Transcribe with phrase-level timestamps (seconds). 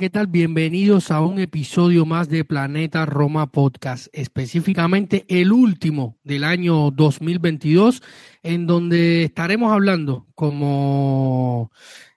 [0.00, 0.28] ¿Qué tal?
[0.28, 8.02] Bienvenidos a un episodio más de Planeta Roma Podcast, específicamente el último del año 2022,
[8.42, 11.70] en donde estaremos hablando, como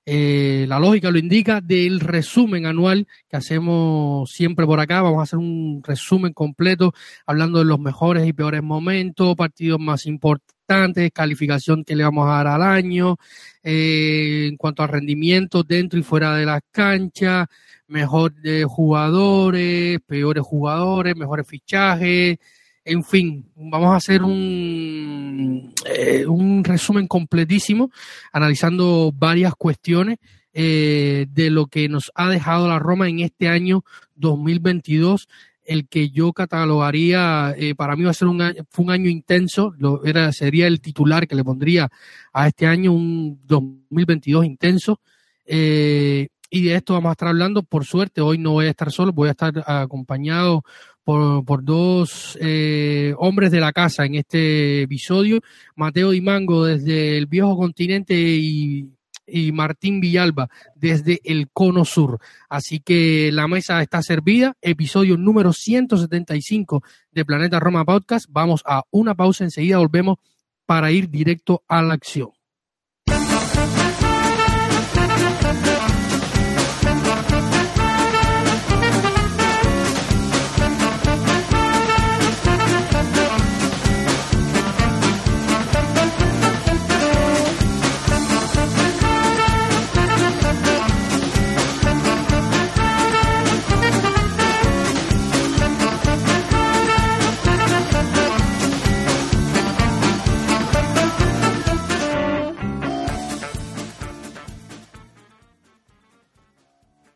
[0.05, 5.01] eh, la lógica lo indica, del resumen anual que hacemos siempre por acá.
[5.01, 6.93] Vamos a hacer un resumen completo
[7.25, 12.31] hablando de los mejores y peores momentos, partidos más importantes, calificación que le vamos a
[12.33, 13.17] dar al año,
[13.63, 17.47] eh, en cuanto a rendimiento dentro y fuera de las canchas,
[17.87, 22.37] mejor de jugadores, peores jugadores, mejores fichajes,
[22.85, 27.91] en fin, vamos a hacer un, eh, un resumen completísimo,
[28.31, 30.17] analizando varias cuestiones
[30.53, 33.83] eh, de lo que nos ha dejado la Roma en este año
[34.15, 35.27] 2022
[35.65, 39.09] el que yo catalogaría, eh, para mí va a ser un año, fue un año
[39.09, 41.89] intenso, lo, era, sería el titular que le pondría
[42.33, 44.99] a este año, un 2022 intenso.
[45.45, 48.91] Eh, y de esto vamos a estar hablando, por suerte, hoy no voy a estar
[48.91, 50.63] solo, voy a estar acompañado
[51.03, 55.39] por, por dos eh, hombres de la casa en este episodio,
[55.75, 58.89] Mateo Dimango desde el viejo continente y
[59.25, 62.19] y Martín Villalba desde el Cono Sur.
[62.49, 64.55] Así que la mesa está servida.
[64.61, 68.25] Episodio número 175 de Planeta Roma Podcast.
[68.29, 70.17] Vamos a una pausa, enseguida volvemos
[70.65, 72.29] para ir directo a la acción.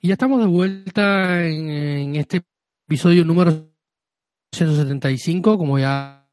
[0.07, 2.41] Ya estamos de vuelta en, este
[2.87, 3.73] episodio número
[4.53, 6.29] 175, como ya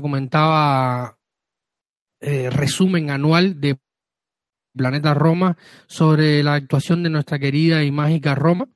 [0.00, 1.18] comentaba,
[2.20, 3.80] eh, resumen anual de
[4.76, 5.56] Planeta Roma
[5.88, 8.68] sobre la actuación de nuestra querida y mágica Roma.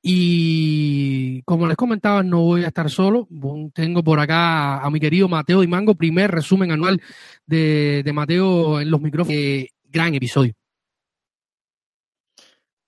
[0.00, 3.28] Y como les comentaba, no voy a estar solo.
[3.74, 7.02] Tengo por acá a mi querido Mateo Mango, primer resumen anual
[7.44, 9.38] de, de Mateo en los micrófonos.
[9.38, 10.57] Eh, gran episodio.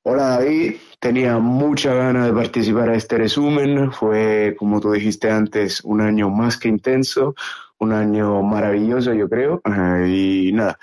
[0.02, 3.92] Hola David, tenía mucha ganas de participar a este resumen.
[3.92, 7.34] Fue, como tú dijiste antes, un año más que intenso,
[7.78, 9.60] un año maravilloso, yo creo.
[10.06, 10.78] Y nada,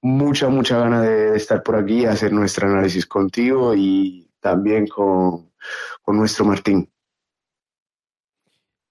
[0.00, 5.50] mucha, mucha ganas de, estar por aquí, hacer nuestro análisis contigo y también con,
[6.00, 6.88] con nuestro Martín.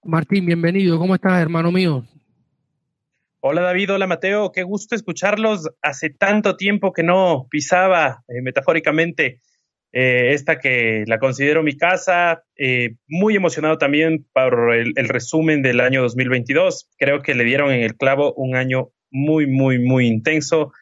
[0.04, 0.96] Martín, bienvenido.
[0.96, 2.06] ¿Cómo estás, hermano mío?
[3.40, 5.68] Hola David, hola Mateo, qué gusto escucharlos.
[5.82, 9.40] Hace tanto tiempo que no pisaba, eh, metafóricamente,
[9.92, 15.80] eh, esta que la considero mi casa, eh, muy emocionado también por el, resumen del
[15.80, 16.88] año 2022.
[16.98, 20.72] Creo que le dieron en el clavo un año muy, muy, muy intenso,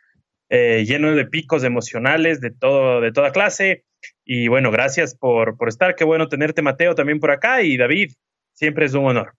[0.49, 3.85] eh, lleno de picos emocionales de, todo, de toda clase.
[4.25, 5.97] Y bueno, gracias por, por estar.
[5.97, 7.63] Qué bueno tenerte, Mateo, también por acá.
[7.63, 8.13] Y David,
[8.55, 9.35] siempre es un honor.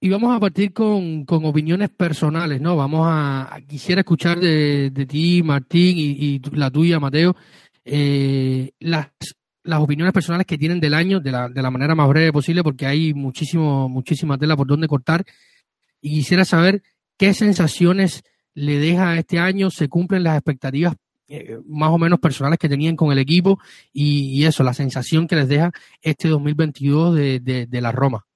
[0.00, 2.76] Y vamos a partir con, con, opiniones personales, ¿no?
[2.76, 7.34] Vamos a, quisiera escuchar de, de ti, Martín, y, la tuya, Mateo,
[7.84, 9.08] eh, las,
[9.62, 12.62] las opiniones personales que tienen del año de la, de la manera más breve posible,
[12.62, 15.24] porque hay muchísimo, muchísima tela por donde cortar.
[16.02, 16.82] Y quisiera saber
[17.16, 18.22] qué sensaciones
[18.54, 20.94] le deja este año, se cumplen las expectativas
[21.26, 23.58] eh, más o menos personales que tenían con el equipo
[23.92, 28.26] y, y, eso, la sensación que les deja este 2022 de, de, de la Roma.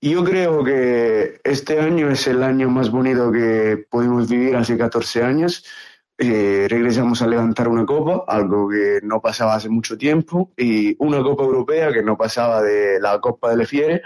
[0.00, 5.22] Yo creo que este año es el año más bonito que pudimos vivir hace 14
[5.24, 5.64] años.
[6.20, 11.22] eh, regresamos a levantar una copa, algo que no pasaba hace mucho tiempo, y una
[11.22, 14.02] copa europea que no pasaba de la Copa de Le Fiere.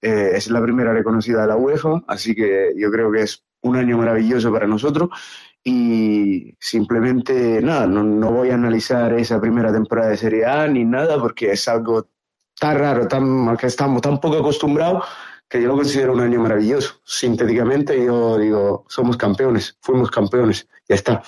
[0.00, 3.76] Eh, es la primera reconocida de la UEFA, así que yo creo que es un
[3.76, 5.10] año maravilloso para nosotros
[5.64, 10.84] y simplemente nada, no, no, voy a analizar esa primera temporada de Serie A ni
[10.84, 12.08] nada porque es algo
[12.58, 15.04] tan raro, tan, que estamos tan poco acostumbrados
[15.52, 17.02] que yo lo considero un año maravilloso.
[17.04, 21.22] Sintéticamente yo digo, somos campeones, fuimos campeones, ya está.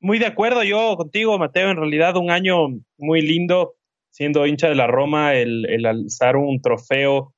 [0.00, 2.56] Muy de acuerdo yo contigo, Mateo, en realidad un año
[2.98, 3.76] muy lindo,
[4.10, 7.32] siendo hincha de la Roma, el, el alzar un trofeo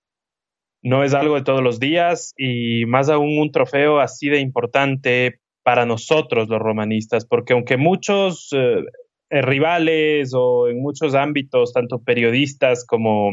[0.83, 5.41] no es algo de todos los días y más aún un trofeo así de importante
[5.63, 8.85] para nosotros los romanistas, porque aunque muchos eh,
[9.29, 13.33] eh, rivales o en muchos ámbitos, tanto periodistas como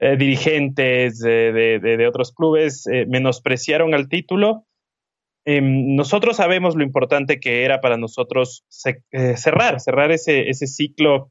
[0.00, 4.66] eh, dirigentes de, otros clubes, menospreciaron al título,
[5.44, 11.30] em, nosotros sabemos lo importante que era para nosotros cerrar, cerrar ese, ese ciclo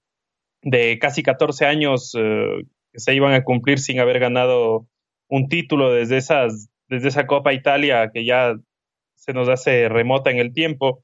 [0.61, 4.87] de casi 14 años que se iban a cumplir sin haber ganado
[5.29, 8.55] un título desde, esas, desde esa Copa Italia que ya
[9.15, 11.03] se nos hace remota en el tiempo.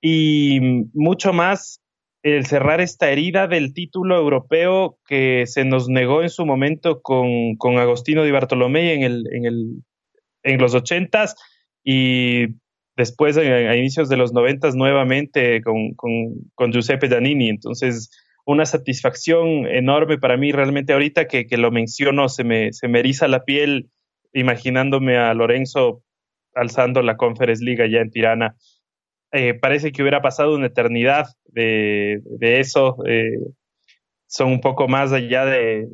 [0.00, 0.60] Y
[0.92, 1.80] mucho más
[2.22, 7.56] el cerrar esta herida del título europeo que se nos negó en su momento con,
[7.56, 9.82] con Agostino Di Bartolomei en, el, en, el,
[10.42, 11.36] en los ochentas
[11.84, 12.56] y
[12.96, 16.10] después a, inicios de los noventas nuevamente con, con,
[16.54, 17.48] con Giuseppe Danini.
[17.48, 18.10] Entonces,
[18.44, 23.28] una satisfacción enorme para mí realmente ahorita que, lo menciono, se me, se me eriza
[23.28, 23.90] la piel
[24.32, 26.02] imaginándome a Lorenzo
[26.54, 28.56] alzando la Conference League allá en Tirana.
[29.32, 32.96] Eh, parece que hubiera pasado una eternidad de, eso.
[33.06, 33.38] Eh,
[34.26, 35.86] son un poco más allá de,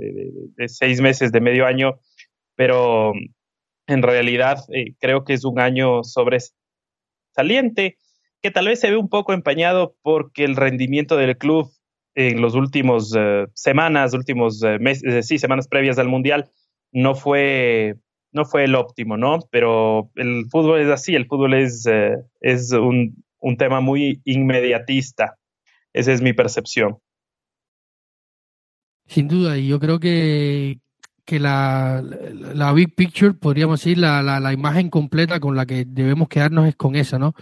[0.66, 2.00] seis meses, de medio año,
[2.56, 3.12] pero
[3.86, 7.98] en realidad eh, creo que es un año sobresaliente
[8.42, 11.72] que tal vez se ve un poco empañado porque el rendimiento del club
[12.14, 16.50] en los últimos eh, semanas, últimos eh, meses, eh, sí, semanas previas al Mundial,
[16.92, 17.96] no fue,
[18.32, 19.38] no fue el óptimo, ¿no?
[19.50, 21.86] Pero el fútbol es así, el fútbol es,
[22.40, 25.37] es un, un, tema muy inmediatista.
[25.93, 26.99] Esa es mi percepción.
[29.06, 30.79] Sin duda, y yo creo que,
[31.25, 36.29] que la, la, big picture, podríamos decir, la, la, imagen completa con la que debemos
[36.29, 37.35] quedarnos es con esa, ¿no?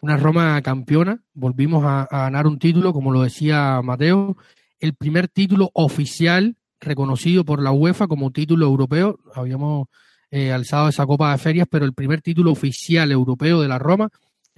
[0.00, 4.36] una Roma campeona, volvimos a, ganar un título, como lo decía Mateo,
[4.78, 9.18] el primer título oficial reconocido por la UEFA como título europeo.
[9.34, 9.88] Habíamos
[10.30, 14.08] eh, alzado esa Copa de Ferias, pero el primer título oficial europeo de la Roma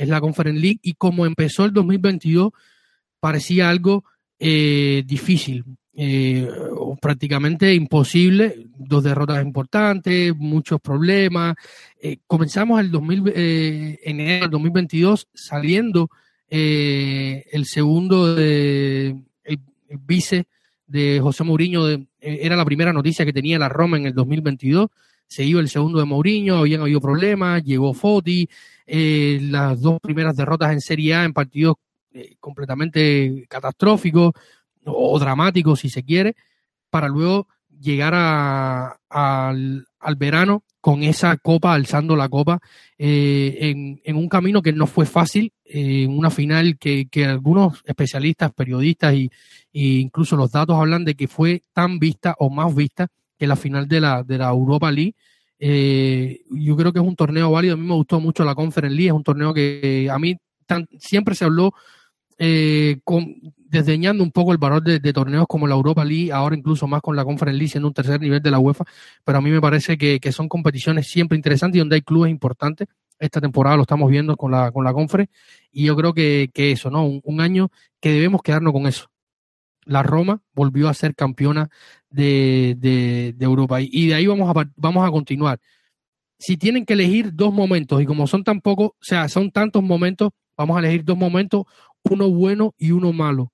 [0.03, 2.51] es la Conference League y como empezó el 2022
[3.21, 4.05] parecía algo
[4.39, 5.65] eh, difícil,
[5.95, 6.49] eh,
[7.03, 11.55] prácticamente imposible, dos derrotas importantes, muchos problemas.
[12.01, 16.11] Eh, comenzamos el 2000, eh, enero del 2022 saliendo
[16.49, 19.59] el segundo de el,
[20.01, 20.45] vice
[20.87, 21.87] de José Mourinho,
[22.21, 24.89] era la primera noticia que tenía la Roma en el 2022.
[25.27, 28.47] Se iba el segundo de Mourinho, habían habido problemas, llegó Foti,
[28.93, 31.77] las dos primeras derrotas en Serie A en partidos
[32.41, 34.33] completamente catastróficos
[34.85, 36.35] o dramáticos si se quiere,
[36.91, 37.49] para luego
[37.81, 42.61] llegar a, al, al, verano con esa copa, alzando la copa,
[42.99, 47.83] eh, en, en, un camino que no fue fácil, en una final que, que, algunos
[47.85, 49.31] especialistas, periodistas y,
[49.73, 53.09] incluso los datos hablan de que fue tan vista o más vista
[53.39, 55.15] que la final de la, de la Europa League.
[55.65, 58.97] Eh, yo creo que es un torneo válido, a mí me gustó mucho la Conference
[58.97, 60.37] League, es un torneo que a mí
[60.99, 61.73] siempre se habló
[62.37, 62.99] eh,
[63.69, 67.15] desdeñando un poco el valor de, torneos como la Europa League, ahora incluso más con
[67.15, 68.85] la Conference League siendo un tercer nivel de la UEFA,
[69.23, 72.89] pero a mí me parece que, son competiciones siempre interesantes y donde hay clubes importantes.
[73.21, 75.33] Esta temporada lo estamos viendo con la, con la Conference
[75.71, 77.07] y yo creo que, eso, ¿no?
[77.23, 79.13] Un, año que debemos quedarnos con eso.
[79.85, 81.71] La Roma volvió a ser campeona
[82.13, 85.59] de, de, de Europa y de ahí vamos a, vamos a continuar.
[86.39, 89.83] Si tienen que elegir dos momentos y como son tan pocos, o sea, son tantos
[89.83, 91.65] momentos, vamos a elegir dos momentos,
[92.03, 93.53] uno bueno y uno malo.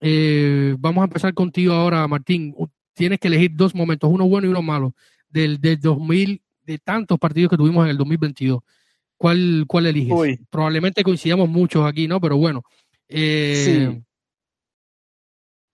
[0.00, 2.54] Eh, vamos a empezar contigo ahora, Martín.
[2.94, 4.94] Tienes que elegir dos momentos, uno bueno y uno malo,
[5.28, 8.60] del, del 2000, de tantos partidos que tuvimos en el 2022.
[9.18, 10.38] ¿Cuál, cuál eliges?
[10.48, 12.20] Probablemente coincidamos muchos aquí, ¿no?
[12.20, 12.62] Pero bueno.
[13.06, 13.92] Eh...
[13.92, 14.02] Sí.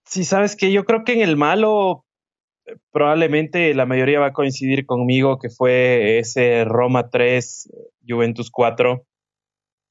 [0.03, 2.03] sí, sabes que yo creo que en el malo
[2.91, 7.71] probablemente la mayoría va a coincidir conmigo que fue ese Roma 3,
[8.07, 9.05] Juventus 4.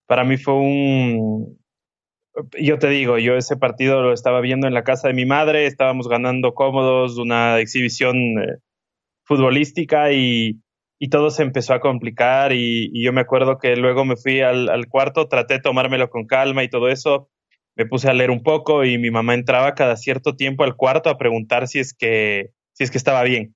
[0.07, 1.59] Para mí fue un,
[2.61, 5.67] yo te digo, yo ese partido lo estaba viendo en la casa de mi madre,
[5.67, 8.59] estábamos ganando cómodos, una exhibición eh,
[9.25, 10.61] futbolística y
[10.99, 14.69] y todo se empezó a complicar y, yo me acuerdo que luego me fui al,
[14.69, 17.29] al, cuarto, traté de tomármelo con calma y todo eso,
[17.77, 21.11] me puse a leer un poco y mi mamá entraba cada cierto tiempo al cuarto
[21.11, 23.55] a preguntar si es que, si es que estaba bien.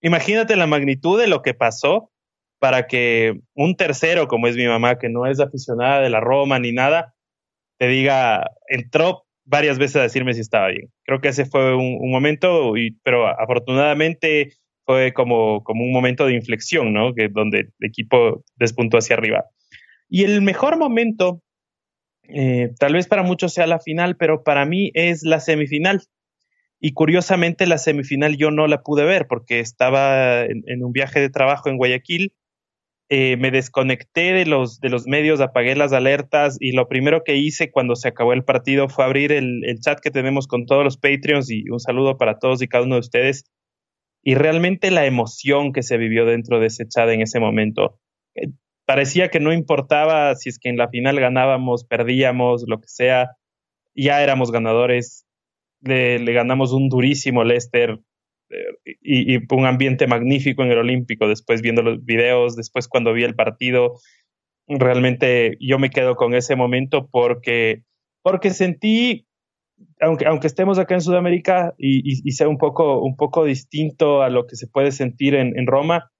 [0.00, 2.10] Imagínate la magnitud de lo que pasó
[2.58, 6.58] para que un tercero, como es mi mamá, que no es aficionada de la Roma
[6.58, 7.14] ni nada,
[7.78, 10.88] te diga, entró varias veces a decirme si estaba bien.
[11.04, 14.52] Creo que ese fue un, momento, pero afortunadamente
[14.84, 17.14] fue como, como un momento de inflexión, ¿no?
[17.14, 19.44] Que donde el equipo despuntó hacia arriba.
[20.08, 21.42] Y el mejor momento,
[22.28, 26.02] eh, tal vez para muchos sea la final, pero para mí es la semifinal.
[26.82, 31.30] Y curiosamente la semifinal yo no la pude ver porque estaba en, un viaje de
[31.30, 32.32] trabajo en Guayaquil.
[33.08, 37.36] Eh, me desconecté de los, de los medios, apagué las alertas y lo primero que
[37.36, 40.82] hice cuando se acabó el partido fue abrir el, el chat que tenemos con todos
[40.82, 43.44] los Patreons y un saludo para todos y cada uno de ustedes
[44.22, 47.98] y realmente la emoción que se vivió dentro de ese chat en ese momento.
[48.34, 48.48] Eh,
[48.86, 53.36] parecía que no importaba si es que en la final ganábamos, perdíamos, lo que sea,
[53.94, 55.26] ya éramos ganadores.
[55.82, 57.98] Le, ganamos un durísimo Leicester
[58.50, 61.28] eh, y, y, un ambiente magnífico en el Olímpico.
[61.28, 63.98] Después viendo los videos, después cuando vi el partido,
[64.68, 67.82] realmente yo me quedo con ese momento porque,
[68.22, 69.26] porque sentí
[70.00, 74.46] aunque, aunque estemos acá en Sudamérica y, sea un poco, un poco distinto a lo
[74.46, 76.10] que se puede sentir en, Roma,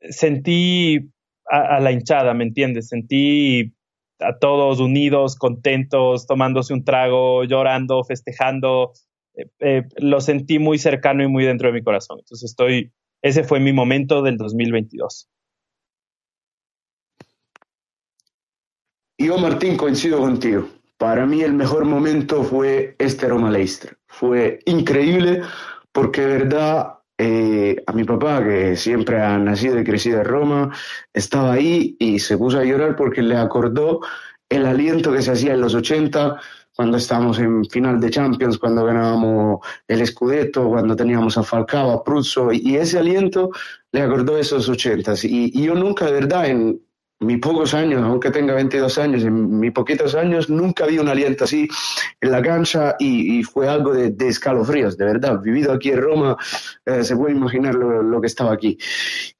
[0.00, 1.10] sentí
[1.46, 2.88] a, la hinchada, ¿me entiendes?
[2.88, 3.74] Sentí
[4.24, 8.92] a todos unidos, contentos, tomándose un trago, llorando, festejando.
[9.34, 12.18] Eh, eh, lo sentí muy cercano y muy dentro de mi corazón.
[12.20, 15.28] Entonces estoy, ese fue mi momento del 2022.
[19.18, 20.68] Yo, Martín, coincido contigo.
[20.96, 23.96] Para mí el mejor momento fue este Roma Leicester.
[24.06, 25.42] Fue increíble
[25.92, 30.70] porque de verdad eh, a mi papá, que siempre ha nacido y crecido en Roma,
[31.12, 34.00] estaba ahí y se puso a llorar porque le acordó
[34.48, 36.40] el aliento que se hacía en los 80
[36.74, 42.02] cuando estábamos en final de Champions, cuando ganábamos el Scudetto, cuando teníamos a Falcao, a
[42.02, 43.50] Pruzzo, y ese aliento
[43.92, 46.80] le acordó esos 80 y, y yo nunca, de verdad, en,
[47.22, 51.44] mis pocos años, aunque tenga 22 años, en mis poquitos años nunca vi un aliento
[51.44, 51.68] así
[52.20, 55.40] en la cancha y, fue algo de, escalofríos, de verdad.
[55.40, 56.36] Vivido aquí en Roma,
[56.84, 58.78] eh, se puede imaginar lo, que estaba aquí.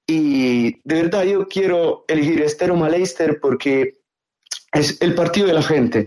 [0.06, 4.02] Y de verdad yo quiero elegir este Roma Leicester porque
[4.72, 6.06] es el partido de la gente.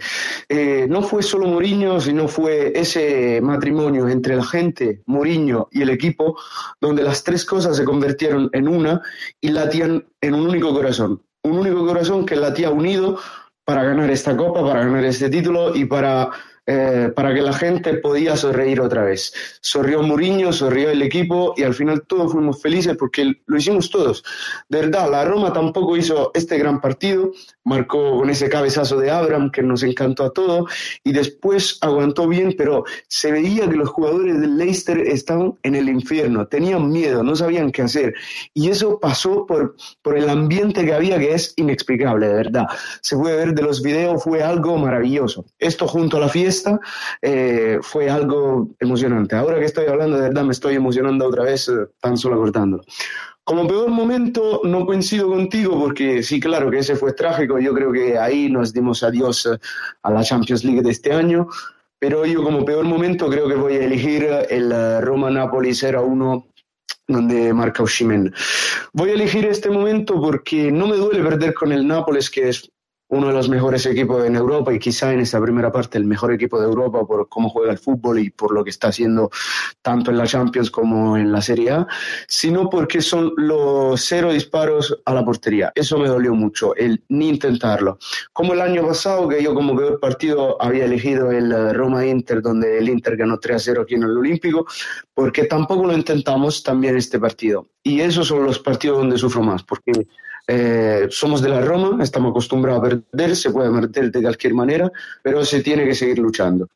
[0.49, 5.89] Eh, no fue solo Mourinho, sino fue ese matrimonio entre la gente, Mourinho y el
[5.89, 6.37] equipo,
[6.81, 9.01] donde las tres cosas se convirtieron en una
[9.39, 13.19] y latían en un único corazón un único corazón que latía unido
[13.63, 16.29] para ganar esta copa, para ganar este título y para
[16.67, 19.31] eh, para que la gente podía sonreír otra vez.
[19.61, 24.23] Sonrió Mourinho, sonrió el equipo y al final todos fuimos felices porque lo hicimos todos.
[24.67, 27.31] De verdad, la Roma tampoco hizo este gran partido,
[27.65, 30.71] marcó con ese cabezazo de Abraham que nos encantó a todos
[31.03, 35.89] y después aguantó bien, pero se veía que los jugadores del Leicester estaban en el
[35.89, 38.13] infierno, tenían miedo, no sabían qué hacer
[38.53, 42.65] y eso pasó por, por el ambiente que había que es inexplicable, de verdad.
[43.01, 45.45] Se puede ver de los videos, fue algo maravilloso.
[45.59, 46.79] Esto junto a la fiesta
[47.21, 49.35] eh, fue algo emocionante.
[49.35, 52.83] Ahora que estoy hablando, de verdad me estoy emocionando otra vez, eh, tan solo acordándolo.
[53.45, 57.59] Como peor momento, no coincido contigo porque sí, claro que ese fue trágico.
[57.59, 59.59] Yo creo que ahí nos dimos adiós eh,
[60.01, 61.47] a la Champions League de este año.
[61.99, 66.43] Pero yo como peor momento creo que voy a elegir el Roma-Napoli 0-1
[67.07, 68.33] donde marca Oshimen.
[68.93, 72.69] Voy a elegir este momento porque no me duele perder con el Nápoles, que es
[73.07, 76.33] uno de los mejores equipos en Europa y quizá en esta primera parte el mejor
[76.33, 79.29] equipo de Europa por cómo juega el fútbol y por lo que está haciendo
[79.81, 81.87] tanto en la Champions como en la Serie A,
[82.27, 85.71] sino porque son los cero disparos a la portería.
[85.75, 87.99] Eso me dolió mucho, el ni intentarlo.
[88.33, 92.89] Como el año pasado, que yo como peor partido había elegido el Roma-Inter, donde el
[92.89, 94.65] Inter ganó 3-0 aquí en el Olímpico,
[95.13, 97.67] porque tampoco lo intentamos también este partido.
[97.83, 99.91] Y esos son los partidos donde sufro más, porque
[100.47, 104.91] eh, somos de la Roma, estamos acostumbrados a perder, se puede perder de cualquier manera,
[105.23, 106.67] pero se tiene que seguir luchando.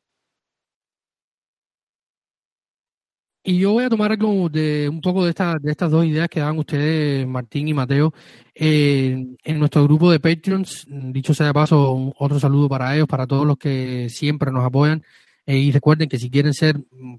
[3.43, 6.39] Y yo voy a tomar algo de un poco de, de estas dos ideas que
[6.39, 8.13] daban ustedes, Martín y Mateo,
[8.53, 10.85] eh, en nuestro grupo de Patreons.
[10.87, 15.03] Dicho sea de paso, otro saludo para ellos, para todos los que siempre nos apoyan.
[15.45, 16.75] Eh, y recuerden que si quieren ser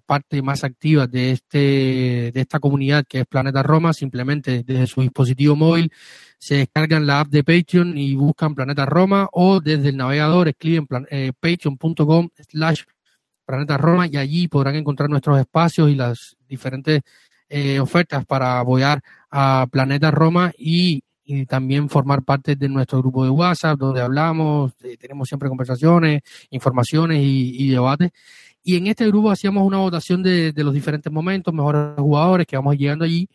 [0.07, 5.00] parte más activa de, este, de esta comunidad que es Planeta Roma, simplemente desde su
[5.00, 5.90] dispositivo móvil
[6.40, 10.87] se descargan la app de Patreon y buscan Planeta Roma o desde el navegador escriben
[11.11, 12.82] eh, patreon.com slash
[13.44, 17.02] Planeta Roma y allí podrán encontrar nuestros espacios y las diferentes
[17.49, 21.02] eh, ofertas para apoyar a Planeta Roma y,
[21.47, 27.20] también formar parte de nuestro grupo de WhatsApp, donde hablamos, eh, tenemos siempre conversaciones, informaciones
[27.23, 28.11] y, debates.
[28.64, 32.76] Y en este grupo hacíamos una votación de, los diferentes momentos, mejores jugadores que vamos
[32.76, 33.28] llegando allí.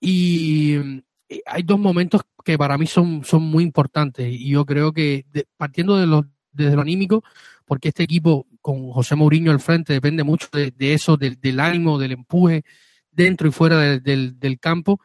[0.00, 1.02] Y
[1.46, 4.28] hay dos momentos que para mí son, son muy importantes.
[4.30, 5.24] Y yo creo que
[5.56, 7.24] partiendo de los, desde lo anímico,
[7.64, 12.12] porque este equipo con José Mourinho al frente depende mucho de, eso, del, ánimo, del
[12.12, 12.64] empuje
[13.10, 15.00] dentro y fuera del, campo.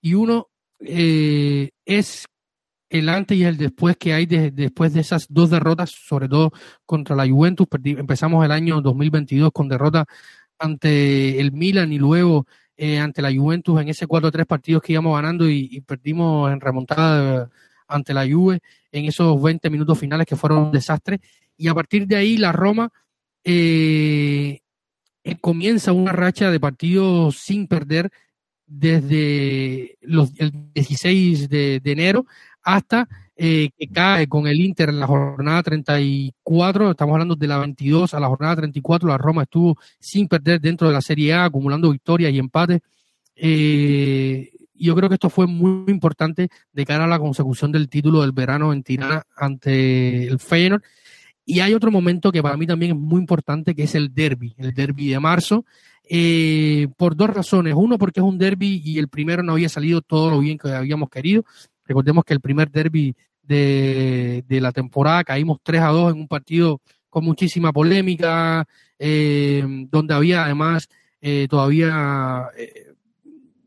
[0.00, 0.48] Y uno
[0.80, 2.26] eh, es
[2.88, 6.50] el antes y el después que hay después de esas dos derrotas, sobre todo
[6.84, 7.68] contra la Juventus.
[7.84, 10.06] empezamos el año 2022 con derrota
[10.58, 12.46] ante el Milan y luego
[12.82, 17.50] eh, ante la Juventus en ese 4-3 partidos que íbamos ganando y, perdimos en remontada
[17.86, 18.60] ante la Juve
[18.90, 21.20] en esos 20 minutos finales que fueron un desastre.
[21.58, 22.90] Y a partir de ahí la Roma
[23.44, 24.60] eh,
[25.24, 28.10] eh, comienza una racha de partidos sin perder
[28.66, 32.24] desde los, el 16 de, enero
[32.62, 37.58] hasta eh, que cae con el Inter en la jornada 34, estamos hablando de la
[37.58, 41.44] 22 a la jornada 34, la Roma estuvo sin perder dentro de la Serie A,
[41.44, 42.80] acumulando victorias y empates.
[43.34, 48.22] Eh, yo creo que esto fue muy importante de cara a la consecución del título
[48.22, 50.82] del verano en Tirana ante el Feyenoord.
[51.44, 54.54] Y hay otro momento que para mí también es muy importante, que es el derby,
[54.58, 55.64] el derby de marzo,
[56.08, 57.74] eh, por dos razones.
[57.76, 60.68] Uno, porque es un derby y el primero no había salido todo lo bien que
[60.70, 61.44] habíamos querido.
[61.90, 66.80] Recordemos que el primer derby de, la temporada caímos 3 a 2 en un partido
[67.08, 68.64] con muchísima polémica,
[68.96, 70.88] eh, donde había además
[71.20, 72.46] eh, todavía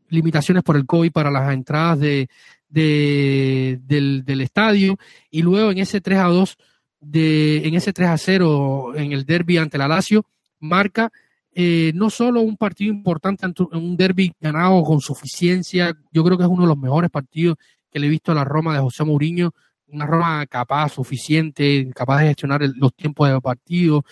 [0.08, 2.30] limitaciones por el COVID para las entradas de,
[2.70, 4.96] del, del, estadio.
[5.30, 6.56] Y luego en ese 3 a 2
[7.02, 10.24] de, en ese 3 a 0 en el derby ante la Lazio,
[10.60, 11.12] marca
[11.54, 16.50] eh, no solo un partido importante, un derby ganado con suficiencia, yo creo que es
[16.50, 17.58] uno de los mejores partidos
[17.94, 19.52] que le he visto la Roma de José Mourinho,
[19.86, 24.04] una Roma capaz, suficiente, capaz de gestionar los tiempos de partido,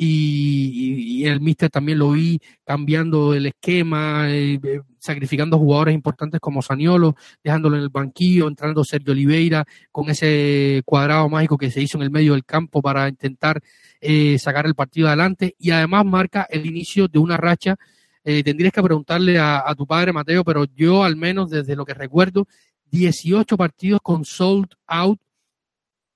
[0.00, 6.62] y, el Mister también lo vi cambiando el esquema, eh, eh, sacrificando jugadores importantes como
[6.62, 11.98] Saniolo, dejándolo en el banquillo, entrando Sergio Oliveira con ese cuadrado mágico que se hizo
[11.98, 13.60] en el medio del campo para intentar
[14.00, 17.76] eh, sacar el partido adelante y además marca el inicio de una racha.
[18.22, 22.46] tendrías que preguntarle a tu padre Mateo, pero yo al menos desde lo que recuerdo,
[22.90, 25.20] 18 partidos con sold out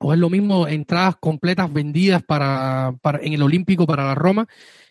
[0.02, 4.48] o es lo mismo entradas completas vendidas para, en el Olímpico para la Roma,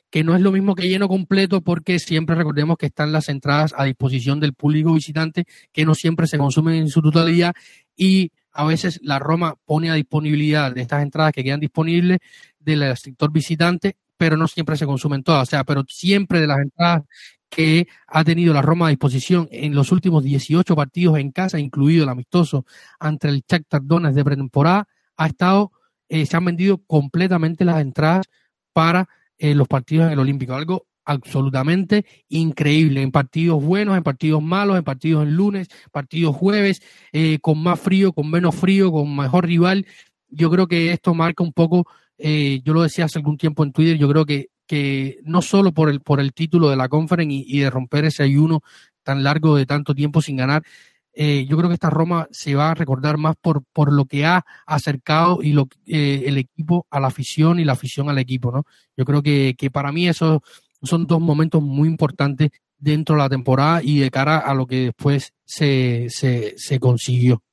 [0.10, 3.74] que no es lo mismo que lleno completo porque siempre recordemos que están las entradas
[3.78, 7.54] a disposición del público visitante que no siempre se consumen en su totalidad
[7.96, 12.20] y a veces la Roma pone a disponibilidad de estas entradas que quedan disponibles
[12.60, 16.60] del sector visitante, pero no siempre se consumen todas, o sea, pero siempre de las
[16.60, 17.04] entradas
[17.52, 22.04] que ha tenido la Roma a disposición en los últimos 18 partidos en casa, incluido
[22.04, 22.66] el amistoso
[22.98, 24.88] ante el Shakhtar Donetsk de pretemporada,
[25.18, 25.74] ha estado,
[26.08, 28.28] eh, se han vendido completamente las entradas
[28.72, 30.54] para eh, los partidos en el Olímpico.
[30.54, 33.02] Algo absolutamente increíble.
[33.02, 37.82] En partidos buenos, en partidos malos, en partidos en lunes, partidos jueves, eh, con más
[37.82, 39.86] frío, con menos frío, con mejor rival.
[40.30, 41.86] Yo creo que esto marca un poco,
[42.18, 45.90] yo lo decía hace algún tiempo en Twitter, yo creo que, que no solo por
[45.90, 48.62] el, por el título de la conference y de romper ese ayuno
[49.04, 50.64] tan largo de tanto tiempo sin ganar,
[51.12, 54.24] eh, yo creo que esta Roma se va a recordar más por, por lo que
[54.26, 58.50] ha acercado y lo, eh, el equipo a la afición y la afición al equipo,
[58.50, 58.64] ¿no?
[58.96, 60.40] Yo creo que, que para mí esos
[60.82, 64.86] son dos momentos muy importantes dentro de la temporada y de cara a lo que
[64.86, 67.44] después se, se consiguió.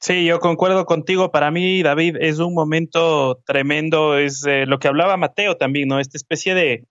[0.00, 1.32] Sí, yo concuerdo contigo.
[1.32, 4.16] Para mí, David, es un momento tremendo.
[4.16, 5.98] Es eh, lo que hablaba Mateo también, ¿no?
[5.98, 6.86] Esta especie de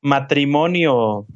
[0.00, 1.26] matrimonio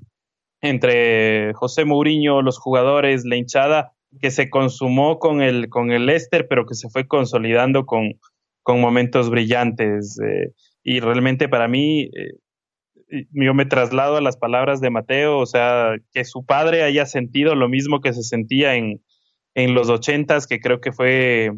[0.60, 6.10] entre José Mourinho, los jugadores, la hinchada, que se consumó con el, con el
[6.48, 8.14] pero que se fue consolidando con,
[8.62, 10.18] con momentos brillantes.
[10.20, 10.52] Eh,
[10.84, 15.96] y realmente para mí, eh, yo me traslado a las palabras de Mateo, o sea,
[16.12, 19.00] que su padre haya sentido lo mismo que se sentía en,
[19.56, 21.50] en los ochentas, que creo que fue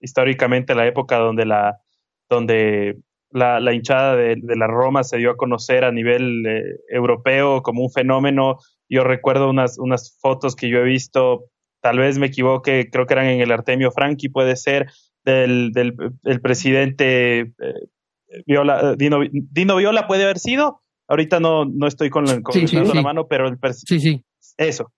[0.00, 1.78] históricamente la época donde la
[2.28, 2.98] donde
[3.30, 7.82] la, la hinchada de, la Roma se dio a conocer a nivel eh, europeo como
[7.82, 8.58] un fenómeno.
[8.88, 11.44] Yo recuerdo unas, unas fotos que yo he visto,
[11.80, 14.90] tal vez me equivoque, creo que eran en el Artemio Franchi, puede ser,
[15.24, 17.52] del, del, presidente eh,
[18.44, 20.80] Viola, Dino, Dino, Viola puede haber sido.
[21.06, 24.24] Ahorita no, no estoy con, la, la mano, pero el sí, sí.
[24.56, 24.90] Eso.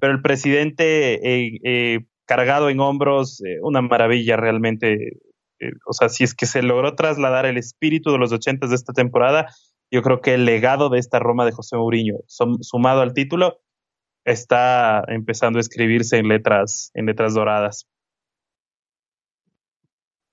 [0.00, 5.18] Pero el presidente eh, cargado en hombros, una maravilla realmente
[5.60, 8.76] eh, o sea, si es que se logró trasladar el espíritu de los ochentas de
[8.76, 9.48] esta temporada,
[9.90, 13.60] yo creo que el legado de esta Roma de José Mourinho, sumado al título,
[14.24, 17.86] está empezando a escribirse en letras, en letras doradas.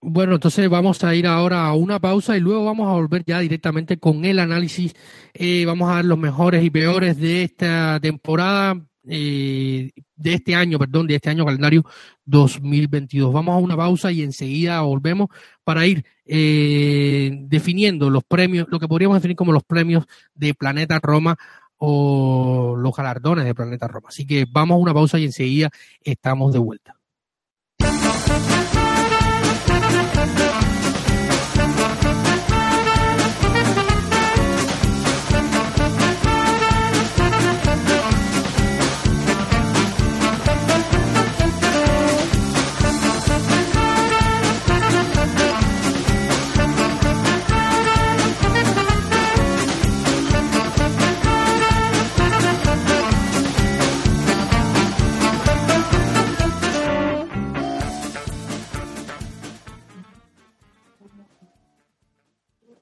[0.04, 3.40] Bueno, entonces vamos a ir ahora a una pausa y luego vamos a volver ya
[3.40, 4.96] directamente con el análisis.
[5.36, 10.78] Eh, vamos a dar los mejores y peores de esta temporada, eh, de este año,
[10.78, 11.86] perdón, de este año calendario
[12.26, 13.34] 2022.
[13.34, 15.30] Vamos a una pausa y enseguida volvemos
[15.64, 21.00] para ir eh, definiendo los premios, lo que podríamos definir como los premios de Planeta
[21.02, 21.38] Roma
[21.78, 24.10] o los galardones de Planeta Roma.
[24.10, 25.70] Así que vamos a una pausa y enseguida
[26.04, 27.01] estamos de vuelta.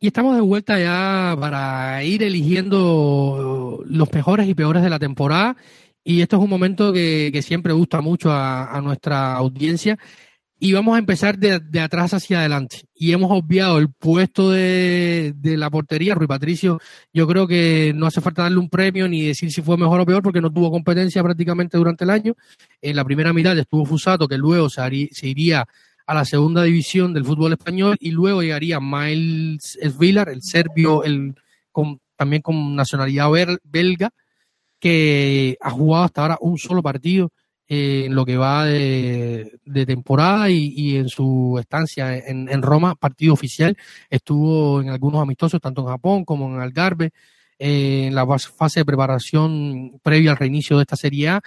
[0.02, 5.58] Y estamos de vuelta ya para ir eligiendo los mejores y peores de la temporada.
[6.06, 10.00] Y esto es un momento que, siempre gusta mucho a, nuestra audiencia.
[10.58, 12.84] Y vamos a empezar de, atrás hacia adelante.
[12.96, 16.16] Y hemos obviado el puesto de, de, la portería.
[16.16, 16.80] Rui Patricio,
[17.14, 20.06] yo creo que no hace falta darle un premio ni decir si fue mejor o
[20.06, 22.36] peor, porque no tuvo competencia prácticamente durante el año.
[22.82, 25.68] En la primera mitad estuvo Fusato, que luego se, se iría
[26.10, 31.36] a la segunda división del fútbol español y luego llegaría Miles Villar, el serbio, el,
[32.16, 33.30] también con nacionalidad
[33.64, 34.10] belga,
[34.80, 37.32] que ha jugado hasta ahora un solo partido
[37.68, 43.78] eh, en lo que va de, temporada y, en su estancia en, Roma, partido oficial,
[44.10, 47.12] estuvo en algunos amistosos, tanto en Japón como en Algarve,
[47.60, 51.42] eh, en la fase de preparación previa al reinicio de esta Serie A.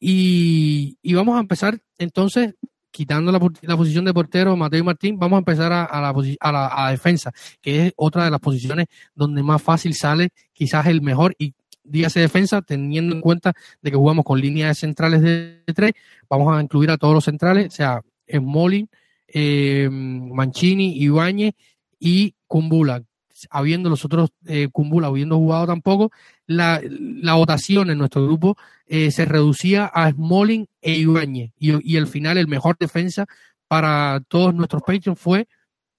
[0.00, 2.54] Y, y vamos a empezar entonces
[2.94, 7.92] quitando la, posición de portero Mateo Martín, vamos a empezar a, la, defensa, que es
[7.96, 13.16] otra de las posiciones donde más fácil sale quizás el mejor y dígase defensa, teniendo
[13.16, 13.52] en cuenta
[13.82, 15.94] de que jugamos con líneas centrales de, tres,
[16.30, 18.00] vamos a incluir a todos los centrales, sea,
[18.32, 18.88] Smolin,
[19.26, 21.54] eh, Mancini, Ibáñez
[21.98, 23.02] y Kumbula,
[23.50, 26.10] habiendo los otros eh, Kumbula habiendo jugado tampoco,
[26.46, 31.52] la, la votación en nuestro grupo eh, se reducía a Smalling e Ibáñez.
[31.58, 33.26] Y, al final el mejor defensa
[33.68, 35.48] para todos nuestros Patreons fue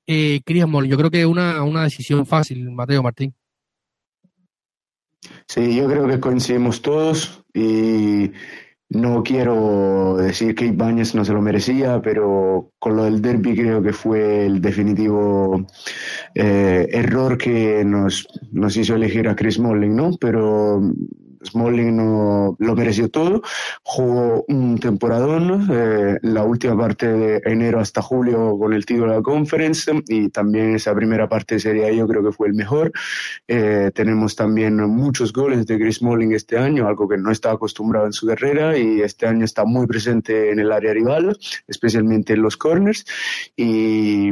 [0.07, 0.91] eh, Chris Smalling.
[0.91, 3.33] Yo creo que es una, una decisión fácil, Mateo Martín.
[5.47, 8.31] Sí, yo creo que coincidimos todos y
[8.89, 13.81] no quiero decir que Ibáñez no se lo merecía, pero con lo del derby creo
[13.81, 15.65] que fue el definitivo
[16.33, 20.11] eh, error que nos, nos hizo elegir a Chris Molling, ¿no?
[20.19, 20.81] Pero
[21.45, 23.41] Smalling no lo mereció todo,
[23.83, 29.17] jugó un temporadón, eh, la última parte de enero hasta julio con el título de
[29.17, 32.91] la conference y también esa primera parte de Serie yo creo que fue el mejor.
[33.47, 38.05] Eh, tenemos también muchos goles de Chris Smalling este año, algo que no está acostumbrado
[38.05, 42.41] en su carrera y este año está muy presente en el área rival, especialmente en
[42.41, 43.05] los corners
[43.55, 44.31] y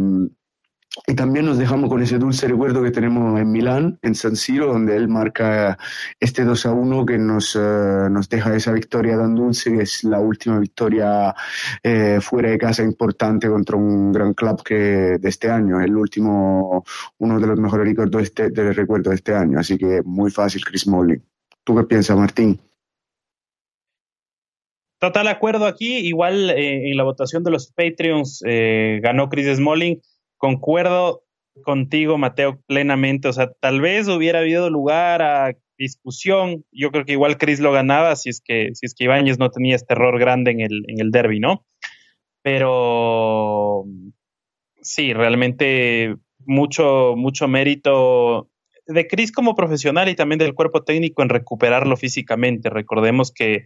[1.08, 4.68] y también nos dejamos con ese dulce recuerdo que tenemos en Milán, en San Siro,
[4.68, 5.78] donde él marca
[6.20, 10.04] este 2 a 1 que nos, eh, nos deja esa victoria tan dulce, que es
[10.04, 11.34] la última victoria
[11.82, 16.86] eh, fuera de casa importante contra un gran club que de este año, el último,
[17.18, 19.60] uno de los mejores recuerdos de este, de, recuerdo de este año.
[19.60, 21.20] Así que muy fácil, Chris Molly.
[21.64, 22.62] ¿Tú qué piensas, Martín?
[25.00, 25.98] Total acuerdo aquí.
[25.98, 28.44] Igual eh, en la votación de los Patreons
[29.02, 30.00] ganó Chris Smalling
[30.44, 31.24] concuerdo
[31.64, 33.30] contigo, Mateo, plenamente.
[33.30, 36.66] O sea, tal vez hubiera habido lugar a discusión.
[36.70, 39.52] Yo creo que igual Chris lo ganaba si es que, si es que Ibáñez no
[39.52, 41.66] tenía este error grande en el, en el derby, ¿no?
[42.42, 43.86] Pero
[44.82, 48.50] sí, realmente mucho, mucho mérito
[48.86, 52.70] de Chris como profesional y también del cuerpo técnico en recuperarlo físicamente.
[52.70, 53.64] Recordemos que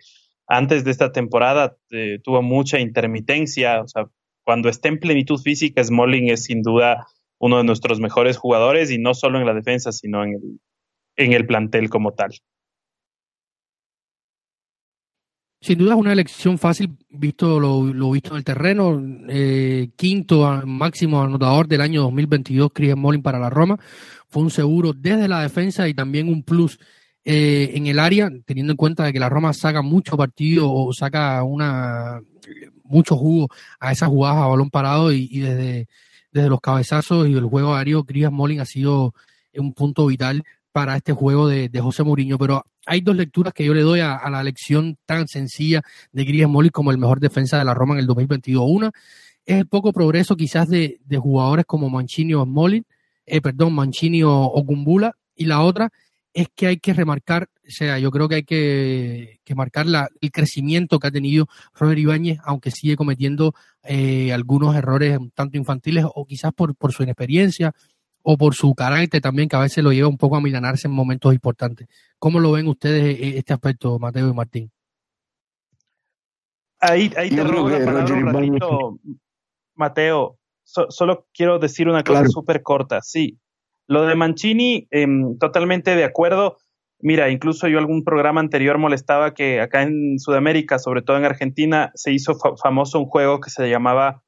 [0.47, 4.05] antes de esta temporada eh, tuvo mucha intermitencia, o sea,
[4.47, 7.05] cuando esté en plenitud física, Smalling es sin duda
[7.37, 10.59] uno de nuestros mejores jugadores y no solo en la defensa, sino en el,
[11.17, 12.31] en el plantel como tal.
[15.59, 19.03] Sin duda es una elección fácil, visto lo, visto en el terreno.
[19.27, 23.77] Eh, quinto máximo anotador del año 2022, Chris Smalling para la Roma.
[24.29, 26.79] Fue un seguro desde la defensa y también un plus
[27.25, 30.93] eh, en el área, teniendo en cuenta de que la Roma saca mucho partido o
[30.93, 32.21] saca una
[32.87, 35.87] mucho jugo a esas jugadas a balón parado y, desde,
[36.31, 39.13] desde los cabezazos y el juego aéreo, Chris Molling ha sido
[39.53, 42.37] un punto vital para este juego de, José Mourinho.
[42.37, 46.47] Pero hay dos lecturas que yo le doy a, la lección tan sencilla de Gries
[46.47, 48.63] Molly como el mejor defensa de la Roma en el 2022.
[48.67, 48.91] Una
[49.45, 52.85] es el poco progreso quizás de, jugadores como Mancini o Smolin,
[53.25, 54.65] eh, perdón, Mancini o, o
[55.35, 55.91] y la otra
[56.33, 60.31] es que hay que remarcar, o sea, yo creo que hay que, marcar la, el
[60.31, 63.53] crecimiento que ha tenido Robert Ibáñez, aunque sigue cometiendo
[63.83, 67.73] eh, algunos errores tanto infantiles o quizás por, por su inexperiencia
[68.21, 70.93] o por su carácter también, que a veces lo lleva un poco a milanarse en
[70.93, 71.87] momentos importantes.
[72.19, 74.71] ¿Cómo lo ven ustedes eh, este aspecto, Mateo y Martín?
[76.79, 78.99] Ahí, ahí te robo la palabra un ratito,
[79.75, 80.37] Mateo.
[80.63, 83.01] solo quiero decir una cosa súper corta.
[83.01, 83.39] Sí,
[83.87, 86.57] lo de Mancini, em, totalmente de acuerdo.
[86.99, 91.91] Mira, incluso yo algún programa anterior molestaba que acá en Sudamérica, sobre todo en Argentina,
[91.93, 94.23] se hizo famoso un juego que se llamaba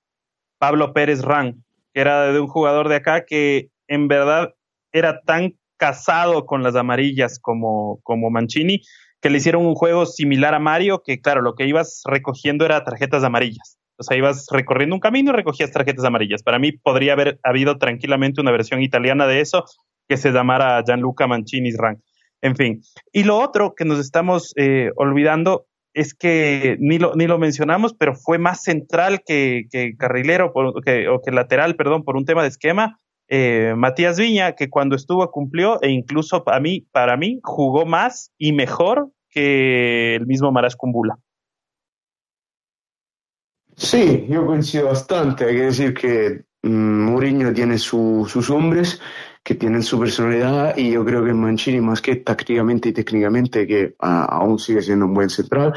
[0.59, 4.53] Pablo Pérez Run, que era de un jugador de acá que en verdad
[4.91, 8.81] era tan casado con las amarillas como, como Mancini,
[9.21, 12.83] que le hicieron un juego similar a Mario, que claro, lo que ibas recogiendo era
[12.83, 13.77] tarjetas amarillas.
[13.97, 16.43] O sea, ibas recorriendo un camino y recogías tarjetas amarillas.
[16.43, 19.65] Para mí podría haber habido tranquilamente una versión italiana de eso
[20.07, 22.01] que se llamara Gianluca Mancini's Run.
[22.41, 22.81] En fin.
[23.11, 27.93] Y lo otro que nos estamos eh, olvidando es que ni lo, ni lo mencionamos,
[27.93, 32.99] pero fue más central que, carrilero o que lateral, perdón, por un tema de esquema.
[33.27, 38.31] Eh, Matías Viña, que cuando estuvo cumplió e incluso para mí, para mí jugó más
[38.39, 41.15] y mejor que el mismo Maras Cumbula.
[43.75, 45.45] Sí, yo coincido bastante.
[45.45, 48.99] Hay que decir que mm, Mourinho tiene sus hombres
[49.43, 53.95] que tienen su personalidad y yo creo que Mancini, más que tácticamente y técnicamente, que
[53.99, 55.73] aún sigue siendo un buen central,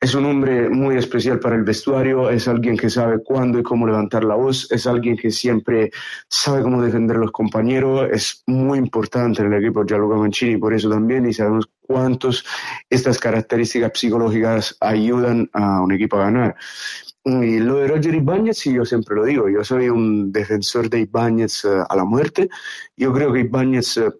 [0.00, 3.86] es un hombre muy especial para el vestuario, es alguien que sabe cuándo y cómo
[3.86, 5.90] levantar la voz, es alguien que siempre
[6.28, 10.74] sabe cómo defender a los compañeros, es muy importante en el equipo Gianluca Mancini, por
[10.74, 12.44] eso también, y sabemos cuántos
[12.90, 16.56] estas características psicológicas ayudan a un equipo a ganar.
[17.24, 21.00] Y lo de Roger Ibáñez, sí, yo siempre lo digo, yo soy un defensor de
[21.00, 22.50] Ibáñez eh, a la muerte.
[22.98, 24.10] Yo creo que Ibáñez eh,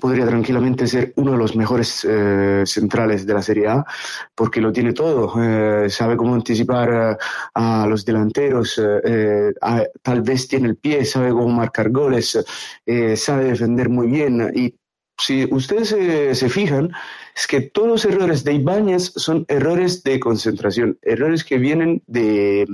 [0.00, 3.84] podría tranquilamente ser uno de los mejores eh, centrales de la Serie A,
[4.34, 5.32] porque lo tiene todo.
[5.88, 7.18] sabe cómo anticipar
[7.54, 8.82] a los delanteros,
[10.02, 12.44] tal vez tiene el pie, sabe cómo marcar goles,
[13.16, 14.50] sabe defender muy bien.
[14.54, 14.74] Y
[15.18, 15.88] si ustedes
[16.38, 16.90] se fijan,
[17.34, 22.66] es que todos los errores de Ibáñez son errores de concentración, errores que vienen de,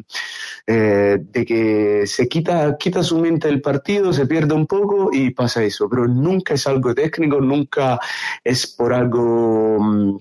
[0.66, 5.31] eh, de que se quita, quita su mente del partido, se pierde un poco y
[5.31, 7.98] pasa eso, pero nunca es algo técnico, nunca
[8.44, 10.18] es por algo mm,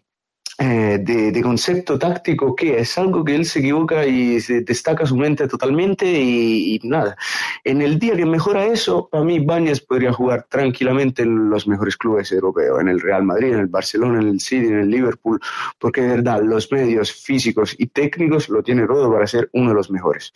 [0.62, 5.16] eh, de, concepto táctico que es algo que él se equivoca y se destaca su
[5.16, 7.16] mente totalmente y, nada.
[7.64, 11.96] En el día que mejora eso, para mí Bañez podría jugar tranquilamente en los mejores
[11.96, 15.40] clubes europeos, en el Real Madrid, en el Barcelona, en el City, en el Liverpool,
[15.80, 19.76] porque de verdad los medios físicos y técnicos lo tiene todo para ser uno de
[19.76, 20.34] los mejores.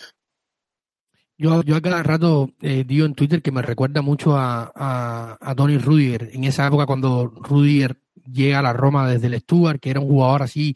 [1.38, 5.38] Yo, yo a cada rato eh, digo en Twitter que me recuerda mucho a, a,
[5.42, 7.98] a Tony Rudiger, en esa época cuando Rudiger
[8.32, 10.76] llega a la Roma desde el Stuart, que era un jugador así,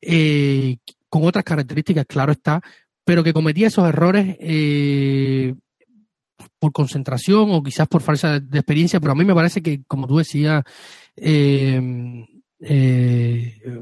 [0.00, 0.76] eh,
[1.08, 2.60] con otras características, claro está,
[3.04, 5.54] pero que cometía esos errores eh,
[6.58, 10.06] por concentración o quizás por falsa de experiencia, pero a mí me parece que, como
[10.06, 10.62] tú decías,
[11.16, 11.80] eh,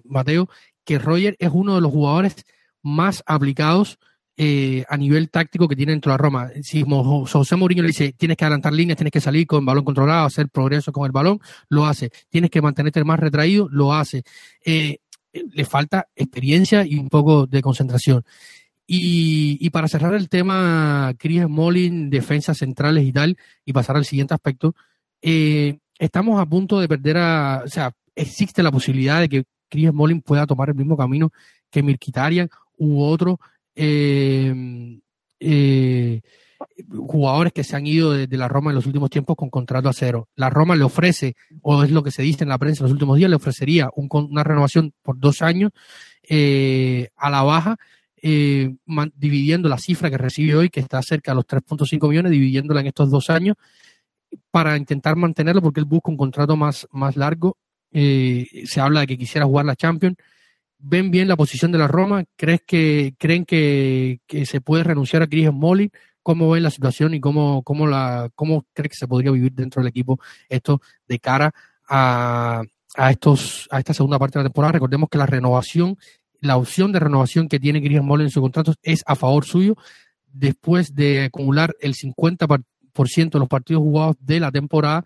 [0.05, 0.49] Mateo,
[0.85, 2.37] que Roger es uno de los jugadores
[2.83, 3.99] más aplicados
[4.37, 6.51] eh, a nivel táctico que tiene dentro de la Roma.
[6.63, 10.27] Si José Mourinho le dice tienes que adelantar líneas, tienes que salir con balón controlado,
[10.27, 12.11] hacer progreso con el balón, lo hace.
[12.29, 14.25] Tienes que mantenerte más retraído, lo hace.
[14.65, 14.99] Eh,
[15.33, 18.25] le falta experiencia y un poco de concentración.
[18.89, 24.35] Y, para cerrar el tema, Chris Molin, defensas centrales y tal, y pasar al siguiente
[24.35, 24.77] aspecto,
[25.23, 29.93] eh, estamos a punto de perder a, o sea, existe la posibilidad de que Chris
[29.93, 31.33] Molin pueda tomar el mismo camino
[31.71, 33.41] que Mirkitarian u otro
[33.77, 35.01] eh,
[35.39, 36.23] eh,
[36.89, 39.93] jugadores que se han ido de, la Roma en los últimos tiempos con contrato a
[39.93, 40.29] cero.
[40.35, 42.93] La Roma le ofrece, o es lo que se dice en la prensa en los
[42.93, 45.73] últimos días, le ofrecería una renovación por dos años
[46.29, 47.77] eh, a la baja,
[48.23, 48.75] eh,
[49.15, 52.87] dividiendo la cifra que recibe hoy, que está cerca de los 3.5 millones, dividiéndola en
[52.87, 53.57] estos dos años,
[54.51, 57.59] para intentar mantenerlo, porque él busca un contrato más, más largo.
[57.93, 60.17] se habla de que quisiera jugar la Champions
[60.89, 62.25] ven bien la posición de la Roma?
[62.37, 65.91] ¿Crees que, creen que, se puede renunciar a Chris Molly?
[66.23, 69.81] ¿Cómo ven la situación y cómo, cómo, la, cómo crees que se podría vivir dentro
[69.83, 71.53] del equipo esto de cara
[71.89, 72.63] a,
[72.97, 74.73] a, estos, a esta segunda parte de la temporada?
[74.73, 75.97] Recordemos que la renovación,
[76.41, 79.77] la opción de renovación que tiene Chris Molly en su contrato es a favor suyo
[80.27, 82.65] después de acumular el 50%
[83.31, 85.05] de los partidos jugados de la temporada,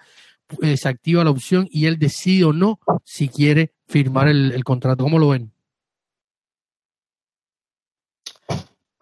[0.62, 5.04] eh, se activa la opción y él decide o no si quiere firmar el contrato.
[5.04, 5.52] ¿Cómo lo ven?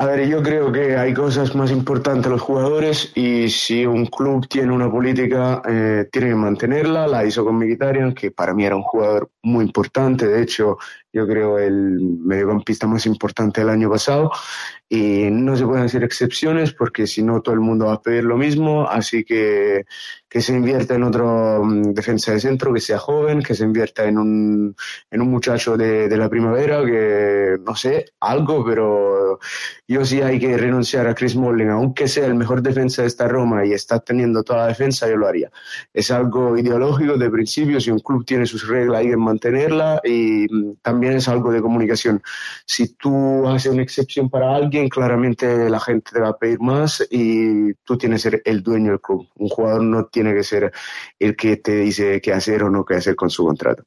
[0.01, 4.47] A ver, yo creo que hay cosas más importantes los jugadores y si un club
[4.47, 7.09] tiene una política, eh, tiene que mantenerla.
[7.09, 10.29] La hizo con Mkhitaryan, que para mí era un jugador muy importante.
[10.29, 10.79] De hecho,
[11.13, 14.31] yo creo el mediocampista más importante del año pasado.
[14.89, 18.23] Y no se pueden hacer excepciones porque si no todo el mundo va a pedir
[18.23, 18.89] lo mismo.
[18.89, 19.85] Así que
[20.29, 24.05] que se invierta en otro mm, defensa de centro que sea joven, que se invierta
[24.05, 24.77] en un,
[25.11, 29.39] en un muchacho de, de la primavera que no sé, algo, pero
[29.87, 33.29] yo sí hay que renunciar a Chris Smalling, aunque sea el mejor defensa de esta
[33.29, 35.51] Roma y está teniendo toda la defensa, yo lo haría.
[35.93, 40.47] Es algo ideológico de principio, si un club tiene sus reglas hay que mantenerla y
[40.51, 42.23] mm, también es algo de comunicación.
[42.67, 47.07] Si tú haces una excepción para alguien, claramente la gente te va a pedir más
[47.11, 49.27] y tú tienes que ser el dueño del club.
[49.37, 50.73] Un jugador no tiene que ser
[51.19, 53.85] el que te dice qué hacer o no qué hacer con su contrato.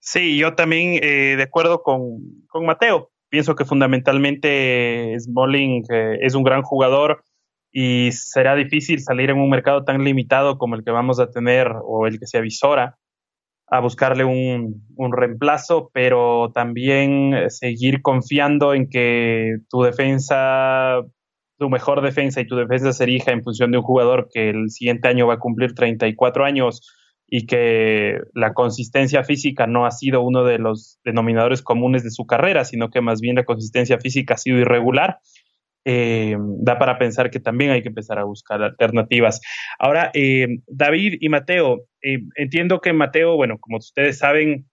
[0.00, 3.10] Sí, yo también eh, de acuerdo con, con, Mateo.
[3.28, 7.22] Pienso que fundamentalmente Smalling eh, es un gran jugador
[7.70, 11.70] y será difícil salir en un mercado tan limitado como el que vamos a tener
[11.84, 12.98] o el que se avisora
[13.68, 21.02] a buscarle un, un reemplazo, pero también seguir confiando en que tu defensa,
[21.60, 25.08] tu mejor defensa y tu defensa se en función de un jugador que el siguiente
[25.08, 26.80] año va a cumplir 34 años
[27.28, 32.26] y que la consistencia física no ha sido uno de los denominadores comunes de su
[32.26, 35.18] carrera, sino que más bien la consistencia física ha sido irregular,
[35.84, 39.42] eh, da para pensar que también hay que empezar a buscar alternativas.
[39.78, 44.66] Ahora, eh, David y Mateo, eh, entiendo que Mateo, bueno, como ustedes saben,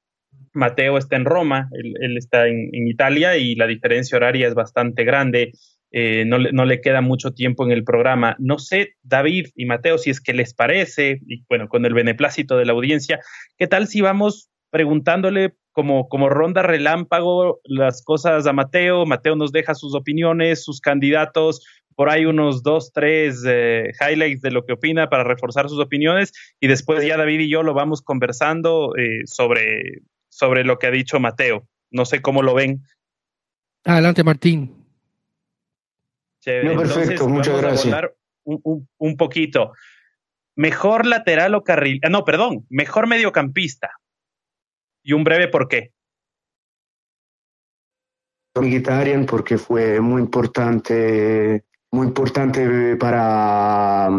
[0.53, 5.51] Mateo está en Roma, él, está en, Italia y la diferencia horaria es bastante grande.
[5.91, 8.35] Eh, no, no, le queda mucho tiempo en el programa.
[8.39, 12.57] No sé, David y Mateo, si es que les parece, y bueno, con el beneplácito
[12.57, 13.19] de la audiencia,
[13.57, 19.05] ¿qué tal si vamos preguntándole como, como ronda relámpago las cosas a Mateo?
[19.05, 21.63] Mateo nos deja sus opiniones, sus candidatos,
[21.95, 26.31] por ahí unos dos, tres eh, highlights de lo que opina para reforzar sus opiniones
[26.59, 30.91] y después ya David y yo lo vamos conversando eh, sobre, sobre lo que ha
[30.91, 31.67] dicho Mateo.
[31.89, 32.83] No sé cómo lo ven.
[33.83, 34.86] Adelante, Martín.
[36.63, 38.01] No, perfecto, muchas gracias.
[38.43, 39.73] Un, un, poquito.
[40.55, 41.99] Mejor lateral o carril.
[42.03, 43.91] Ah, no, perdón, mejor mediocampista.
[45.03, 45.91] Y un breve por qué.
[48.55, 54.09] Mkhitaryan porque fue muy importante muy importante para,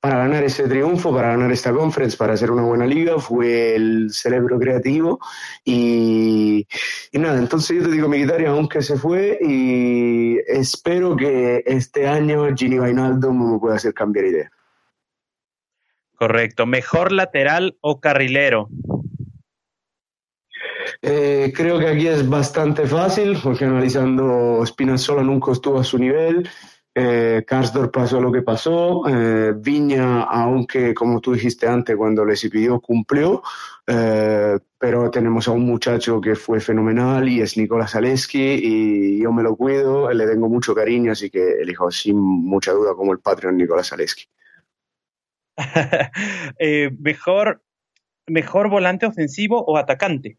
[0.00, 4.10] para ganar ese triunfo, para ganar esta conference, para hacer una buena liga, fue el
[4.10, 5.18] cerebro creativo
[5.64, 6.66] y,
[7.12, 12.46] y nada, entonces yo te digo, Mkhitaryan aunque se fue y espero que este año
[12.56, 14.50] Gini Vainaldo me pueda hacer cambiar idea.
[16.16, 18.68] Correcto, mejor lateral o carrilero.
[21.02, 26.48] Eh, creo que aquí es bastante fácil, porque analizando Spinazzola nunca estuvo a su nivel,
[26.94, 32.40] eh, Karsdorp pasó lo que pasó, eh, Viña, aunque como tú dijiste antes, cuando les
[32.48, 33.42] pidió cumplió,
[33.86, 39.32] eh, pero tenemos a un muchacho que fue fenomenal y es Nicolás Aleski y yo
[39.32, 43.18] me lo cuido, le tengo mucho cariño, así que elijo sin mucha duda como el
[43.18, 44.24] Patreon Nicolás Aleski.
[46.58, 47.62] Eh, mejor,
[48.26, 50.38] ¿Mejor volante ofensivo o atacante?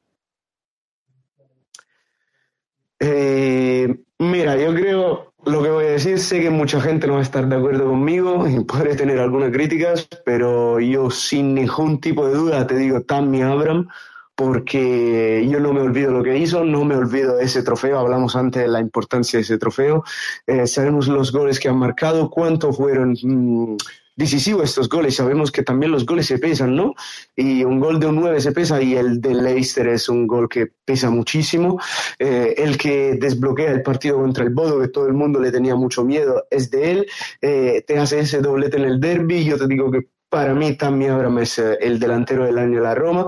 [2.99, 7.19] Eh, mira, yo creo lo que voy a decir, sé que mucha gente no va
[7.19, 12.27] a estar de acuerdo conmigo y podré tener algunas críticas, pero yo sin ningún tipo
[12.27, 13.87] de duda te digo Tammy Abram,
[14.35, 18.63] porque yo no me olvido lo que hizo, no me olvido ese trofeo, hablamos antes
[18.63, 20.03] de la importancia de ese trofeo,
[20.47, 23.15] eh, sabemos los goles que han marcado, cuántos fueron...
[23.21, 23.77] Mm,
[24.15, 25.15] decisivo estos goles.
[25.15, 26.93] Sabemos que también los goles se pesan, ¿no?
[27.35, 30.47] Y un gol de un 9 se pesa y el de Leicester es un gol
[30.47, 31.79] que pesa muchísimo.
[32.19, 35.75] Eh, el que desbloquea el partido contra el Bodo, que todo el mundo le tenía
[35.75, 37.07] mucho miedo, es de él.
[37.41, 39.43] Eh, te hace ese doblete en el derby.
[39.43, 42.83] Yo te digo que para mí también Abraham es eh, el delantero del año de
[42.83, 43.27] la Roma,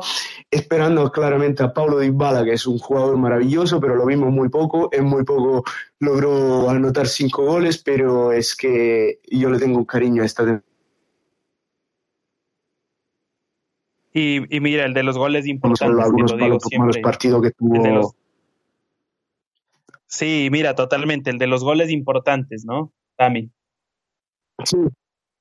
[0.50, 4.90] esperando claramente a Paulo Dybala, que es un jugador maravilloso, pero lo vimos muy poco,
[4.92, 5.64] en muy poco
[6.00, 10.67] logró anotar cinco goles, pero es que yo le tengo un cariño a esta temporada
[14.20, 16.04] Y, mira, el de los goles importantes.
[16.04, 16.58] Algunos lo digo
[17.04, 18.16] partidos que tuvo.
[20.08, 21.30] Sí, mira, totalmente.
[21.30, 23.52] El de los goles importantes, ¿no, Tami?
[24.64, 24.78] Sí.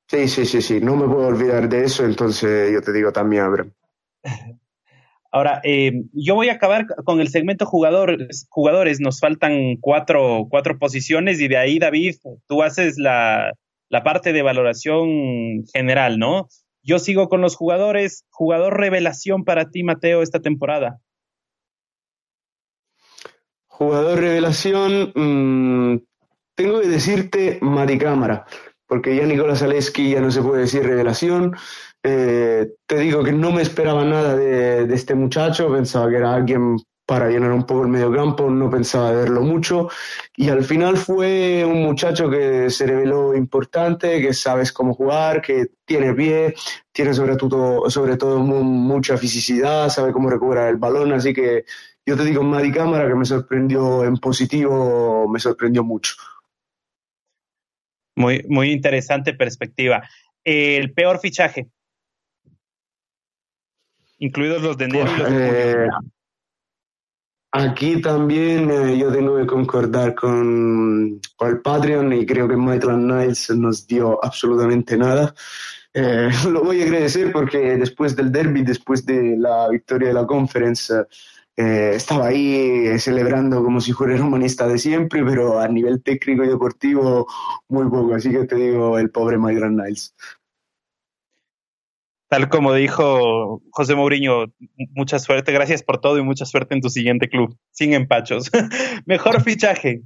[0.08, 0.80] sí, sí, sí, sí.
[0.80, 3.72] No me puedo olvidar de eso, entonces yo te digo también, Abraham.
[5.32, 8.46] Ahora, eh, yo voy a acabar con el segmento jugadores.
[8.50, 12.16] Jugadores, nos faltan cuatro, cuatro posiciones y de ahí, David,
[12.46, 13.52] tú haces la,
[13.88, 16.48] la parte de valoración general, ¿no?
[16.86, 18.24] Yo sigo con los jugadores.
[18.30, 21.00] Jugador revelación para ti, Mateo, esta temporada.
[23.66, 25.98] Jugador revelación, mmm,
[26.54, 28.46] tengo que decirte Mati Cámara,
[28.86, 31.56] porque ya Nicolás Aleski ya no se puede decir revelación.
[32.04, 36.34] Eh, te digo que no me esperaba nada de, de, este muchacho, pensaba que era
[36.34, 36.76] alguien
[37.06, 39.88] para llenar un poco el mediocampo, no pensaba verlo mucho
[40.36, 45.68] y al final fue un muchacho que se reveló importante, que sabes cómo jugar, que
[45.84, 46.54] tiene pie,
[46.90, 51.64] tiene sobre todo, sobre todo mucha fisicidad, sabe cómo recuperar el balón, así que
[52.04, 56.14] yo te digo, Madi Cámara, que me sorprendió en positivo, me sorprendió mucho.
[58.16, 60.08] Muy, muy interesante perspectiva.
[60.44, 61.68] El peor fichaje,
[64.18, 65.88] incluidos los de enero y los de
[67.52, 73.50] Aquí también eh, yo tengo que concordar con, el Patreon y creo que Maitland Niles
[73.50, 75.34] nos dio absolutamente nada.
[75.94, 80.26] Eh, lo voy a agradecer porque después del derby, después de la victoria de la
[80.26, 80.92] conference,
[81.56, 86.44] eh, estaba ahí celebrando como si fuera el humanista de siempre, pero a nivel técnico
[86.44, 87.26] y deportivo
[87.68, 88.14] muy poco.
[88.14, 90.14] Así que te digo, el pobre Maitland Niles.
[92.36, 94.52] Tal como dijo José Mourinho,
[94.92, 98.50] mucha suerte, gracias por todo y mucha suerte en tu siguiente club, sin empachos.
[99.06, 100.02] Mejor fichaje.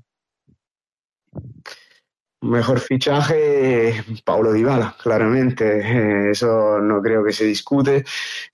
[2.41, 5.81] Mejor fichaje, Paulo Dybala, claramente.
[5.81, 8.05] Eh, eso no creo que se discute.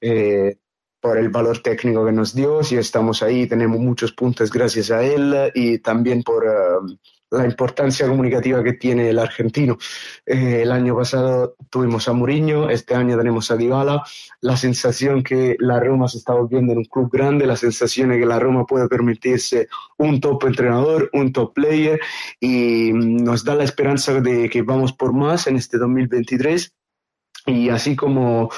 [0.01, 0.57] Eh,
[0.99, 5.03] por el valor técnico que nos dio, si estamos ahí tenemos muchos puntos gracias a
[5.03, 6.99] él y también por uh,
[7.31, 9.79] la importancia comunicativa que tiene el argentino.
[10.25, 14.05] Eh, el año pasado tuvimos a Mourinho, este año tenemos a Dybala.
[14.41, 18.19] La sensación que la Roma se está volviendo en un club grande, la sensación de
[18.19, 19.69] que la Roma puede permitirse
[19.99, 22.01] un top entrenador, un top player
[22.41, 26.73] y nos da la esperanza de que vamos por más en este 2023
[27.47, 28.51] y así como,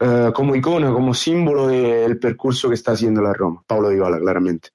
[0.00, 3.62] uh, como icona, como símbolo del percurso que está haciendo la Roma.
[3.66, 4.70] Paulo Dybala, claramente.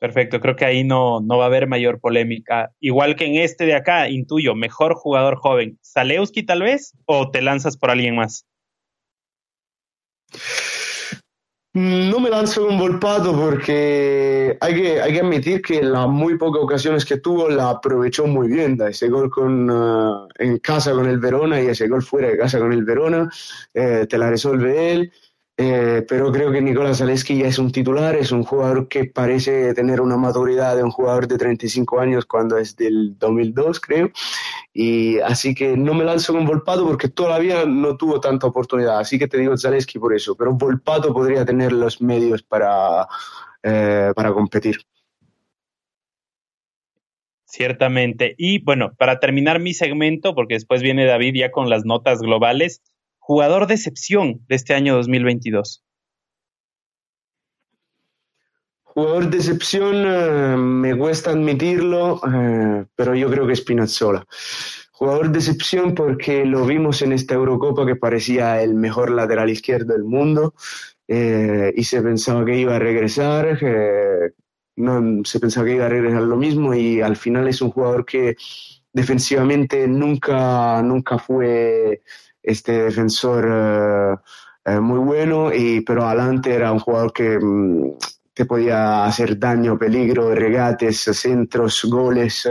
[0.00, 2.72] Perfecto, creo que ahí no, no va a haber mayor polémica.
[2.80, 5.78] Igual que en este de acá, intuyo, mejor jugador joven.
[5.82, 6.94] ¿Salewski tal vez?
[7.04, 8.46] ¿O te lanzas por alguien más?
[11.74, 16.62] No me lanzo un Volpato porque hay que, hay que admitir que las muy pocas
[16.62, 18.76] ocasiones que tuvo la aprovechó muy bien.
[18.80, 22.58] Ese gol con, uh, en casa con el Verona y ese gol fuera de casa
[22.58, 23.30] con el Verona,
[23.74, 25.12] eh, te la resuelve él.
[25.62, 29.74] Eh, pero creo que Nicolás Zaleski ya es un titular, es un jugador que parece
[29.74, 34.10] tener una maturidad de un jugador de 35 años cuando es del 2002, creo.
[34.72, 39.00] Y así que no me lanzo con Volpato porque todavía no tuvo tanta oportunidad.
[39.00, 40.34] Así que te digo Zaleski por eso.
[40.34, 43.06] Pero Volpato podría tener los medios para,
[43.62, 44.78] eh, para competir.
[47.44, 48.34] Ciertamente.
[48.38, 52.80] Y bueno, para terminar mi segmento, porque después viene David ya con las notas globales,
[53.30, 55.84] jugador de excepción de este año 2022?
[58.82, 64.26] Jugador de excepción, eh, me cuesta admitirlo, eh, pero yo creo que Spinazzola.
[64.90, 69.92] Jugador de excepción porque lo vimos en esta Eurocopa que parecía el mejor lateral izquierdo
[69.92, 70.54] del mundo
[71.06, 73.60] eh, y se pensaba que iba a regresar,
[74.74, 78.04] no, se pensaba que iba a regresar lo mismo y al final es un jugador
[78.04, 78.34] que
[78.92, 82.02] defensivamente nunca, nunca fue
[82.42, 84.16] este defensor eh,
[84.64, 87.92] eh, muy bueno, y, pero adelante era un jugador que mm,
[88.34, 92.48] te podía hacer daño, peligro, regates, centros, goles.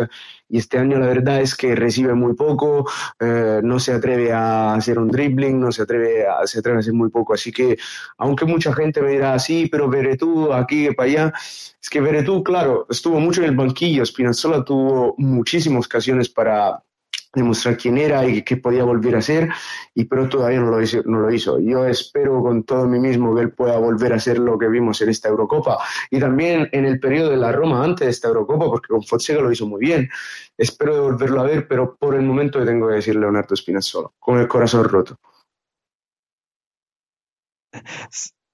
[0.52, 4.74] Y este año la verdad es que recibe muy poco, eh, no se atreve a
[4.74, 7.34] hacer un dribbling, no se atreve a, se atreve a hacer muy poco.
[7.34, 7.78] Así que,
[8.18, 11.34] aunque mucha gente me dirá, sí, pero Veretú aquí, para allá,
[11.82, 14.06] es que Veretú, claro, estuvo mucho en el banquillo.
[14.06, 16.84] Spinazzola tuvo muchísimas ocasiones para,
[17.34, 19.49] demostrar quién era y qué podía volver a ser,
[19.93, 21.59] y pero todavía no lo, hizo, no lo hizo.
[21.59, 25.01] Yo espero con todo mí mismo que él pueda volver a ser lo que vimos
[25.01, 25.77] en esta Eurocopa
[26.09, 29.41] y también en el periodo de la Roma antes de esta Eurocopa, porque con Fonseca
[29.41, 30.09] lo hizo muy bien.
[30.57, 34.47] Espero volverlo a ver, pero por el momento tengo que decir Leonardo Spinazzola, con el
[34.47, 35.17] corazón roto.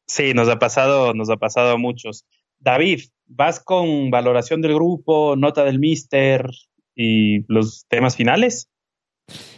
[0.08, 2.26] Sí, nos ha pasado, nos ha pasado a muchos.
[2.60, 6.50] David, vas con valoración del grupo, nota del mister,
[6.96, 8.70] y los temas finales.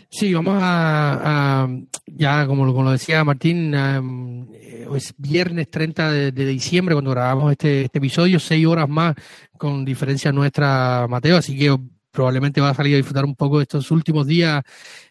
[0.09, 1.67] Sí, vamos a,
[2.05, 7.97] ya como, lo decía Martín, eh, es viernes 30 de, diciembre cuando grabamos este, este
[7.97, 9.15] episodio, seis horas más
[9.57, 11.77] con diferencia nuestra, Mateo, así que
[12.17, 14.63] probablemente va a salir a disfrutar un poco de estos últimos días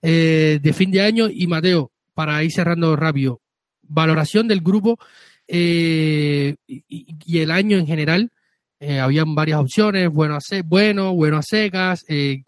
[0.03, 1.29] eh, de fin de año.
[1.31, 3.41] Y Mateo, para ir cerrando rápido,
[3.83, 4.99] valoración del grupo
[5.47, 8.33] eh, y, el año en general,
[8.79, 12.05] eh, habían varias opciones, bueno a, bueno, bueno a secas.
[12.09, 12.45] Eh,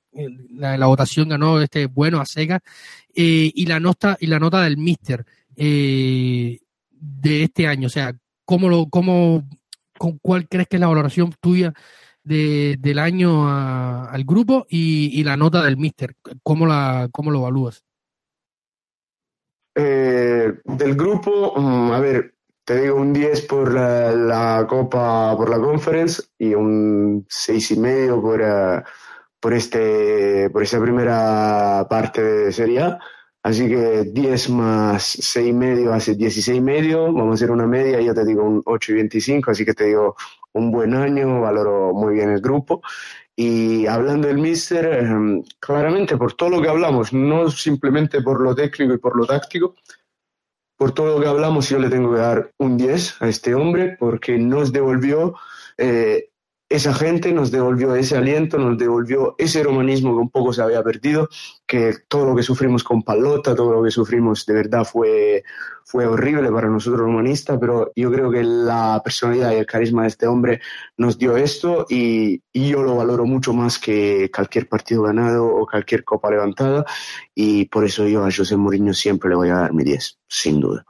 [0.50, 2.60] la, votación ganó este bueno a Sega
[3.14, 5.24] eh, y la nota y la nota del Mister
[5.56, 8.12] de este año, o sea,
[8.44, 9.48] cómo lo cómo
[9.96, 11.72] con cuál crees que es la valoración tuya
[12.22, 17.40] de, del año al grupo y, y, la nota del Mister, cómo la cómo lo
[17.40, 17.84] evalúas.
[19.74, 22.34] Del grupo, mm, a ver,
[22.68, 27.76] te digo un 10 por la, la, Copa, por la Conference y un 6 y
[27.78, 28.82] medio por, uh,
[29.40, 32.98] por, este, por esta primera parte de Serie A.
[33.42, 37.04] Así que 10 más 6 y medio hace 16 y medio.
[37.04, 39.84] Vamos a hacer una media, yo te digo un 8 y 25, así que te
[39.84, 40.14] digo
[40.52, 42.82] un buen año, valoro muy bien el grupo.
[43.34, 48.54] Y hablando del Mister, eh, claramente por todo lo que hablamos, no simplemente por lo
[48.54, 49.74] técnico y por lo táctico,
[50.78, 53.96] por todo lo que hablamos yo le tengo que dar un 10 a este hombre
[53.98, 55.34] porque nos devolvió
[55.76, 56.27] eh,
[56.68, 60.82] esa gente nos devolvió ese aliento, nos devolvió ese romanismo que un poco se había
[60.82, 61.28] perdido,
[61.66, 65.44] que todo lo que sufrimos con Palota, todo lo que sufrimos de verdad fue,
[65.84, 70.08] fue horrible para nosotros romanistas, pero yo creo que la personalidad y el carisma de
[70.08, 70.60] este hombre
[70.98, 75.66] nos dio esto y, y yo lo valoro mucho más que cualquier partido ganado o
[75.66, 76.84] cualquier copa levantada
[77.34, 80.60] y por eso yo a José Mourinho siempre le voy a dar mi 10, sin
[80.60, 80.84] duda.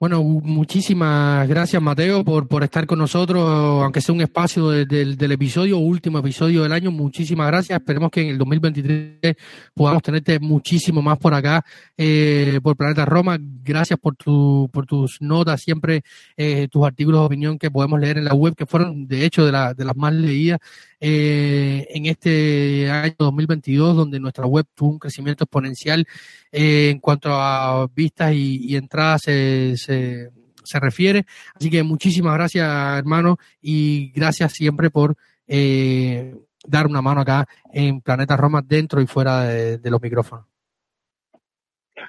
[0.00, 3.44] Bueno, muchísimas gracias Mateo por, por estar con nosotros,
[3.82, 6.90] aunque sea un espacio de, de, del episodio, último episodio del año.
[6.90, 7.78] Muchísimas gracias.
[7.78, 9.36] Esperemos que en el 2023
[9.74, 11.62] podamos tenerte muchísimo más por acá,
[11.98, 13.36] eh, por Planeta Roma.
[13.38, 16.00] Gracias por, tu, por tus notas, siempre
[16.34, 19.44] eh, tus artículos de opinión que podemos leer en la web, que fueron de hecho
[19.44, 20.60] de, la, de las más leídas
[21.00, 26.06] eh, en este año 2022, donde nuestra web tuvo un crecimiento exponencial
[26.52, 29.22] eh, en cuanto a vistas y, entradas.
[29.26, 30.30] Eh, se,
[30.70, 31.26] se refiere.
[31.54, 36.34] Así que muchísimas gracias, hermano, y gracias siempre por eh,
[36.64, 40.46] dar una mano acá en Planeta Roma, dentro y fuera de, los micrófonos.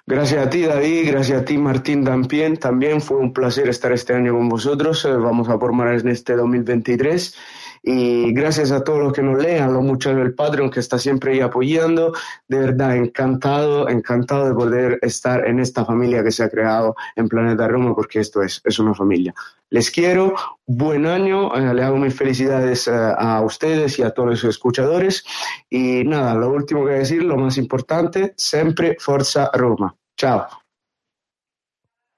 [0.05, 2.57] Gracias a ti, David, gracias a ti, Martín Dampien.
[2.57, 5.05] También fue un placer estar este año con vosotros.
[5.05, 7.35] Vamos a formar en este 2023
[7.83, 11.33] y gracias a todos los que nos lean, los muchachos del Patreon que está siempre
[11.33, 12.13] ahí apoyando.
[12.47, 17.27] De verdad, encantado, encantado de poder estar en esta familia que se ha creado en
[17.27, 19.33] Planeta Roma, porque esto es, es una familia.
[19.69, 20.35] Les quiero,
[20.67, 25.23] buen año, eh, le hago mis felicidades eh, a ustedes y a todos los escuchadores.
[25.69, 29.95] Y nada, lo último que decir, lo más importante, siempre Forza Roma.
[30.17, 30.60] Chao.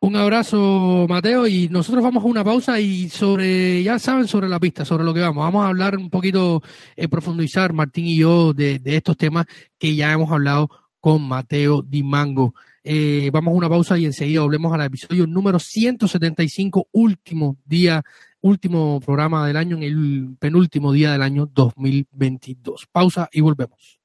[0.04, 4.60] Un abrazo, Mateo, y nosotros vamos a una pausa y sobre, ya saben, sobre la
[4.60, 5.46] pista, sobre lo que vamos.
[5.46, 6.62] Vamos a hablar un poquito,
[6.98, 9.46] eh, profundizar, Martín y yo, de, estos temas
[9.80, 12.54] que ya hemos hablado con Mateo Di Mango.
[12.84, 18.04] Eh, vamos a una pausa y enseguida volvemos al episodio número 175, último día,
[18.42, 22.90] último programa del año, en el penúltimo día del año 2022.
[22.92, 24.02] Pausa y volvemos.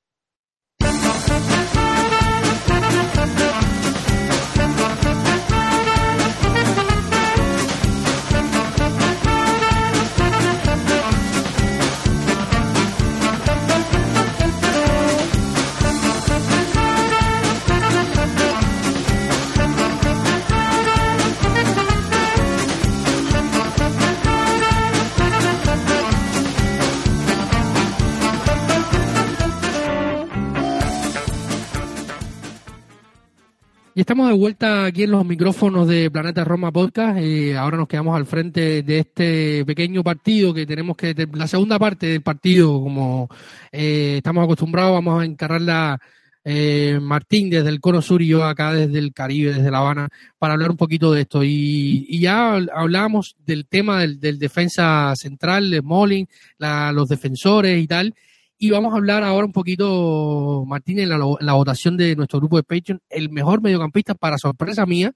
[33.98, 37.18] Y estamos de vuelta aquí en los micrófonos de Planeta Roma Podcast.
[37.18, 41.80] Eh, ahora nos quedamos al frente de este pequeño partido que tenemos que, la segunda
[41.80, 43.28] parte del partido, como
[43.72, 45.98] eh, estamos acostumbrados, vamos a encargarla
[46.44, 50.08] eh, Martín desde el Cono Sur y yo acá desde el Caribe, desde La Habana,
[50.38, 51.42] para hablar un poquito de esto.
[51.42, 56.28] Y, y ya hablábamos del tema del, del defensa central, de Molin,
[56.60, 58.14] los defensores y tal.
[58.60, 62.64] Y vamos a hablar ahora un poquito, Martín, en la, votación de nuestro grupo de
[62.64, 63.00] Patreon.
[63.08, 65.12] El mejor mediocampista, para sorpresa mía,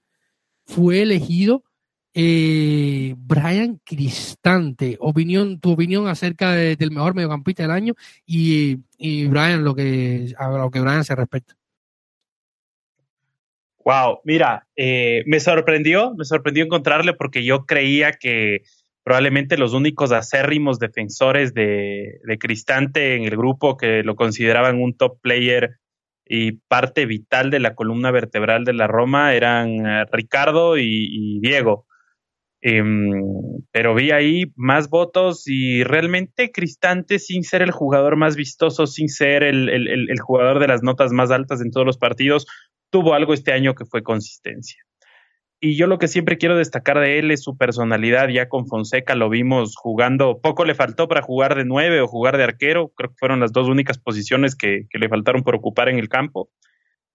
[0.65, 1.63] fue elegido
[2.13, 4.95] eh, Brian Cristante.
[5.01, 10.33] Opinión, tu opinión acerca de, del mejor mediocampista del año y, y Brian, lo que,
[10.37, 11.55] a lo que Brian se respecta.
[13.83, 18.63] Wow, mira, eh, me sorprendió, me sorprendió encontrarle porque yo creía que
[19.03, 24.95] probablemente los únicos acérrimos defensores de, de, Cristante en el grupo que lo consideraban un
[24.95, 25.77] top player
[26.25, 31.85] y parte vital de la columna vertebral de la Roma eran uh, Ricardo y, Diego.
[32.65, 38.87] Um, pero vi ahí más votos y realmente Cristante, sin ser el jugador más vistoso,
[38.87, 42.47] sin ser el, el jugador de las notas más altas en todos los partidos,
[42.89, 44.81] tuvo algo este año que fue consistencia.
[45.65, 48.27] Y yo lo que siempre quiero destacar de él es su personalidad.
[48.27, 52.35] Ya con Fonseca lo vimos jugando, poco le faltó para jugar de nueve o jugar
[52.35, 52.91] de arquero.
[52.97, 56.49] Creo que fueron las dos únicas posiciones que, le faltaron por ocupar en el campo.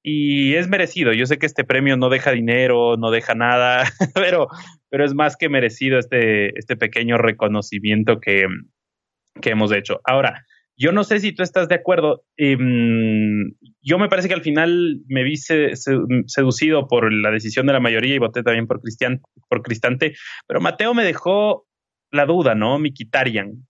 [0.03, 1.13] Y es merecido.
[1.13, 3.85] Yo sé que este premio no deja dinero, no deja nada,
[4.15, 4.49] pero,
[4.89, 8.47] pero es más que merecido este, este pequeño reconocimiento que,
[9.43, 10.01] que hemos hecho.
[10.05, 10.47] Ahora,
[10.79, 12.23] yo no sé si tú estás de acuerdo.
[12.37, 13.53] Em,
[13.83, 18.15] yo me parece que al final me vi seducido por la decisión de la mayoría
[18.15, 20.15] y voté también por, Cristian, por Cristante,
[20.47, 21.67] pero Mateo me dejó
[22.13, 22.79] la duda, ¿no?
[22.79, 23.67] Mikitarian.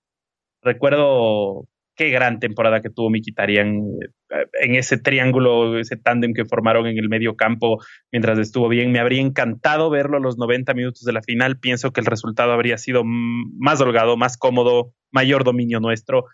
[0.63, 3.83] Recuerdo qué gran temporada que tuvo Mikitarian
[4.31, 7.83] eh, en ese triángulo, ese tándem que formaron en el medio campo
[8.13, 8.93] mientras estuvo bien.
[8.93, 11.59] Me habría encantado verlo a los 90 minutos de la final.
[11.59, 16.27] Pienso que el resultado habría sido más holgado, más cómodo, mayor dominio nuestro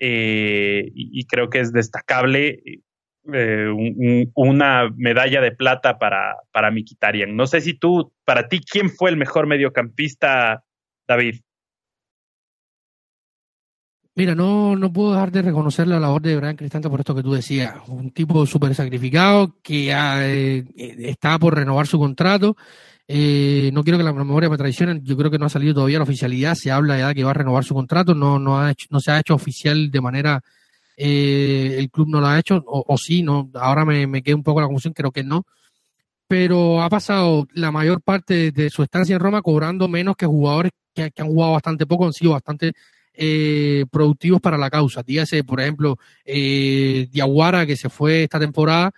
[0.00, 2.62] eh, y, creo que es destacable
[3.32, 3.66] eh,
[4.34, 7.36] una medalla de plata para, para Mikitarian.
[7.36, 10.64] No sé si tú, para ti, ¿quién fue el mejor mediocampista,
[11.06, 11.40] David?
[14.14, 17.22] Mira, no, no puedo dejar de reconocer la labor de Brian Cristante por esto que
[17.22, 17.74] tú decías.
[17.86, 22.56] Un tipo súper sacrificado que eh, está por renovar su contrato
[23.12, 25.98] eh, no quiero que la memoria me traicione, yo creo que no ha salido todavía
[25.98, 28.86] la oficialidad, se habla ya que va a renovar su contrato, no, no, ha hecho,
[28.90, 30.40] no se ha hecho oficial de manera,
[30.96, 34.44] eh, el club no lo ha hecho, o, sí, no, ahora me, me queda un
[34.44, 35.44] poco la confusión, creo que no,
[36.28, 40.70] pero ha pasado la mayor parte de su estancia en Roma cobrando menos que jugadores
[40.94, 42.74] que, han jugado bastante poco, han sido bastante
[43.12, 45.02] eh, productivos para la causa.
[45.02, 48.92] Dígase, por ejemplo, eh, Diaguara, que se fue esta temporada,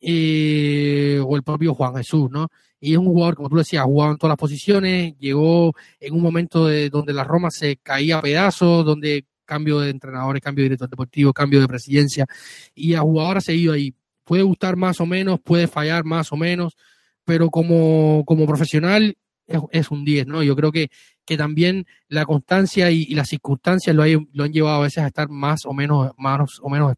[0.00, 2.48] eh, o el propio Juan Jesús, ¿no?
[2.80, 6.22] Y es un jugador, como tú decías, jugado en todas las posiciones, llegó en un
[6.22, 10.70] momento de, donde la Roma se caía a pedazos, donde cambio de entrenadores, cambio de
[10.70, 12.26] director deportivo, cambio de presidencia,
[12.74, 13.94] y a jugador ha seguido ahí.
[14.24, 16.76] Puede gustar más o menos, puede fallar más o menos,
[17.24, 19.16] pero como, como profesional
[19.70, 20.42] es, un 10, ¿no?
[20.42, 20.90] Yo creo que,
[21.24, 25.28] que también la constancia y, las circunstancias lo, lo, han llevado a veces a estar
[25.28, 26.94] más o menos, más o menos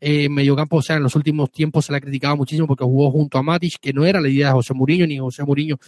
[0.00, 3.10] eh, mediocampo, o sea, en los últimos tiempos se le ha criticado muchísimo porque jugó
[3.10, 5.78] junto a Matic, que no era la idea de José Mourinho, ni José Mourinho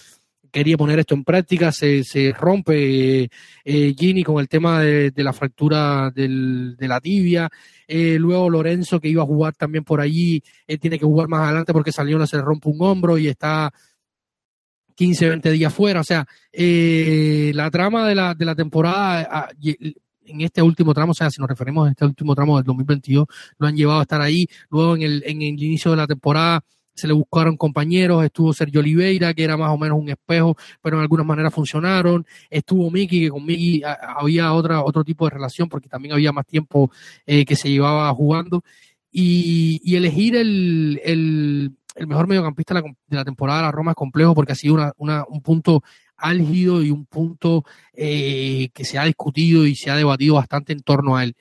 [0.52, 2.04] quería poner esto en práctica, se,
[2.38, 3.30] rompe
[3.64, 7.48] eh, Gini con el tema de, la fractura de la tibia,
[7.88, 11.44] eh, luego Lorenzo que iba a jugar también por allí, él tiene que jugar más
[11.44, 13.72] adelante porque salió, se le rompe un hombro y está
[14.94, 19.48] 15, 20 días fuera, o sea, eh, la trama de la, de la temporada ah,
[20.26, 23.26] en este último tramo, o sea, si nos referimos a este último tramo del 2022,
[23.58, 24.46] lo han llevado a estar ahí.
[24.70, 26.62] Luego en el, en el inicio de la temporada
[26.94, 30.96] se le buscaron compañeros, estuvo Sergio Oliveira, que era más o menos un espejo, pero
[30.96, 32.26] en algunas maneras funcionaron.
[32.50, 36.46] Estuvo Miki, que con Miki había otra, otro tipo de relación, porque también había más
[36.46, 36.90] tiempo
[37.26, 38.62] eh, que se llevaba jugando.
[39.10, 41.72] Y, y elegir el, el,
[42.06, 44.74] mejor mediocampista de la, de la temporada de la Roma es complejo porque ha sido
[44.74, 45.82] una, una, un punto
[46.22, 50.80] álgido y un punto eh, que se ha discutido y se ha debatido bastante en
[50.80, 51.36] torno a él.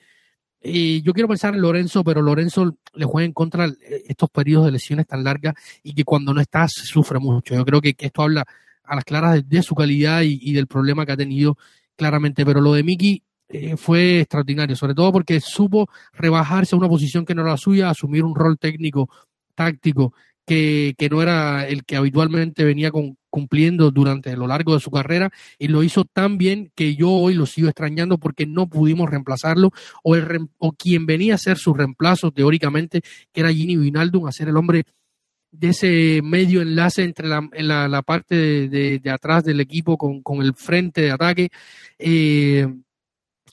[0.60, 3.68] Eh, yo quiero pensar en Lorenzo, pero Lorenzo le juega en contra
[4.06, 7.54] estos periodos de lesiones tan largas y que cuando no está se sufre mucho.
[7.54, 8.44] Yo creo que, esto habla
[8.84, 11.56] a las claras de, su calidad y, del problema que ha tenido
[11.96, 12.44] claramente.
[12.44, 17.24] Pero lo de Miki eh, fue extraordinario, sobre todo porque supo rebajarse a una posición
[17.24, 19.08] que no era la suya, asumir un rol técnico,
[19.54, 20.14] táctico,
[20.46, 24.90] que, que no era el que habitualmente venía con, cumpliendo durante lo largo de su
[24.90, 29.08] carrera y lo hizo tan bien que yo hoy lo sigo extrañando porque no pudimos
[29.08, 29.70] reemplazarlo
[30.04, 33.00] o, el, o quien venía a ser su reemplazo teóricamente,
[33.32, 34.84] que era Gini Vinaldum, a ser el hombre
[35.50, 37.48] de ese medio enlace entre la,
[37.88, 38.34] la, parte
[38.68, 41.48] de, de, atrás del equipo con, con, el frente de ataque.
[41.98, 42.68] Eh,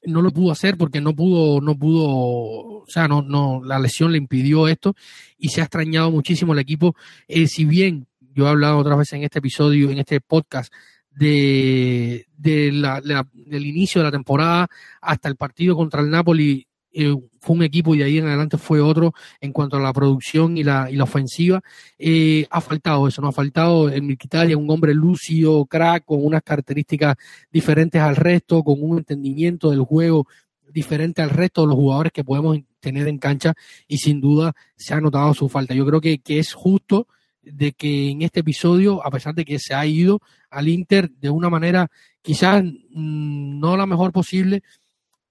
[0.04, 4.12] no lo pudo hacer porque no pudo, no pudo, o sea, no, no, la lesión
[4.12, 4.96] le impidió esto
[5.38, 6.96] y se ha extrañado muchísimo el equipo.
[7.30, 10.72] Eh, si bien yo he hablado otras veces en este episodio, en este podcast,
[11.20, 12.26] de,
[12.72, 14.68] la, del inicio de la temporada
[15.02, 16.66] hasta el partido contra el Napoli.
[16.92, 19.94] Eh, fue un equipo y de ahí en adelante fue otro en cuanto a la
[19.94, 21.62] producción y la, y la ofensiva.
[22.00, 26.42] Eh, ha faltado eso, no ha faltado el Milquitaria, un hombre lúcido, crack, con unas
[26.42, 27.16] características
[27.52, 30.26] diferentes al resto, con un entendimiento del juego
[30.72, 33.54] diferente al resto de los jugadores que podemos tener en cancha
[33.88, 35.76] y sin duda se ha notado su falta.
[35.76, 37.08] Yo creo que es justo
[37.52, 40.20] de que en este episodio, a pesar de que se ha ido
[40.50, 41.89] al Inter de una manera
[42.22, 44.64] quizás mm, no la mejor posible,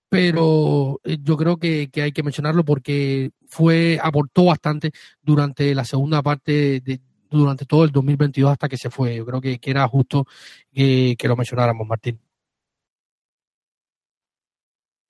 [0.09, 4.93] pero eh, yo creo que, hay que mencionarlo porque fue aportó bastante
[5.23, 7.01] durante la segunda parte de,
[7.31, 9.16] durante todo el 2022 hasta que se fue.
[9.16, 10.27] Yo creo que, era justo
[10.73, 12.19] que, que lo mencionáramos, Martín.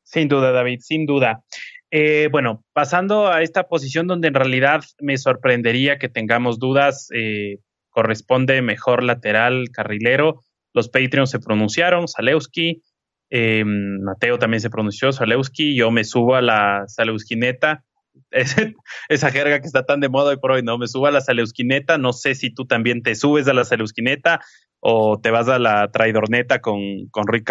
[0.02, 1.44] Sin duda, David, sin duda.
[1.91, 7.59] Eh, bueno, pasando a esta posición donde en realidad me sorprendería que tengamos dudas, eh,
[7.89, 10.43] corresponde mejor lateral carrilero.
[10.74, 12.82] Los Patreons se pronunciaron, Zalewski,
[13.30, 17.84] eh, Mateo también se pronunció, Zalewski, yo me subo a la Zaleuskineta,
[19.09, 20.76] esa jerga que está tan de moda hoy por hoy, ¿no?
[20.76, 24.41] Me subo a la Zaleuskineta, no sé si tú también te subes a la Zaleuskineta
[24.80, 26.80] o te vas a la Traidorneta con,
[27.11, 27.51] con Rick.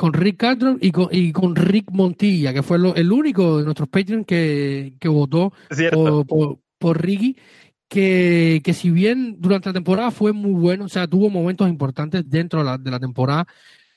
[0.00, 3.86] Con Rick Castro y con, y con Rick Montilla, que fue el único de nuestros
[3.90, 5.52] Patreons que, que votó
[5.92, 7.36] por, por, por Ricky
[7.86, 12.22] que, que, si bien durante la temporada fue muy bueno, o sea, tuvo momentos importantes
[12.30, 13.46] dentro de la, de la, temporada,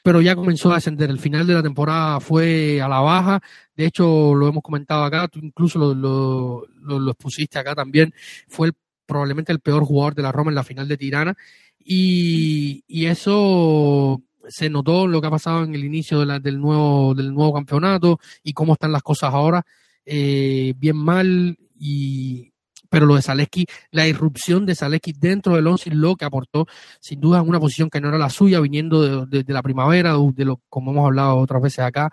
[0.04, 1.10] pero ya comenzó a ascender.
[1.10, 3.41] El final de la temporada fue a la baja,
[3.74, 8.14] de hecho lo hemos comentado acá, tú incluso lo, lo, lo, lo expusiste acá también,
[8.49, 8.74] fue el,
[9.06, 11.34] probablemente el peor jugador de la Roma en la final de Tirana,
[11.80, 16.60] y, y eso se notó lo que ha pasado en el inicio de la, del,
[16.60, 19.66] nuevo, del nuevo campeonato y cómo están las cosas ahora,
[20.06, 22.54] eh, bien mal y
[22.94, 26.68] pero lo de Zaleski, la irrupción de Zaleski dentro del once lo que aportó,
[27.00, 30.62] sin duda, una posición que no era la suya, viniendo de, la primavera, de lo,
[30.70, 32.12] como hemos hablado otras veces acá,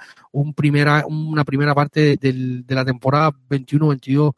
[0.56, 4.32] primera, una primera parte de, de la temporada 21-22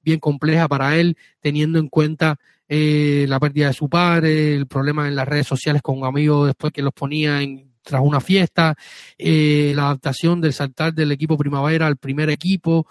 [0.00, 2.38] bien compleja para él, teniendo en cuenta
[2.68, 6.72] eh, la pérdida de su padre, el problema en las redes sociales con amigos después
[6.72, 8.76] que los ponía en, tras una fiesta,
[9.16, 12.86] eh, la adaptación del saltar del equipo primavera al primer equipo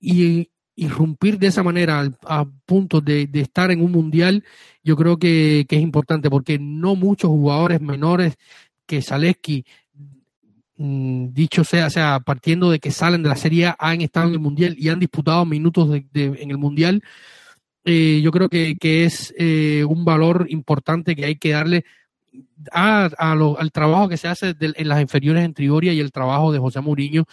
[0.00, 4.44] y, irrumpir de esa manera a punto de, estar en un mundial,
[4.82, 8.34] yo creo que, es importante porque no muchos jugadores menores
[8.86, 9.64] que Zaleski,
[10.76, 14.34] mm, dicho sea, sea, partiendo de que salen de la Serie A, han estado en
[14.34, 17.02] el mundial y han disputado minutos de, en el mundial,
[17.84, 21.84] eh, yo creo que, que es eh, un valor importante que hay que darle
[22.72, 26.10] a, lo, al trabajo que se hace de, en las inferiores en Trigoria y el
[26.12, 27.24] trabajo de José Mourinho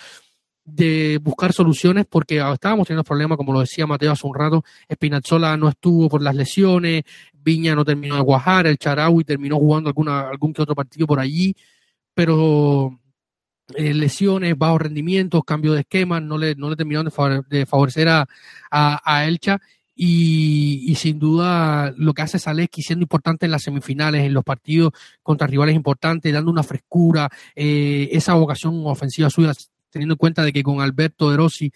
[0.63, 5.57] de buscar soluciones porque estábamos teniendo problemas, como lo decía Mateo hace un rato, Espinazzola
[5.57, 10.29] no estuvo por las lesiones, Viña no terminó de guajar, el Charaui terminó jugando alguna,
[10.29, 11.55] algún que otro partido por allí,
[12.13, 12.99] pero
[13.75, 17.65] eh, lesiones, bajos rendimientos, cambio de esquema, no le, no le terminaron de, favore, de
[17.65, 18.27] favorecer a,
[18.69, 19.59] a Elcha
[20.03, 24.93] y, sin duda lo que hace Zaleski siendo importante en las semifinales, en los partidos
[25.21, 29.53] contra rivales importantes, dando una frescura, eh, esa vocación ofensiva suya
[29.91, 31.71] teniendo en cuenta de que con Alberto De Rossi,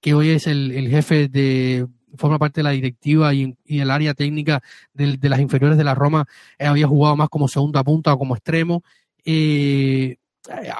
[0.00, 3.90] que hoy es el, el jefe de, forma parte de la directiva y, y el
[3.90, 4.62] área técnica
[4.92, 6.26] de, de, las inferiores de la Roma,
[6.60, 8.84] eh, había jugado más como segunda punta o como extremo.
[9.24, 10.18] Eh,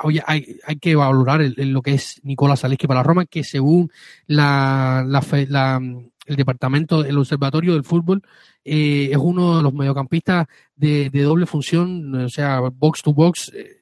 [0.03, 0.21] hay,
[0.65, 3.91] hay, que valorar el, lo que es Nicolás Zaleski para la Roma, que según
[4.27, 5.81] la, la, la
[6.25, 8.23] el departamento, el observatorio del fútbol,
[8.65, 13.81] eh, es uno de los mediocampistas de, doble función, o sea, box to box, eh,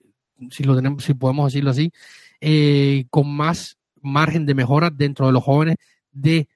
[0.51, 1.93] si lo tenemos, si podemos decirlo así,
[2.41, 5.77] eh, con más margen de mejora dentro de los jóvenes
[6.11, 6.49] de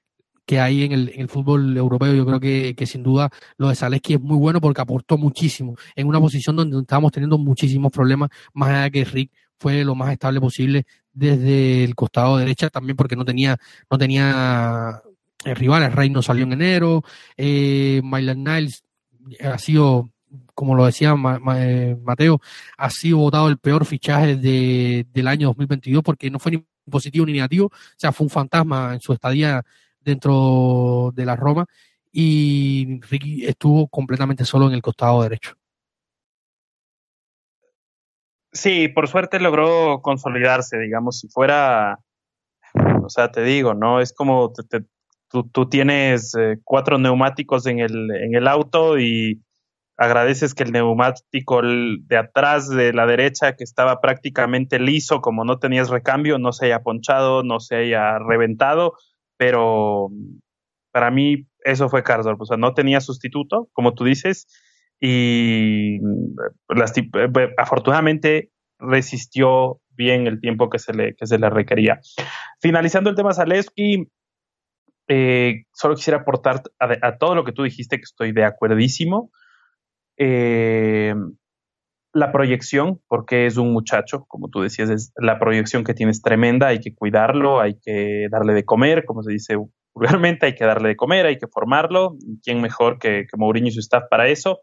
[0.45, 2.15] que hay en el, fútbol europeo.
[2.15, 5.75] Yo creo que, que, sin duda lo de Zaleski es muy bueno porque aportó muchísimo
[5.97, 9.95] en una posición donde estábamos teniendo muchísimos problemas, más allá de que Rick fue lo
[9.95, 13.59] más estable posible desde el costado derecha, también porque no tenía,
[13.91, 15.03] no tenía
[15.45, 15.95] rivales.
[15.95, 17.03] Rey no salió en enero,
[17.37, 18.85] eh, Mylan Niles
[19.41, 20.11] ha sido
[20.55, 21.15] como lo decía
[21.57, 22.41] eh, Mateo,
[22.79, 27.27] ha sido votado el peor fichaje de, del año 2022 porque no fue ni positivo
[27.27, 29.63] ni negativo, o sea, fue un fantasma en su estadía
[30.01, 31.67] dentro de la Roma
[32.11, 35.55] y Ricky estuvo completamente solo en el costado derecho.
[38.53, 41.99] Sí, por suerte logró consolidarse, digamos, si fuera,
[43.03, 44.01] o sea, te digo, ¿no?
[44.01, 44.87] Es como te,
[45.31, 49.43] tú, tienes eh, cuatro neumáticos en el, en el auto y
[49.97, 55.59] agradeces que el neumático de atrás de la derecha, que estaba prácticamente liso, como no
[55.59, 58.95] tenías recambio, no se haya ponchado, no se haya reventado,
[59.39, 60.11] pero
[60.93, 64.47] para mí eso fue Karsdorp, o sea, no tenía sustituto, como tú dices,
[65.01, 65.99] y
[66.69, 66.93] las,
[67.59, 72.01] afortunadamente resistió bien el tiempo que se le, que se le requería.
[72.61, 74.07] Finalizando el tema Zaleski,
[75.09, 79.31] eh, solo quisiera aportar a, a, todo lo que tú dijiste, que estoy de acuerdísimo
[80.17, 81.15] eh,
[82.13, 86.69] la proyección, porque es un muchacho, como tú decías, es la proyección que tienes tremenda,
[86.69, 89.57] hay que cuidarlo, hay que darle de comer, como se dice
[89.95, 93.73] vulgarmente, hay que darle de comer, hay que formarlo, ¿quién mejor que, que Mourinho y
[93.73, 94.61] su staff para eso?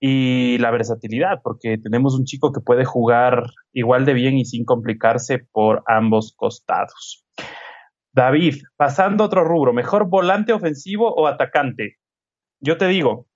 [0.00, 4.64] Y la versatilidad, porque tenemos un chico que puede jugar igual de bien y sin
[4.64, 7.23] complicarse por ambos costados.
[8.14, 11.96] David, pasando otro rubro, ¿mejor volante ofensivo o atacante?
[12.60, 13.26] Yo te digo,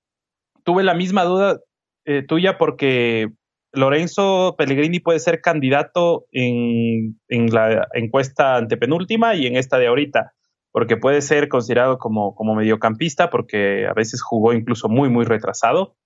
[0.63, 1.59] tuve la misma duda
[2.05, 3.29] eh, tuya porque
[3.73, 10.33] Lorenzo Pellegrini puede ser candidato en, en, la encuesta antepenúltima y en esta de ahorita.
[10.71, 15.97] porque puede ser considerado como, como mediocampista, porque a veces jugó incluso muy, muy retrasado,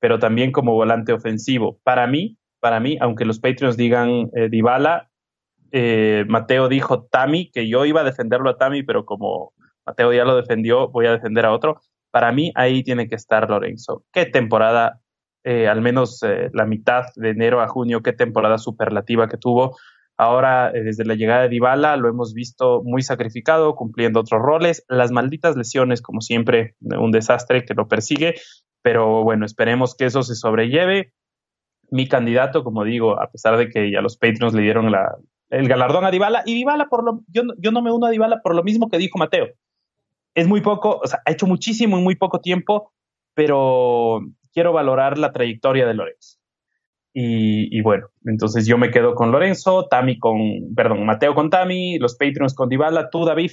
[0.00, 1.78] pero también como volante ofensivo.
[1.82, 5.10] Para mí, para mí, aunque los Patriots digan eh, Dybala,
[5.78, 9.52] eh, Mateo dijo Tami, que yo iba a defenderlo a Tami, pero como
[9.84, 11.82] Mateo ya lo defendió, voy a defender a otro.
[12.10, 14.02] Para mí, ahí tiene que estar Lorenzo.
[14.10, 15.02] Qué temporada,
[15.44, 19.76] eh, al menos eh, la mitad de enero a junio, qué temporada superlativa que tuvo.
[20.16, 24.82] Ahora, desde la llegada de Dybala, lo hemos visto muy sacrificado, cumpliendo otros roles.
[24.88, 28.36] Las malditas lesiones, como siempre, un desastre que lo persigue.
[28.80, 31.12] Pero bueno, esperemos que eso se sobrelleve.
[31.90, 35.16] Mi candidato, como digo, a pesar de que ya los Patriots le dieron la,
[35.50, 38.40] el galardón a Dybala, y Dybala, por lo, yo, yo no me uno a Dybala
[38.42, 39.48] por lo mismo que dijo Mateo.
[40.34, 42.92] Es muy poco, o sea, ha hecho muchísimo en muy poco tiempo,
[43.34, 44.20] pero
[44.52, 46.38] quiero valorar la trayectoria de Lorenzo.
[47.18, 50.38] Y, bueno, entonces yo me quedo con Lorenzo, Tami con,
[50.74, 53.52] perdón, Mateo con Tami, los Patreons con Dybala, tú, David.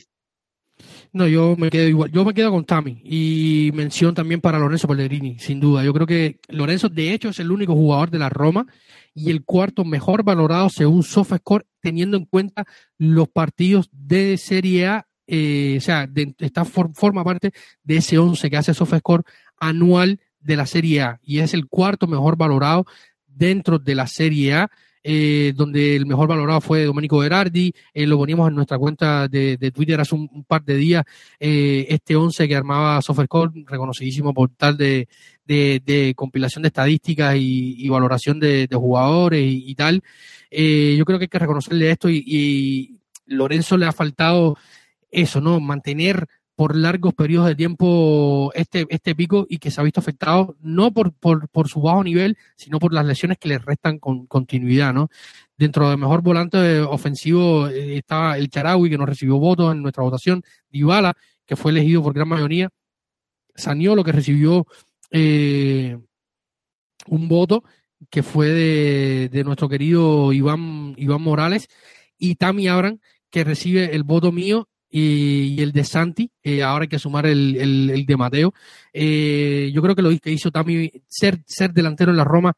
[1.14, 2.11] No, yo me quedo igual.
[2.11, 5.84] Yo me quedo con Tami y mención también para Lorenzo Pellegrini, sin duda.
[5.84, 8.66] Yo creo que Lorenzo, de hecho, es el único jugador de la Roma
[9.14, 12.66] y el cuarto mejor valorado según SofaScore, teniendo en cuenta
[12.97, 15.07] los partidos de Serie A.
[15.28, 17.53] Eh, o sea, de, esta forma parte
[17.84, 19.24] de ese 11 que hace SofaScore
[19.59, 22.86] anual de la Serie A y es el cuarto mejor valorado
[23.28, 24.72] dentro de la Serie A,
[25.04, 29.72] eh, donde el mejor valorado fue Domenico Berardi, eh, lo poníamos en nuestra cuenta de,
[29.74, 31.04] Twitter hace un, par de días,
[31.39, 35.08] eh, este 11 que armaba Softwarecore, reconocidísimo portal de,
[35.45, 40.01] de, compilación de estadísticas y, valoración de, jugadores y, tal.
[40.51, 44.58] yo creo que hay que reconocerle esto y, y Lorenzo le ha faltado
[45.12, 45.60] eso, ¿no?
[45.60, 50.56] Mantener por largos periodos de tiempo este, este pico y que se ha visto afectado
[50.62, 54.93] no por, por, su bajo nivel, sino por las lesiones que le restan con continuidad,
[54.93, 55.10] ¿no?
[55.58, 60.04] Dentro del mejor volante ofensivo eh, estaba el Charawi, que no recibió votos en nuestra
[60.04, 62.70] votación, Dybala, que fue elegido por gran mayoría,
[63.56, 64.68] Saniolo, que recibió
[65.12, 65.97] eh,
[67.08, 67.64] un voto,
[68.10, 71.68] que fue de, de nuestro querido Iván, Iván Morales,
[72.18, 76.87] y Tami Abran, que recibe el voto mío y, el de Santi, eh, ahora hay
[76.87, 78.53] que sumar el, el, de Mateo.
[78.93, 82.53] Eh, yo creo que lo que hizo Tami, ser, ser delantero en la Roma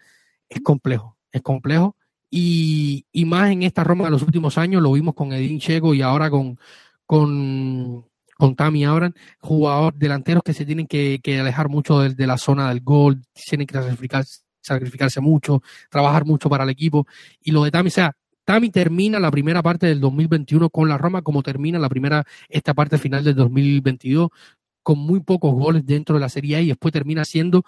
[0.49, 1.95] es complejo, es complejo.
[2.29, 5.93] Y, y, más en esta Roma de los últimos años, lo vimos con Edín Checo
[5.93, 6.59] y ahora con,
[7.05, 8.05] con,
[8.37, 12.37] con Tami Abran, jugadores delanteros que se tienen que, que alejar mucho de, de, la
[12.37, 17.07] zona del gol, tienen que sacrificarse, sacrificarse mucho, trabajar mucho para el equipo.
[17.39, 18.13] Y lo de Tami, o sea,
[18.45, 22.73] Tami termina la primera parte del 2021 con la Roma, como termina la primera, esta
[22.73, 24.29] parte final del 2022,
[24.83, 27.63] con muy pocos goles dentro de la Serie A y después termina siendo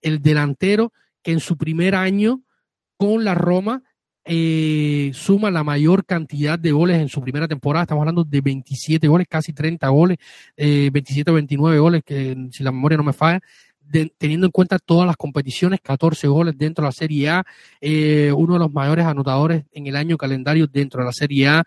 [0.00, 2.42] el delantero que en su primer año
[2.96, 3.82] con la Roma
[4.24, 7.82] eh, suma la mayor cantidad de goles en su primera temporada.
[7.82, 10.18] Estamos hablando de 27 goles, casi 30 goles,
[10.56, 13.40] eh, 27 o 29 goles, que si la memoria no me falla,
[14.18, 17.46] teniendo en cuenta todas las competiciones, 14 goles dentro de la Serie A,
[17.80, 21.64] eh, uno de los mayores anotadores en el año calendario dentro de la Serie A,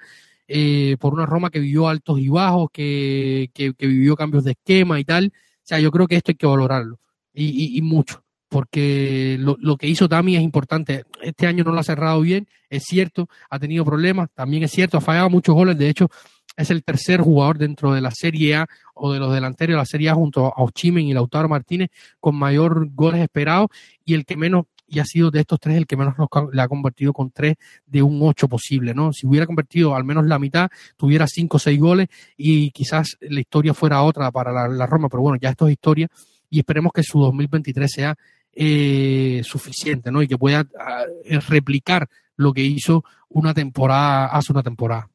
[0.48, 5.00] eh, por una Roma que vivió altos y bajos, que, que, vivió cambios de esquema
[5.00, 5.32] y tal.
[5.36, 7.00] O sea, yo creo que esto hay que valorarlo
[7.34, 11.06] y, y, mucho, porque lo, lo, que hizo Tami es importante.
[11.22, 14.98] Este año no lo ha cerrado bien, es cierto, ha tenido problemas, también es cierto,
[14.98, 16.10] ha fallado muchos goles, de hecho,
[16.56, 19.86] es el tercer jugador dentro de la Serie A o de los delanteros de la
[19.86, 21.90] Serie A junto a Ochimen y Lautaro Martínez
[22.20, 23.70] con mayor goles esperados
[24.06, 26.16] y el que menos, y ha sido de estos tres el que menos
[26.52, 29.12] le ha convertido con tres de un ocho posible, ¿no?
[29.14, 33.40] Si hubiera convertido al menos la mitad, tuviera cinco o seis goles y quizás la
[33.40, 36.08] historia fuera otra para la, Roma, pero bueno, ya esto es historia
[36.50, 38.16] y esperemos que su 2023 sea
[38.54, 40.22] eh, suficiente, ¿no?
[40.22, 41.06] Y que pueda ah,
[41.50, 45.10] replicar lo que hizo una temporada, hace una temporada.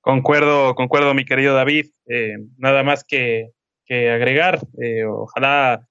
[0.00, 1.86] Concuerdo, concuerdo, mi querido David.
[2.06, 3.50] Eh, nada más que,
[3.88, 4.60] agregar.
[4.80, 5.84] Eh, ojalá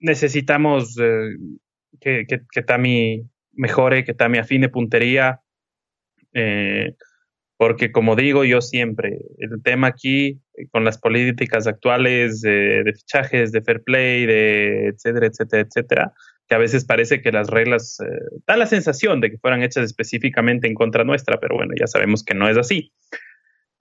[0.00, 1.36] necesitamos eh,
[2.00, 5.40] que, que, que, Tami mejore, que Tami afine puntería.
[7.56, 10.40] porque como digo yo siempre, el tema aquí
[10.72, 16.12] con las políticas actuales de fichajes, de fair play, de etcétera, etcétera, etcétera,
[16.48, 18.04] que a veces parece que las reglas eh,
[18.46, 22.22] dan la sensación de que fueran hechas específicamente en contra nuestra, pero bueno, ya sabemos
[22.22, 22.92] que no es así.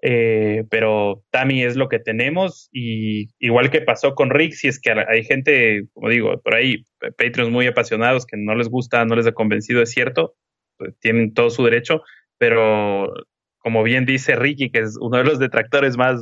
[0.05, 4.80] Eh, pero Tami es lo que tenemos y igual que pasó con Rick, si es
[4.80, 9.16] que hay gente, como digo, por ahí, Patreons muy apasionados que no les gusta, no
[9.16, 10.36] les ha convencido, es cierto,
[10.78, 12.01] pues, tienen todo su derecho,
[12.38, 13.14] pero
[13.59, 16.22] como bien dice Ricky, que es uno de los detractores más,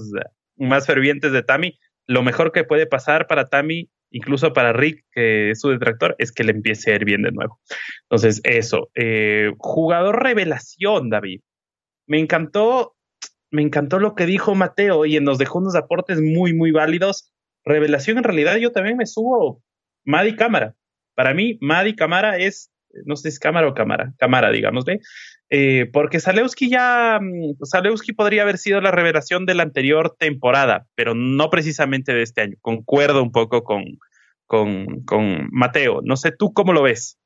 [0.58, 5.52] más fervientes de Tami, lo mejor que puede pasar para Tami incluso para Rick, que
[5.52, 7.60] es su detractor, es que le empiece a ir bien de nuevo.
[8.04, 8.90] Entonces, eso.
[8.96, 11.42] Eh, jugador revelación, David.
[12.08, 12.96] Me encantó
[13.52, 17.32] me encantó lo que dijo Mateo y nos dejó unos aportes muy, muy válidos.
[17.66, 19.62] Revelación, en realidad, yo también me subo
[20.06, 20.74] Madi Cámara.
[21.16, 22.72] Para mí, Madi Cámara es,
[23.06, 25.02] no sé si es cámara o cámara, cámara, digámosle,
[25.54, 30.88] eh, porque Zalewski ya, mm, Zalewski podría haber sido la revelación de la anterior temporada,
[30.96, 32.56] pero no precisamente de este año.
[32.62, 33.84] Concuerdo un poco con,
[34.46, 36.00] con, Mateo.
[36.06, 37.18] No sé tú cómo lo ves.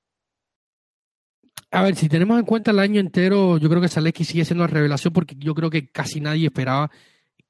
[1.70, 4.64] A ver, si tenemos en cuenta el año entero, yo creo que Zalewski sigue siendo
[4.64, 6.90] la revelación porque yo creo que casi nadie esperaba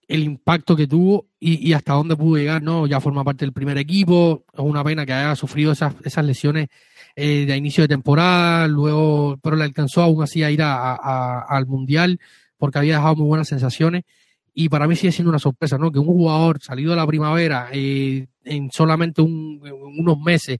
[0.09, 2.85] el impacto que tuvo y, hasta dónde pudo llegar, ¿no?
[2.85, 6.67] Ya forma parte del primer equipo, es una pena que haya sufrido esas, esas lesiones
[7.15, 11.65] eh, de inicio de temporada, luego, pero le alcanzó aún así a ir a, al
[11.65, 12.19] Mundial
[12.57, 14.03] porque había dejado muy buenas sensaciones
[14.57, 15.91] y para mí sigue siendo una sorpresa, ¿no?
[15.91, 20.59] Que un jugador salido de la primavera eh, en solamente unos meses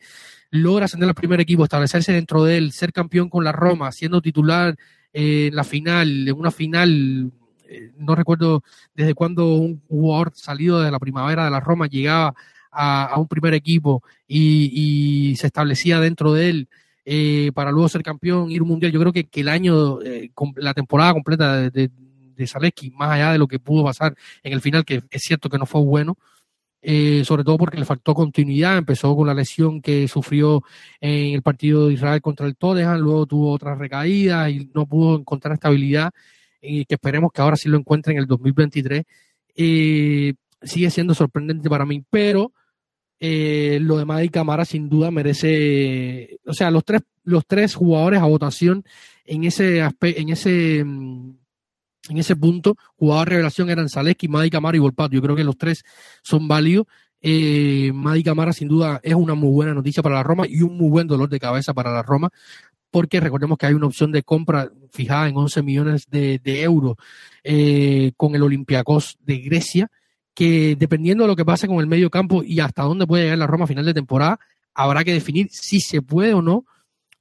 [0.51, 4.21] logra ascender al primer equipo, establecerse dentro de él, ser campeón con la Roma, siendo
[4.21, 4.75] titular
[5.13, 7.31] eh, en la final, en una final,
[7.69, 12.35] eh, no recuerdo desde cuándo un jugador salido de la primavera de la Roma llegaba
[12.75, 16.69] a, un primer equipo y, se establecía dentro de él.
[17.07, 18.91] Eh, para luego ser campeón, ir un mundial.
[18.91, 19.99] Yo creo que, que el año,
[20.55, 21.89] la temporada completa de,
[22.35, 25.49] de, Zaleski, más allá de lo que pudo pasar en el final, que es cierto
[25.49, 26.17] que no fue bueno,
[26.87, 30.61] eh, sobre todo porque le faltó continuidad, empezó con la lesión que sufrió
[31.01, 35.17] en el partido de Israel contra el Tottenham, luego tuvo otra recaída y no pudo
[35.17, 36.11] encontrar estabilidad,
[36.61, 39.03] y que esperemos que ahora sí lo encuentre en el 2023.
[39.55, 42.51] Eh, sigue siendo sorprendente para mí, pero
[43.19, 48.21] eh, lo de Maddy Camara sin duda merece, o sea, los tres, los tres jugadores
[48.21, 48.83] a votación
[49.25, 51.33] en ese en ese mm,
[52.09, 55.13] en ese punto, jugador de revelación eran Zaleski, Madi Camara y Volpato.
[55.13, 55.83] Yo creo que los tres
[56.21, 56.85] son válidos.
[57.21, 60.77] Eh, Madi Camara, sin duda, es una muy buena noticia para la Roma y un
[60.77, 62.29] muy buen dolor de cabeza para la Roma,
[62.91, 66.95] porque recordemos que hay una opción de compra fijada en 11 millones de, euros
[67.43, 69.89] eh, con el Olympiacos de Grecia,
[70.35, 73.39] que dependiendo de lo que pase con el medio campo y hasta dónde puede llegar
[73.39, 74.39] la Roma a final de temporada,
[74.73, 76.65] habrá que definir si se puede o no,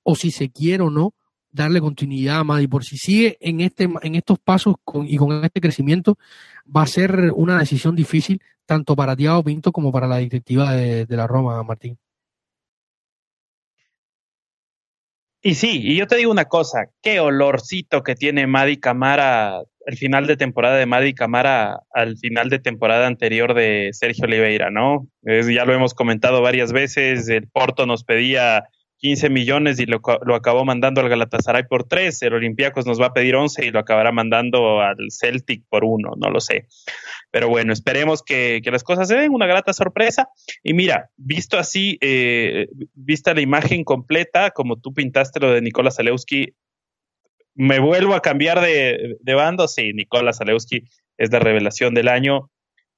[0.02, 1.14] o si se quiere o no
[1.50, 2.66] darle continuidad a Madi.
[2.66, 4.74] Por si sigue en, este, en estos pasos
[5.06, 6.18] y con este crecimiento,
[6.64, 11.06] va a ser una decisión difícil tanto para Thiago Pinto como para la directiva de,
[11.08, 11.96] la Roma, Martín.
[15.46, 19.98] Y sí, y yo te digo una cosa, qué olorcito que tiene Madi Camara el
[19.98, 25.06] final de temporada de Madi Camara al final de temporada anterior de Sergio Oliveira, ¿no?
[25.22, 28.64] ya lo hemos comentado varias veces, el Porto nos pedía
[29.04, 30.00] 15 millones y lo,
[30.34, 33.78] acabó mandando al Galatasaray por 3, el Olympiacos nos va a pedir 11 y lo
[33.78, 36.68] acabará mandando al Celtic por 1, no lo sé.
[37.30, 40.30] Pero bueno, esperemos que, las cosas se den, una grata sorpresa.
[40.62, 45.96] Y mira, visto así, eh, vista la imagen completa, como tú pintaste lo de Nicolás
[45.96, 46.54] Zalewski,
[47.54, 50.84] me vuelvo a cambiar de, de bando, sí, Nicolás Zalewski
[51.18, 52.50] es la revelación del año.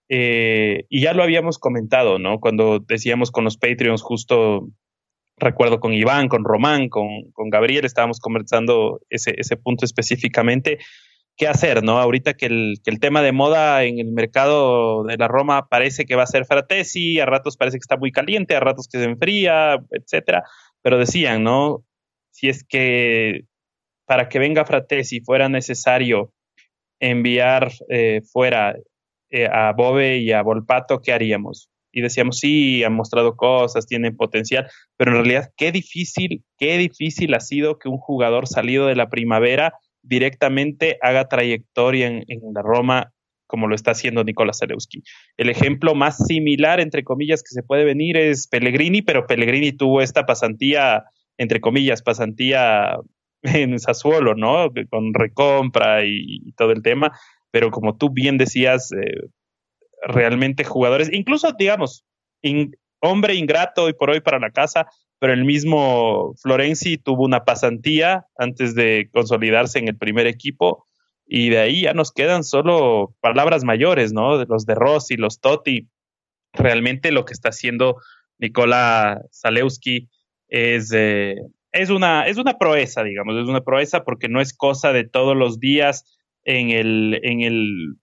[0.09, 2.39] Eh, y ya lo habíamos comentado, ¿no?
[2.39, 4.69] Cuando decíamos con los Patreons justo
[5.37, 10.78] recuerdo con Iván, con Román, con, Gabriel, estábamos conversando ese, ese punto específicamente.
[11.37, 11.99] ¿Qué hacer, no?
[11.99, 16.07] Ahorita que el, que el tema de moda en el mercado de la Roma parece
[16.07, 18.99] que va a ser Fratesi, a ratos parece que está muy caliente, a ratos que
[18.99, 20.45] se enfría, etcétera.
[20.80, 21.84] Pero decían, ¿no?
[22.30, 23.43] Si es que
[24.07, 26.32] para que venga Fratesi fuera necesario
[27.01, 28.74] enviar eh, fuera
[29.28, 31.68] eh, a Bobe y a Volpato, ¿qué haríamos?
[31.97, 34.68] Y decíamos, sí, han mostrado cosas, tienen potencial,
[34.99, 39.09] pero en realidad qué difícil, qué difícil ha sido que un jugador salido de la
[39.09, 39.72] primavera
[40.03, 42.24] directamente haga trayectoria en,
[42.55, 43.14] la Roma
[43.47, 45.05] como lo está haciendo Nicolás Zalewski.
[45.38, 50.03] El ejemplo más similar, entre comillas, que se puede venir es Pellegrini, pero Pellegrini tuvo
[50.03, 51.05] esta pasantía,
[51.38, 52.99] entre comillas, pasantía
[53.42, 54.68] en Sassuolo, ¿no?
[54.90, 57.18] Con recompra y, todo el tema,
[57.51, 59.28] pero como tú bien decías, eh,
[60.03, 62.05] realmente jugadores, incluso digamos,
[63.01, 64.86] hombre ingrato hoy por hoy para la casa,
[65.18, 70.86] pero el mismo Florenzi tuvo una pasantía antes de consolidarse en el primer equipo
[71.26, 74.44] y de ahí ya nos quedan solo palabras mayores, ¿no?
[74.44, 75.88] Los de Rossi, los Totti.
[76.53, 77.97] Realmente lo que está haciendo
[78.38, 80.09] Nicola Zalewski
[80.49, 81.36] es, eh,
[81.72, 85.36] es, una, es una proeza, digamos, es una proeza porque no es cosa de todos
[85.36, 86.05] los días
[86.44, 87.97] en el, en el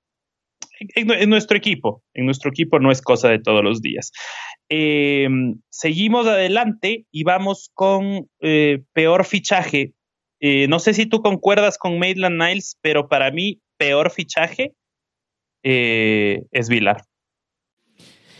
[0.80, 4.12] en, nuestro equipo, en nuestro equipo no es cosa de todos los días.
[4.70, 5.28] Eh,
[5.70, 9.94] seguimos adelante y vamos con eh, peor fichaje.
[10.40, 14.74] Eh, no sé si tú concuerdas con Maitland Niles, pero para mí peor fichaje
[15.66, 17.04] es Vilar.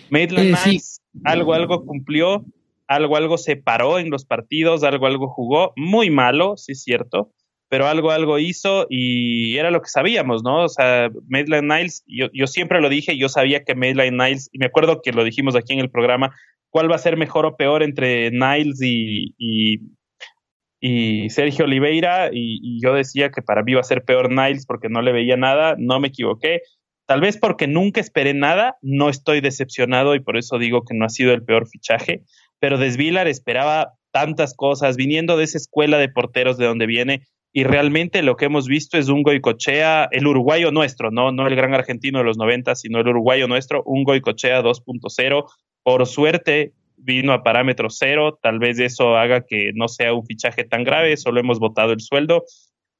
[0.10, 2.46] Maitland Niles algo, algo cumplió,
[2.88, 7.32] algo, algo se paró en los partidos, algo, algo jugó, muy malo, sí es cierto,
[7.70, 10.64] pero algo, algo hizo y era lo que sabíamos, ¿no?
[10.64, 14.60] O sea, Maitland Niles, yo, yo siempre lo dije, yo sabía que Maitland Niles, y
[14.60, 16.36] me acuerdo que lo dijimos aquí en el programa,
[16.70, 22.82] cuál va a ser mejor o peor entre Niles y, y, Sergio Oliveira, y, y,
[22.84, 25.76] yo decía que para mí iba a ser peor Niles porque no le veía nada,
[25.78, 26.62] no me equivoqué.
[27.06, 31.06] Tal vez porque nunca esperé nada, no estoy decepcionado y por eso digo que no
[31.06, 32.24] ha sido el peor fichaje,
[32.60, 37.24] pero Desvilar esperaba tantas cosas, viniendo de esa escuela de porteros de donde viene,
[37.56, 41.56] y realmente lo que hemos visto es un Goicochea, el uruguayo nuestro, no, no el
[41.56, 45.46] gran argentino de los 90, sino el uruguayo nuestro, un Goicochea 2.0.
[45.84, 50.64] Por suerte vino a parámetro cero, tal vez eso haga que no sea un fichaje
[50.64, 52.44] tan grave, solo hemos votado el sueldo,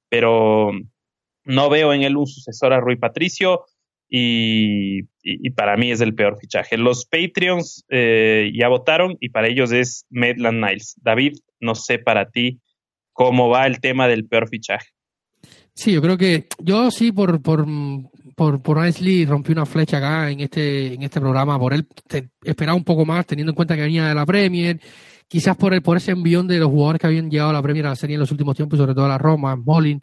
[0.08, 0.72] pero
[1.46, 3.66] no veo en él un sucesor a Rui Patricio
[4.08, 5.04] y,
[5.56, 6.78] para mí es el peor fichaje.
[6.78, 10.96] Los Patreons eh, ya votaron y para ellos es Medland Niles.
[11.02, 12.60] David, no sé para ti
[13.14, 14.88] cómo va el tema del peor fichaje.
[15.76, 17.66] Sí, yo creo que yo sí por por
[18.36, 21.88] por, por rompí una flecha acá en este en este programa por él
[22.44, 24.80] esperaba un poco más teniendo en cuenta que venía de la Premier,
[25.28, 27.86] quizás por el por ese envión de los jugadores que habían llegado a la Premier
[27.88, 30.02] a la serie en los últimos tiempos, sobre todo a la Roma, Molin,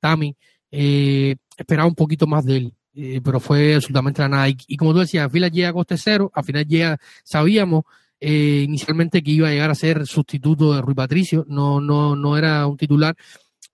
[0.00, 0.36] Tami,
[0.70, 2.74] eh, esperaba un poquito más de él.
[2.94, 4.48] Eh, pero fue absolutamente la nada.
[4.48, 7.84] Y, como tú decías, Vila llega a coste cero, al final llega, sabíamos
[8.24, 12.36] eh, inicialmente que iba a llegar a ser sustituto de Rui Patricio, no, no, no
[12.38, 13.16] era un titular,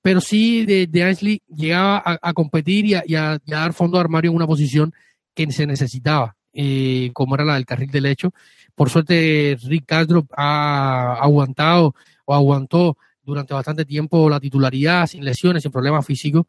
[0.01, 4.37] pero sí de, de Ainsley llegaba a, competir y a, dar fondo de armario en
[4.37, 4.95] una posición
[5.35, 8.33] que se necesitaba, eh, como era la del carril del hecho.
[8.75, 11.95] Por suerte, Rick Castro ha aguantado
[12.25, 16.47] o aguantó durante bastante tiempo la titularidad, sin lesiones, sin problemas físicos,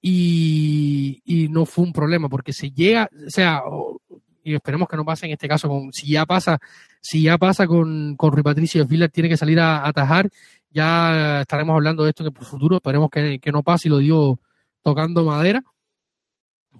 [0.00, 3.60] y, y no fue un problema, porque se llega, o sea,
[4.42, 6.58] y esperemos que no pase en este caso con, si ya pasa,
[7.00, 10.28] si ya pasa con, con Rui Patricio Villa tiene que salir a, atajar,
[10.70, 13.98] ya estaremos hablando de esto en el futuro, esperemos que, que no pase y lo
[13.98, 14.38] digo
[14.82, 15.62] tocando madera,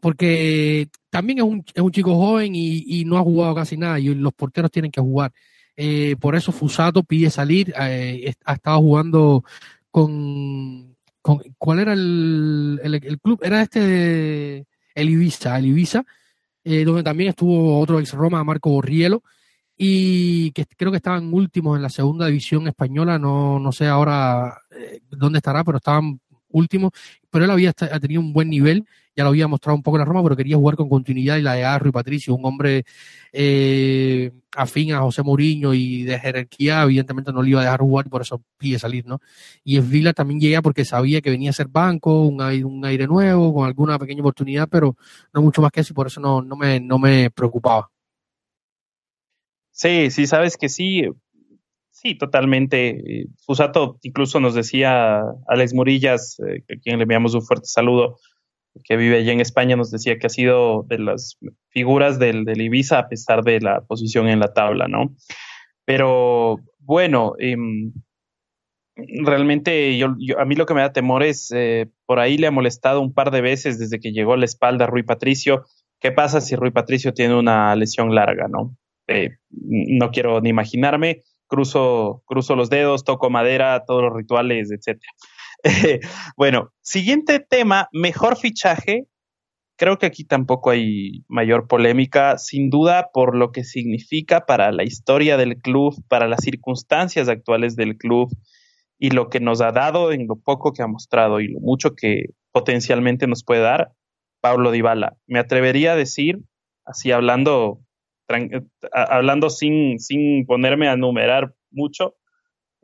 [0.00, 3.98] porque también es un, es un chico joven y, y, no ha jugado casi nada
[3.98, 5.32] y los porteros tienen que jugar.
[5.76, 9.44] Eh, por eso Fusato pide salir, eh, ha estado jugando
[9.90, 13.40] con, con ¿cuál era el, el, club?
[13.42, 16.04] Era este, el Ibiza, el Ibiza,
[16.64, 19.22] eh, donde también estuvo otro ex Roma, Marco Borrielo,
[19.76, 24.60] y que creo que estaban últimos en la segunda división española, no, no sé ahora
[24.70, 26.20] eh, dónde estará, pero estaban
[26.50, 26.92] últimos,
[27.30, 28.84] pero él había ha tenido un buen nivel,
[29.16, 31.42] ya lo había mostrado un poco en la Roma, pero quería jugar con continuidad y
[31.42, 32.84] la de Arro y Patricio, un hombre
[33.32, 38.06] eh, afín a José Mourinho y de jerarquía, evidentemente no le iba a dejar jugar
[38.06, 39.20] y por eso pide salir, ¿no?
[39.64, 42.84] Y el Vila también llega porque sabía que venía a ser banco, un aire, un
[42.84, 44.96] aire nuevo, con alguna pequeña oportunidad, pero
[45.32, 47.90] no mucho más que eso y por eso no, no, me, no me preocupaba.
[49.70, 51.04] Sí, sí, sabes que sí,
[52.02, 53.26] Sí, totalmente.
[53.44, 58.16] Fusato incluso nos decía Alex Murillas, eh, a quien le enviamos un fuerte saludo,
[58.84, 61.36] que vive allá en España, nos decía que ha sido de las
[61.68, 65.14] figuras del, Ibiza a pesar de la posición en la tabla, ¿no?
[65.84, 67.92] Pero bueno, em,
[68.96, 72.50] realmente yo, a mí lo que me da temor es, eh, por ahí le ha
[72.50, 75.66] molestado un par de veces desde que llegó a la espalda Rui Patricio.
[76.00, 78.74] ¿Qué pasa si Rui Patricio tiene una lesión larga, no?
[79.06, 85.12] Eh, no quiero ni imaginarme cruzo, cruzo los dedos, toco madera, todos los rituales, etcétera.
[86.36, 89.06] bueno, siguiente tema, mejor fichaje.
[89.76, 94.84] Creo que aquí tampoco hay mayor polémica, sin duda por lo que significa para la
[94.84, 98.30] historia del club, para las circunstancias actuales del club
[98.98, 101.94] y lo que nos ha dado en lo poco que ha mostrado y lo mucho
[101.94, 103.92] que potencialmente nos puede dar,
[104.40, 105.16] Pablo Dybala.
[105.26, 106.40] Me atrevería a decir,
[106.84, 107.80] así hablando
[108.92, 112.16] hablando sin, sin ponerme a numerar mucho,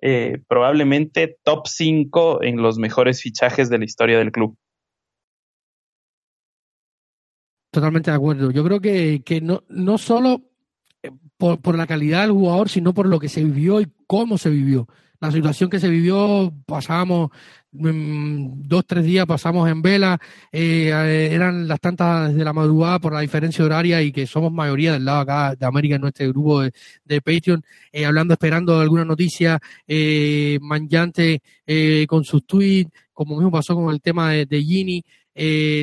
[0.01, 4.56] eh, probablemente top 5 en los mejores fichajes de la historia del club.
[7.70, 8.51] Totalmente de acuerdo.
[8.51, 10.43] Yo creo que, que no, no solo
[11.02, 14.39] eh, por, por, la calidad del jugador, sino por lo que se vivió y cómo
[14.39, 14.86] se vivió
[15.20, 17.31] la situación que se vivió, pasábamos
[17.78, 20.19] dos, tres días, pasamos en vela,
[20.53, 24.53] eh, eh, eran las tantas de la madrugada por la diferencia horaria y que somos
[24.53, 27.62] mayoría del lado acá de América en nuestro grupo de, Patreon,
[27.93, 31.43] eh, hablando, esperando alguna noticia eh, manchante
[32.07, 35.05] con sus tweets, como mismo pasó con el tema de, de Gini,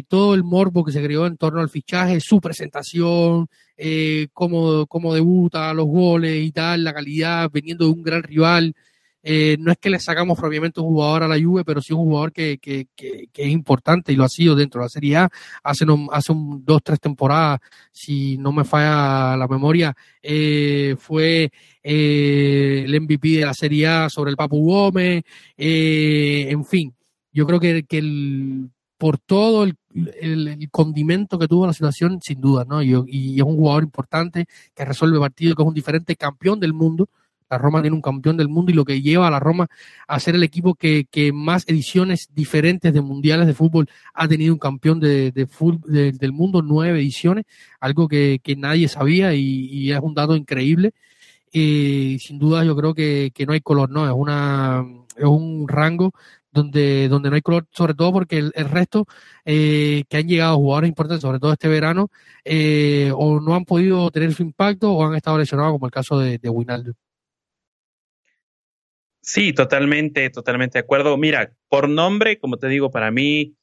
[0.08, 3.48] todo el morbo que se creó en torno al fichaje, su presentación,
[3.78, 8.76] eh, cómo, cómo debuta, los goles y tal, la calidad, veniendo de un gran rival.
[9.24, 12.04] Eh, no es que le sacamos propiamente un jugador a la Juve, pero sí un
[12.04, 12.60] jugador que,
[13.34, 15.30] es importante y lo ha sido dentro de la Serie A.
[15.64, 21.52] Hace, un, hace dos, tres temporadas, si no me falla la memoria, eh, fue
[21.82, 25.24] eh, el MVP de la Serie A sobre el Papu Gómez,
[25.58, 26.94] eh, en fin.
[27.32, 29.78] yo creo que, que el, por todo el,
[30.72, 32.82] condimento que tuvo la situación, sin duda, ¿no?
[32.82, 36.74] Y, y, es un jugador importante que resuelve partidos, que es un diferente campeón del
[36.74, 37.10] mundo.
[37.50, 39.68] La Roma tiene un campeón del mundo y lo que lleva a la Roma
[40.08, 44.60] a ser el equipo que, más ediciones diferentes de mundiales de fútbol ha tenido un
[44.60, 47.46] campeón del mundo, nueve ediciones,
[47.80, 50.94] algo que, nadie sabía y, es un dato increíble.
[51.52, 54.08] Y sin duda yo creo que, que no hay color, ¿no?
[54.08, 54.84] Es una
[55.16, 56.12] es un rango
[56.52, 59.06] donde, donde no hay color, sobre todo porque el, resto
[59.46, 62.10] eh, que han llegado jugadores importantes, sobre todo este verano,
[62.46, 66.20] eh, o no han podido tener su impacto o han estado lesionados, como el caso
[66.20, 66.94] de, de Winaldo.
[69.24, 71.18] Sí, totalmente, totalmente de acuerdo.
[71.18, 73.56] Mira, por nombre, como te digo, para mí,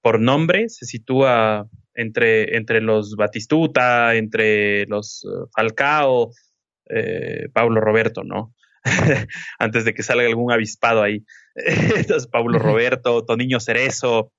[0.00, 6.30] por nombre se sitúa entre, entre los Batistuta, entre los uh, Falcao,
[6.88, 8.54] eh, Pablo Roberto, ¿no?
[9.58, 11.22] Antes de que salga algún avispado ahí.
[11.54, 14.32] Entonces, Pablo Roberto, Toniño Cerezo,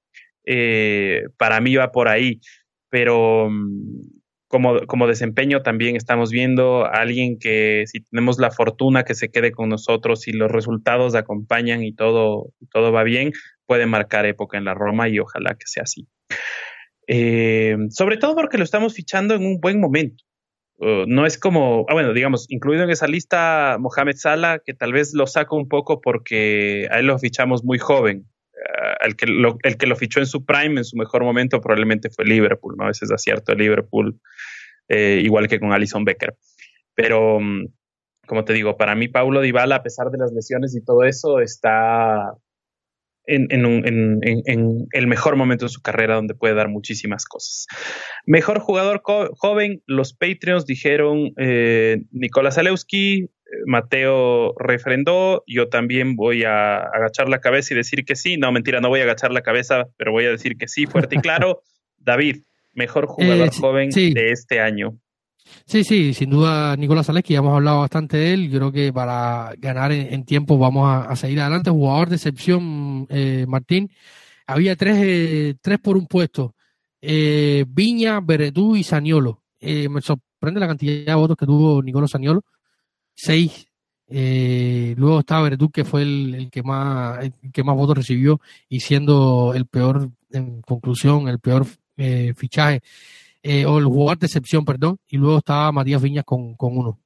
[0.46, 2.42] eh, para mí va por ahí.
[2.90, 4.15] Pero mm,
[4.56, 9.30] como, como desempeño también estamos viendo a alguien que si tenemos la fortuna que se
[9.30, 13.34] quede con nosotros y los resultados acompañan y todo, todo va bien,
[13.66, 16.08] puede marcar época en la Roma y ojalá que sea así.
[17.08, 20.24] Eh, sobre todo porque lo estamos fichando en un buen momento.
[20.78, 24.94] Uh, no es como, ah, bueno, digamos, incluido en esa lista Mohamed Salah, que tal
[24.94, 28.26] vez lo saco un poco porque a él lo fichamos muy joven.
[29.02, 32.10] El, que lo, el que lo fichó en su prime, en su mejor momento, probablemente
[32.10, 32.86] fue Liverpool, ¿no?
[32.86, 34.20] A veces es acierto el Liverpool,
[34.88, 36.36] eh, igual que con Alison Becker.
[36.94, 37.68] Pero, um,
[38.28, 41.40] como te digo, para mí Paulo Dybala, a pesar de las lesiones y todo eso,
[41.40, 42.34] está
[43.28, 47.68] en, en, en, el mejor momento de su carrera donde puede dar muchísimas cosas.
[48.26, 53.30] Mejor jugador joven, los Patreons dijeron eh, Nicolás Alewski, eh,
[53.66, 58.82] Mateo refrendó, yo también voy a agachar la cabeza y decir que sí, no mentira,
[58.82, 61.62] no voy a agachar la cabeza, pero voy a decir que sí, fuerte y claro.
[61.98, 62.44] David,
[62.74, 64.98] mejor jugador eh, joven de este año.
[65.66, 68.50] Sí, sí, sin duda Nicolás Aleski, ya hemos hablado bastante de él.
[68.50, 71.70] Yo creo que para ganar en, tiempo vamos a, seguir adelante.
[71.70, 73.92] Jugador de excepción, eh, Martín.
[74.48, 76.56] Había tres, eh, tres por un puesto.
[77.02, 79.44] Eh, Viña, Beretú y Saniolo.
[79.62, 82.44] me sorprende la cantidad de votos que tuvo Nicolás Saniolo.
[83.16, 83.68] Seis.
[84.08, 87.20] luego estaba Beretú, que fue el, que más,
[87.52, 88.40] que más votos recibió
[88.70, 91.66] y siendo el peor, en conclusión, el peor
[92.36, 92.82] fichaje
[93.48, 97.00] eh, o el jugador de excepción, perdón, y luego estaba Matías Viñas con, uno.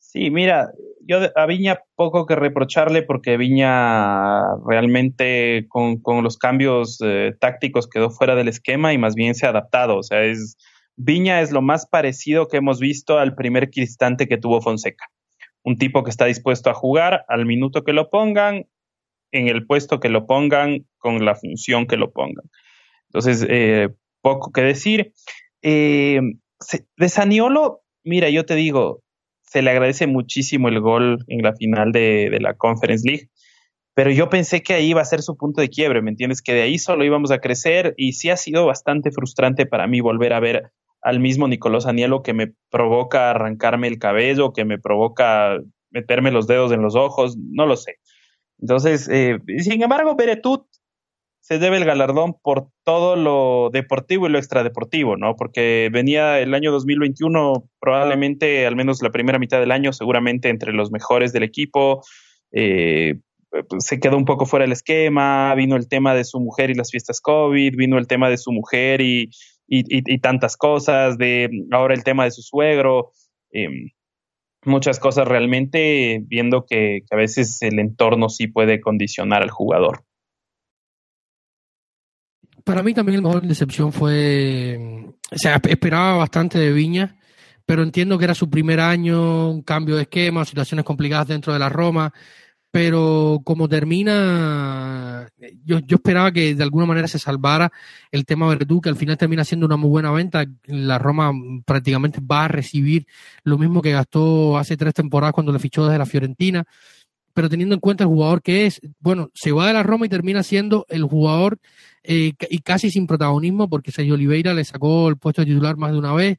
[0.00, 0.72] Sí, mira,
[1.06, 8.10] yo a Viña poco que reprocharle porque Viña realmente con, los cambios eh, tácticos quedó
[8.10, 9.98] fuera del esquema y más bien se ha adaptado.
[9.98, 10.56] O sea, es
[10.96, 15.06] Viña es lo más parecido que hemos visto al primer cristante que tuvo Fonseca.
[15.62, 18.66] Un tipo que está dispuesto a jugar al minuto que lo pongan,
[19.30, 22.44] en el puesto que lo pongan, con la función que lo pongan.
[23.06, 23.88] Entonces, eh,
[24.20, 25.12] poco que decir.
[25.62, 26.20] Eh,
[26.96, 29.02] de Saniolo, mira, yo te digo,
[29.42, 33.28] se le agradece muchísimo el gol en la final de, la Conference League,
[33.94, 36.40] pero yo pensé que ahí iba a ser su punto de quiebre, ¿me entiendes?
[36.40, 40.00] Que de ahí solo íbamos a crecer y sí ha sido bastante frustrante para mí
[40.00, 40.72] volver a ver
[41.02, 45.60] al mismo Nicolás Anielo que me provoca arrancarme el cabello, que me provoca
[45.90, 47.96] meterme los dedos en los ojos, no lo sé.
[48.60, 50.64] Entonces, eh, sin embargo, Beretut
[51.40, 55.34] se debe el galardón por todo lo deportivo y lo extradeportivo, ¿no?
[55.34, 60.72] Porque venía el año 2021, probablemente, al menos la primera mitad del año, seguramente entre
[60.72, 62.02] los mejores del equipo.
[62.52, 63.16] Eh,
[63.50, 66.74] pues, se quedó un poco fuera del esquema, vino el tema de su mujer y
[66.74, 69.30] las fiestas COVID, vino el tema de su mujer y,
[69.66, 73.12] y, tantas cosas, de ahora el tema de su suegro,
[73.50, 73.90] em,
[74.64, 80.04] muchas cosas realmente, viendo que a veces el entorno sí puede condicionar al jugador.
[82.64, 84.78] Para mí también el mejor decepción fue,
[85.30, 87.18] o sea, esperaba bastante de Viña,
[87.66, 91.58] pero entiendo que era su primer año, un cambio de esquema, situaciones complicadas dentro de
[91.58, 92.12] la Roma,
[92.72, 95.28] pero como termina,
[95.64, 97.70] yo, yo esperaba que de alguna manera se salvara
[98.10, 100.46] el tema Verdú, que al final termina siendo una muy buena venta.
[100.64, 101.32] La Roma
[101.66, 103.06] prácticamente va a recibir
[103.44, 106.66] lo mismo que gastó hace tres temporadas cuando le fichó desde la Fiorentina
[107.34, 110.08] pero teniendo en cuenta el jugador que es, bueno, se va de la Roma y
[110.08, 111.58] termina siendo el jugador
[112.02, 115.92] eh, y casi sin protagonismo porque Sergio Oliveira le sacó el puesto de titular más
[115.92, 116.38] de una vez.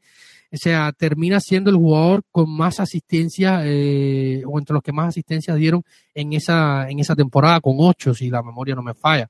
[0.54, 5.10] O sea, termina siendo el jugador con más asistencia eh, o entre los que más
[5.10, 9.30] asistencias dieron en esa, en esa temporada, con ocho, si la memoria no me falla.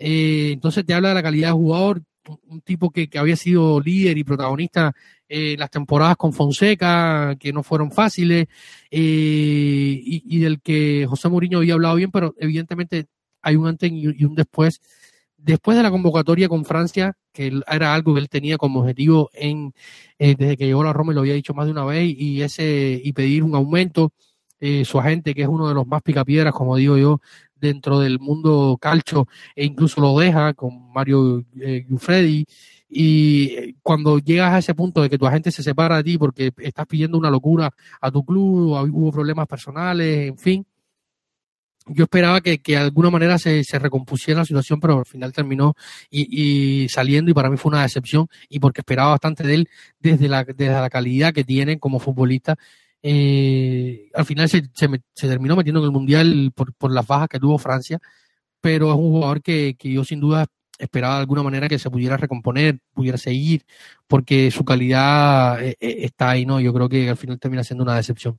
[0.00, 2.02] Eh, entonces te habla de la calidad de jugador,
[2.48, 4.94] un tipo que, que había sido líder y protagonista
[5.28, 8.48] eh, las temporadas con Fonseca, que no fueron fáciles,
[8.90, 13.06] eh, y, y, del que José Mourinho había hablado bien, pero evidentemente
[13.42, 14.80] hay un antes y un después.
[15.38, 19.72] Después de la convocatoria con Francia, que era algo que él tenía como objetivo en
[20.18, 22.12] eh, desde que llegó a la Roma, y lo había dicho más de una vez,
[22.16, 24.12] y ese y pedir un aumento,
[24.60, 27.20] eh, su agente, que es uno de los más picapiedras, como digo yo,
[27.54, 31.86] dentro del mundo calcho, e incluso lo deja con Mario eh,
[32.90, 36.52] y cuando llegas a ese punto de que tu agente se separa de ti porque
[36.58, 37.70] estás pidiendo una locura
[38.00, 40.66] a tu club, hubo problemas personales, en fin,
[41.88, 45.32] yo esperaba que, que de alguna manera se, se, recompusiera la situación, pero al final
[45.32, 45.74] terminó
[46.10, 49.68] y, y, saliendo y para mí fue una decepción y porque esperaba bastante de él
[49.98, 52.56] desde la, desde la calidad que tiene como futbolista.
[53.02, 57.38] Eh, al final se, se, terminó metiendo en el Mundial por, por las bajas que
[57.38, 57.98] tuvo Francia,
[58.60, 60.46] pero es un jugador que, que yo sin duda
[60.78, 63.64] esperaba de alguna manera que se pudiera recomponer, pudiera seguir,
[64.06, 66.60] porque su calidad eh, eh, está ahí, ¿no?
[66.60, 68.38] Yo creo que al final termina siendo una decepción.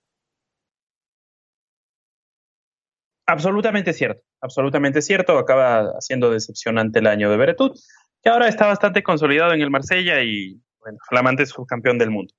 [3.30, 5.38] Absolutamente cierto, absolutamente cierto.
[5.38, 7.77] Acaba siendo decepcionante el año de Beretut,
[8.23, 12.34] que ahora está bastante consolidado en el Marsella y, bueno, flamante subcampeón del mundo.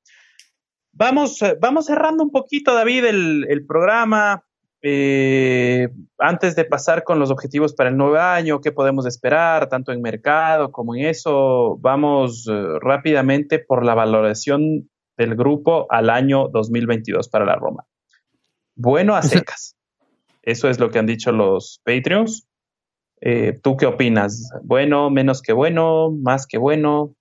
[0.93, 4.45] Vamos, eh, vamos cerrando un poquito, David, el, el programa.
[4.83, 9.93] Eh, antes de pasar con los objetivos para el nuevo año, qué podemos esperar, tanto
[9.93, 16.49] en mercado como en eso, vamos eh, rápidamente por la valoración del grupo al año
[16.49, 17.85] 2022 para la Roma.
[18.75, 19.77] Bueno a secas.
[20.43, 22.47] Eso es lo que han dicho los Patreons.
[23.21, 24.51] Eh, ¿Tú qué opinas?
[24.63, 27.15] ¿Bueno, menos que bueno, más que bueno?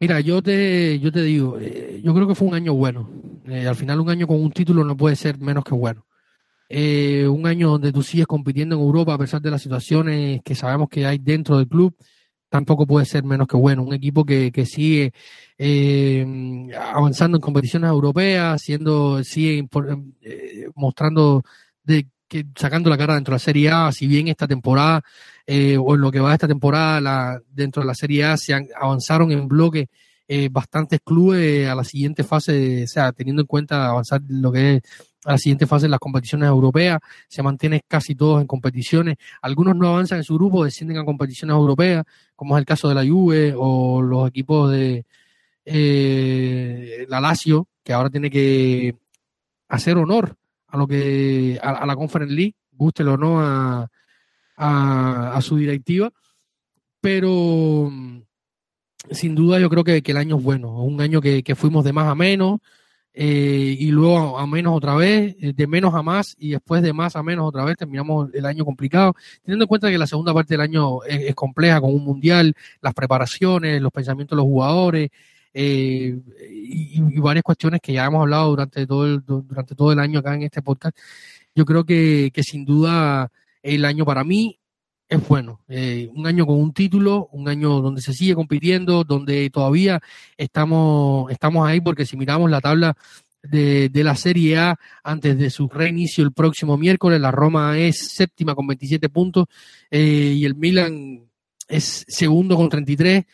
[0.00, 3.08] Mira, yo te, yo te digo, eh, yo creo que fue un año bueno.
[3.46, 6.06] Eh, al final un año con un título no puede ser menos que bueno.
[6.70, 10.88] Un año donde tú sigues compitiendo en Europa a pesar de las situaciones que sabemos
[10.88, 11.94] que hay dentro del club,
[12.48, 13.84] tampoco puede ser menos que bueno.
[13.84, 15.12] Un equipo que, que sigue
[16.76, 19.58] avanzando en competiciones europeas, siendo, sigue
[20.74, 21.42] mostrando
[21.82, 25.02] de que sacando la cara dentro de la Serie A, si bien esta temporada
[25.46, 28.36] eh, o en lo que va de esta temporada la, dentro de la Serie A
[28.36, 29.88] se han, avanzaron en bloque
[30.26, 34.76] eh, bastantes clubes a la siguiente fase, o sea, teniendo en cuenta avanzar lo que
[34.76, 34.82] es
[35.24, 39.76] a la siguiente fase en las competiciones europeas, se mantienen casi todos en competiciones, algunos
[39.76, 42.04] no avanzan en su grupo, descienden a competiciones europeas,
[42.36, 45.04] como es el caso de la Juve o los equipos de
[45.64, 48.96] eh, la Lazio, que ahora tiene que
[49.68, 50.36] hacer honor
[50.74, 53.88] a lo que a, a la Conference League, guste o no a,
[54.56, 56.10] a, su directiva,
[57.00, 57.92] pero
[59.08, 61.84] sin duda yo creo que, que el año es bueno, un año que, que fuimos
[61.84, 62.58] de más a menos,
[63.12, 66.92] eh, y luego a menos otra vez, eh, de menos a más y después de
[66.92, 69.14] más a menos otra vez terminamos el año complicado,
[69.44, 72.52] teniendo en cuenta que la segunda parte del año es, es compleja con un mundial,
[72.80, 75.10] las preparaciones, los pensamientos de los jugadores
[75.54, 76.18] eh,
[76.50, 80.34] y, varias cuestiones que ya hemos hablado durante todo el, durante todo el año acá
[80.34, 80.96] en este podcast.
[81.54, 83.30] Yo creo que, que sin duda
[83.62, 84.58] el año para mí
[85.08, 85.60] es bueno.
[85.68, 90.00] Eh, un año con un título, un año donde se sigue compitiendo, donde todavía
[90.36, 92.96] estamos, estamos ahí, porque si miramos la tabla
[93.42, 98.12] de, de, la Serie A antes de su reinicio el próximo miércoles, la Roma es
[98.14, 99.46] séptima con 27 puntos
[99.90, 101.28] eh, y el Milan
[101.68, 103.24] es segundo con 33.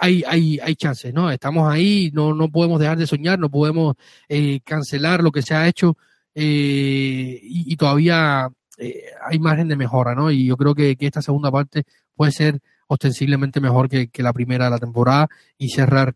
[0.00, 1.30] Hay, hay, hay chances, ¿no?
[1.30, 3.96] Estamos ahí, no, no podemos dejar de soñar, no podemos
[4.28, 5.96] eh, cancelar lo que se ha hecho
[6.40, 8.48] eh, y, todavía
[8.78, 10.30] eh, hay margen de mejora, ¿no?
[10.30, 11.82] Y yo creo que, que, esta segunda parte
[12.14, 16.14] puede ser ostensiblemente mejor que, que, la primera de la temporada y cerrar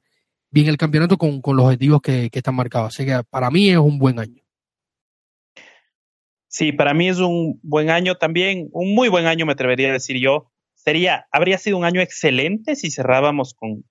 [0.52, 2.94] bien el campeonato con, con los objetivos que, que, están marcados.
[2.94, 4.42] Así que para mí es un buen año.
[6.46, 9.94] Sí, para mí es un buen año también, un muy buen año me atrevería a
[9.94, 10.51] decir yo.
[10.84, 13.84] Sería, habría sido un año excelente si cerrábamos con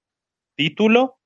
[0.57, 1.19] título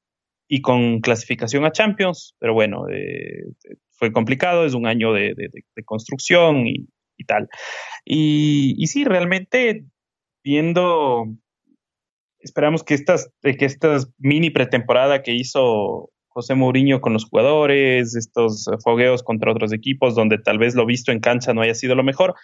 [0.47, 3.45] y con clasificación a Champions, pero bueno, eh,
[3.91, 6.87] fue complicado, es un año de, de, de construcción y,
[7.17, 7.49] y tal.
[8.03, 9.85] Y, y sí, realmente
[10.43, 11.25] viendo,
[12.39, 18.69] esperamos que estas, que estas mini pretemporada que hizo José Mourinho con los jugadores, estos
[18.83, 22.03] fogueos contra otros equipos donde tal vez lo visto en cancha no haya sido lo
[22.03, 22.35] mejor,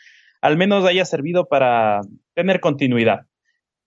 [0.41, 2.01] al menos haya servido para
[2.33, 3.27] tener continuidad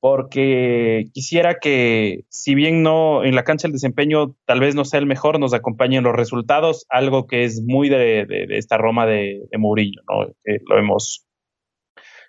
[0.05, 5.01] porque quisiera que, si bien no en la cancha el desempeño tal vez no sea
[5.01, 9.56] el mejor, nos acompañen los resultados, algo que es muy de, esta Roma de, de
[9.56, 10.26] Mourinho, ¿no?
[10.44, 11.26] Que lo hemos,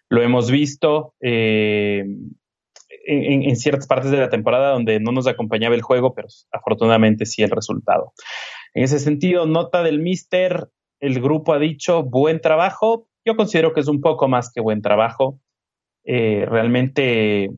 [0.08, 2.06] lo hemos visto eh,
[3.08, 7.26] en, en, ciertas partes de la temporada donde no nos acompañaba el juego, pero afortunadamente
[7.26, 8.14] sí el resultado.
[8.74, 10.70] En ese sentido, nota del Mister,
[11.02, 13.10] el grupo ha dicho buen trabajo.
[13.26, 15.40] Yo considero que es un poco más que buen trabajo.
[16.06, 17.50] Eh, realmente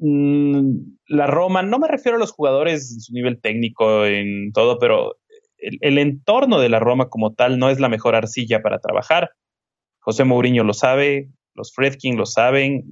[0.00, 4.78] Mm, la Roma, no me refiero a los jugadores en su nivel técnico, en todo,
[4.78, 5.16] pero
[5.58, 9.32] el, entorno de la Roma como tal no es la mejor arcilla para trabajar.
[10.00, 12.84] José Mourinho lo sabe, los Fredkin lo saben.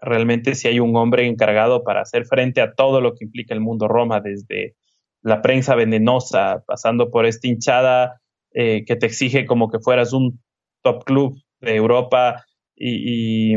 [0.00, 3.60] realmente si hay un hombre encargado para hacer frente a todo lo que implica el
[3.60, 4.76] mundo Roma, desde
[5.22, 8.20] la prensa venenosa, pasando por esta hinchada
[8.52, 10.42] eh, que te exige como que fueras un
[10.84, 12.44] top club de Europa
[12.76, 13.54] y,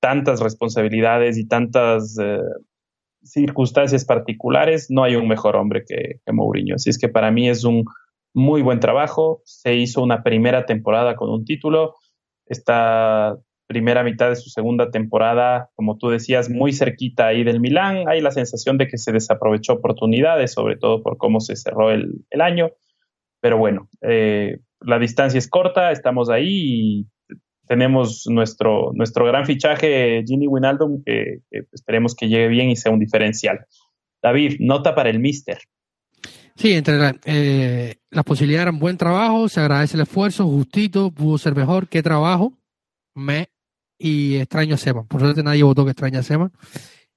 [0.00, 2.38] tantas responsabilidades y tantas eh,
[3.22, 6.74] circunstancias particulares, no hay un mejor hombre que, Mourinho.
[6.76, 7.84] Así es que para mí es un
[8.34, 9.42] muy buen trabajo.
[9.44, 11.94] Se hizo una primera temporada con un título.
[12.46, 18.08] Esta primera mitad de su segunda temporada, como tú decías, muy cerquita ahí del Milán.
[18.08, 22.24] Hay la sensación de que se desaprovechó oportunidades, sobre todo por cómo se cerró el,
[22.40, 22.70] año.
[23.40, 27.06] Pero bueno, eh, la distancia es corta, estamos ahí y
[27.66, 31.40] tenemos nuestro, nuestro gran fichaje, Ginny Winaldum, que,
[31.72, 33.66] esperemos que llegue bien y sea un diferencial.
[34.22, 35.58] David, nota para el Mister.
[36.54, 36.94] Sí, entre
[37.24, 41.88] eh, las posibilidades eran buen trabajo, se agradece el esfuerzo, justito, pudo ser mejor.
[41.88, 42.52] ¿Qué trabajo?
[43.14, 43.48] Me
[43.98, 45.06] y extraño a Seman.
[45.06, 46.52] Por suerte nadie votó que extraña a Seman.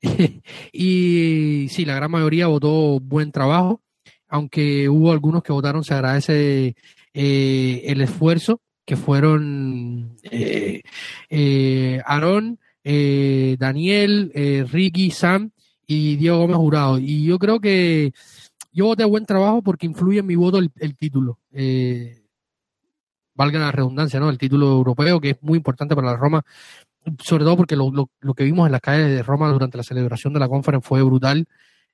[0.72, 3.82] y sí, la gran mayoría votó buen trabajo,
[4.28, 6.76] aunque hubo algunos que votaron, se agradece
[7.16, 10.84] eh, el esfuerzo, que fueron eh,
[11.30, 14.32] eh, Aaron, eh, Daniel,
[14.72, 15.50] Ricky, Sam
[15.88, 17.00] y Diego Gómez Jurado.
[17.00, 18.14] Y yo creo que
[18.76, 21.40] yo voté buen trabajo porque influye en mi voto el, título.
[21.54, 22.26] Eh,
[23.34, 24.30] valga la redundancia, ¿no?
[24.30, 26.44] El título europeo, que es muy importante para la Roma,
[27.24, 30.42] sobre todo porque lo, que vimos en las calles de Roma durante la celebración de
[30.42, 31.46] la conferencia fue brutal.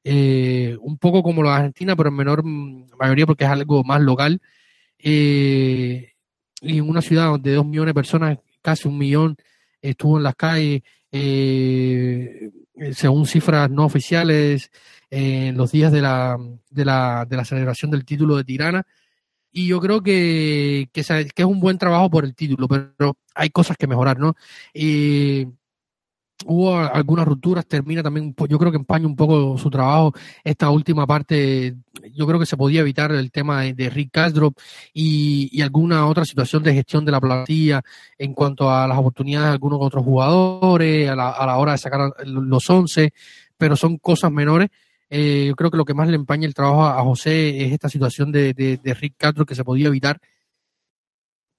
[0.04, 4.42] Eh, un poco como la Argentina, pero en menor mayoría porque es algo más local.
[5.04, 6.14] Eh,
[6.62, 9.36] y en una ciudad de dos millones de personas, casi un millón
[9.82, 10.82] estuvo en las calles,
[12.94, 14.72] según cifras no oficiales,
[15.10, 16.38] en los días de la,
[16.70, 18.86] de, la, de la celebración del título de Tirana.
[19.52, 23.76] Y yo creo que, que, es un buen trabajo por el título, pero hay cosas
[23.78, 24.36] que mejorar, ¿no?
[26.46, 30.14] Hubo algunas rupturas, termina también, yo creo que empaña un poco su trabajo.
[30.44, 31.76] Esta última parte,
[32.14, 34.54] yo creo que se podía evitar el tema de, Rick Castro
[34.94, 37.82] y, y, alguna otra situación de gestión de la plantilla
[38.18, 41.78] en cuanto a las oportunidades de algunos otros jugadores, a la, a la hora de
[41.78, 43.14] sacar los 11,
[43.58, 44.70] pero son cosas menores
[45.14, 47.90] eh, yo creo que lo que más le empaña el trabajo a, José es esta
[47.90, 50.22] situación de, Rick Castro que se podía evitar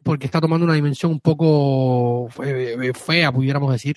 [0.03, 3.97] porque está tomando una dimensión un poco eh, fea, pudiéramos decir.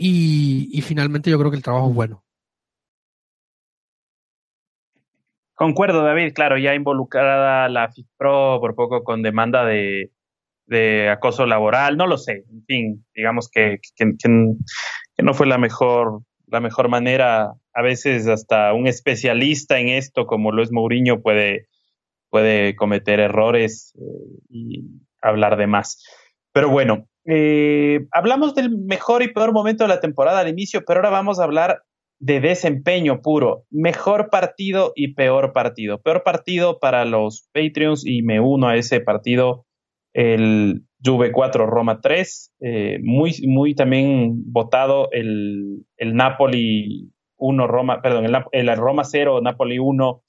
[0.00, 2.24] Y, finalmente yo creo que el trabajo es bueno.
[5.54, 10.10] Concuerdo, David, claro, ya involucrada la FIFPRO por poco con demanda de,
[11.10, 14.06] acoso laboral, no lo sé, en fin, digamos que, que,
[15.22, 17.52] no fue la mejor la mejor manera.
[17.72, 21.68] A veces hasta un especialista en esto, como lo es Mourinho, puede,
[22.30, 24.84] puede cometer errores eh, y
[25.20, 26.02] hablar de más.
[26.52, 31.00] Pero bueno, eh, hablamos del mejor y peor momento de la temporada al inicio, pero
[31.00, 31.82] ahora vamos a hablar
[32.20, 33.64] de desempeño puro.
[33.70, 36.00] Mejor partido y peor partido.
[36.00, 39.66] Peor partido para los Patreons y me uno a ese partido.
[40.14, 42.54] El Juve 4, Roma 3.
[42.60, 49.78] Eh, muy, muy también votado el, el Napoli 1, Roma, perdón, el, Roma 0, Napoli
[49.78, 50.22] 1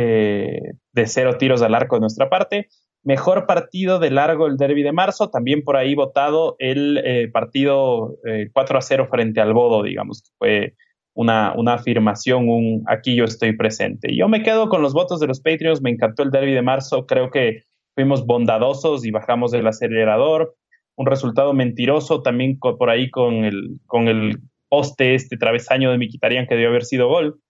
[0.00, 0.60] eh,
[0.92, 2.68] de cero tiros al arco de nuestra parte.
[3.02, 8.16] Mejor partido de largo el derby de marzo, también por ahí votado el eh, partido
[8.52, 10.74] 4 a 0 frente al Bodo, digamos, que fue
[11.14, 14.14] una, una, afirmación, un aquí yo estoy presente.
[14.14, 17.06] Yo me quedo con los votos de los Patriots, me encantó el derby de marzo,
[17.06, 17.64] creo que
[17.96, 20.54] fuimos bondadosos y bajamos del acelerador.
[20.96, 24.38] Un resultado mentiroso también por ahí con el, con el
[24.68, 27.40] poste, este travesaño de Miquitarian que debió haber sido gol.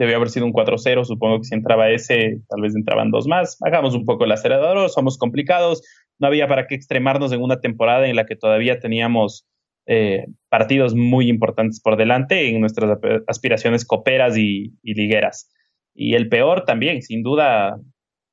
[0.00, 3.58] Debió haber sido un 4-0, supongo que si entraba ese, tal vez entraban dos más.
[3.60, 5.82] Hagamos un poco el acelerador, somos complicados.
[6.18, 9.46] No había para qué extremarnos en una temporada en la que todavía teníamos
[9.84, 15.52] eh, partidos muy importantes por delante en nuestras aspiraciones coperas y, y ligueras.
[15.94, 17.78] Y el peor también, sin duda,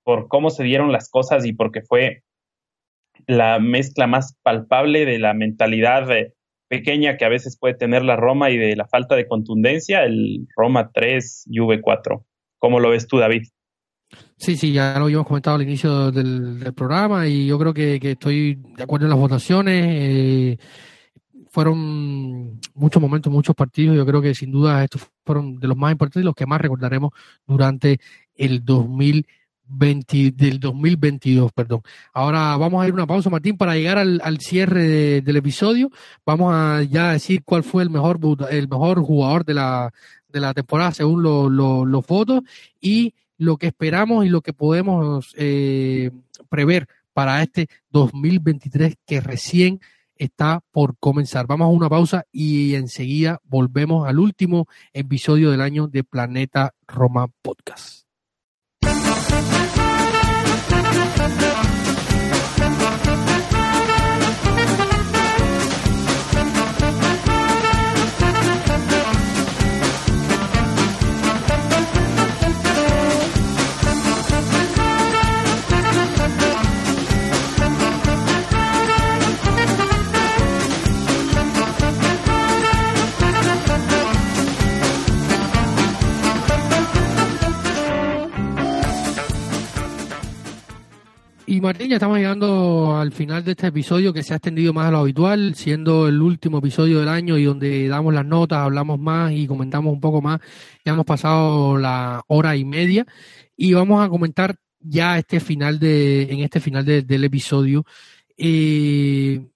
[0.05, 2.23] por cómo se dieron las cosas y porque fue
[3.25, 6.07] la mezcla más palpable de la mentalidad
[6.67, 10.47] pequeña que a veces puede tener la Roma y de la falta de contundencia, el
[10.55, 12.23] Roma 3 y V4.
[12.57, 13.43] ¿Cómo lo ves tú, David?
[14.37, 18.55] Sí, sí, ya lo habíamos comentado al inicio del, programa y yo creo que, estoy
[18.75, 19.85] de acuerdo en las votaciones.
[19.87, 20.57] Eh,
[21.49, 23.95] fueron muchos momentos, muchos partidos.
[23.95, 26.61] Yo creo que sin duda estos fueron de los más importantes y los que más
[26.61, 27.11] recordaremos
[27.45, 27.99] durante
[28.35, 29.36] el 2020
[29.69, 31.81] del 2022, perdón.
[32.13, 35.89] Ahora vamos a ir una pausa, Martín, para llegar al, cierre del episodio.
[36.25, 38.19] Vamos a ya decir cuál fue el mejor,
[38.49, 39.93] el mejor jugador de la,
[40.29, 42.41] de la temporada según los votos
[42.79, 46.11] y lo que esperamos y lo que podemos eh,
[46.49, 49.79] prever para este 2023 que recién
[50.15, 51.47] está por comenzar.
[51.47, 57.27] Vamos a una pausa y enseguida volvemos al último episodio del año de Planeta Roma
[57.41, 58.06] Podcast.
[91.49, 94.87] Y Martín, ya estamos llegando al final de este episodio que se ha extendido más
[94.87, 98.99] de lo habitual, siendo el último episodio del año y donde damos las notas, hablamos
[98.99, 100.41] más y comentamos un poco más.
[100.83, 103.05] Ya hemos pasado la hora y media
[103.55, 107.85] y vamos a comentar ya este final de, en este final del episodio
[108.35, 109.47] eh,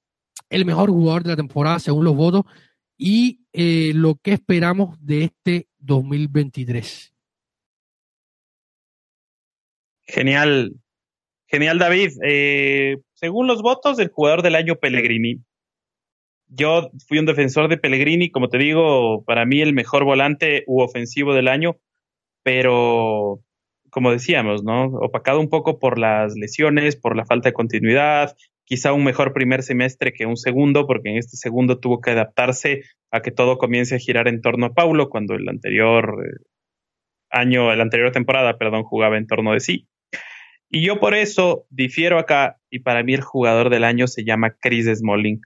[0.50, 2.44] el mejor jugador de la temporada según los votos
[2.98, 7.14] y eh, lo que esperamos de este 2023.
[10.04, 10.74] Genial,
[11.52, 12.12] Genial, David.
[12.24, 15.42] Eh, según los votos, del jugador del año Pellegrini.
[16.48, 20.82] Yo fui un defensor de Pellegrini, como te digo, para mí el mejor volante u
[20.82, 21.78] ofensivo del año,
[22.44, 23.42] pero
[23.90, 24.86] como decíamos, ¿no?
[24.86, 29.64] Opacado un poco por las lesiones, por la falta de continuidad, quizá un mejor primer
[29.64, 33.96] semestre que un segundo, porque en este segundo tuvo que adaptarse a que todo comience
[33.96, 36.46] a girar en torno a Paulo, cuando el anterior eh,
[37.30, 39.88] año, la anterior temporada, perdón, jugaba en torno de sí.
[40.74, 44.56] Y yo por eso difiero acá y para mí el jugador del año se llama
[44.62, 45.42] Chris Smalling.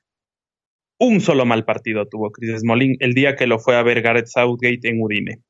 [0.99, 4.27] Un solo mal partido tuvo Chris Smalling el día que lo fue a ver Gareth
[4.27, 5.41] Southgate en Udine.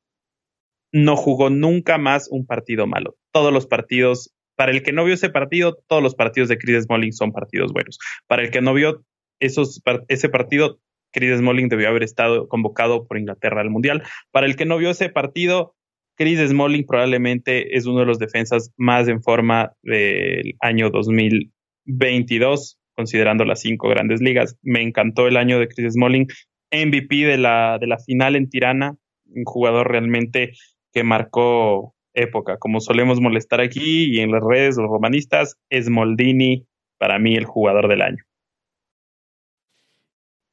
[0.92, 3.16] No jugó nunca más un partido malo.
[3.32, 6.84] Todos los partidos, para el que no vio ese partido, todos los partidos de Chris
[6.84, 7.98] Smalling son partidos buenos.
[8.26, 9.04] Para el que no vio
[9.40, 10.80] esos, ese partido,
[11.12, 14.02] Chris Smalling debió haber estado convocado por Inglaterra al Mundial.
[14.30, 15.75] Para el que no vio ese partido,
[16.16, 23.44] Chris Smalling probablemente es uno de los defensas más en forma del año 2022, considerando
[23.44, 24.58] las cinco grandes ligas.
[24.62, 26.26] Me encantó el año de Chris Smalling,
[26.72, 30.52] MVP de la, de la final en Tirana, un jugador realmente
[30.92, 32.56] que marcó época.
[32.58, 36.66] Como solemos molestar aquí y en las redes, los romanistas, Smoldini,
[36.98, 38.24] para mí, el jugador del año.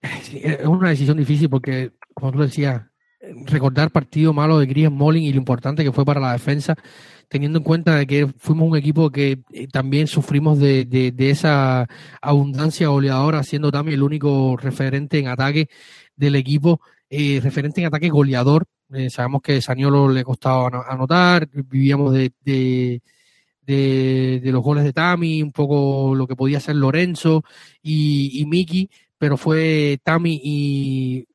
[0.02, 2.84] es una decisión difícil porque, como tú decías,
[3.46, 6.76] recordar partido malo de Chris Smalling y lo importante que fue para la defensa,
[7.30, 11.88] teniendo en cuenta de que fuimos un equipo que eh, también sufrimos de, de, esa
[12.22, 15.70] abundancia goleadora, siendo también el único referente en ataque
[16.16, 18.66] del equipo, eh, referente en ataque goleador.
[18.94, 25.52] Eh, sabemos que Saniolo le costaba anotar, vivíamos de, de, los goles de Tami, un
[25.52, 27.44] poco lo que podía ser Lorenzo
[27.82, 31.26] y, y Miki, pero fue Tami y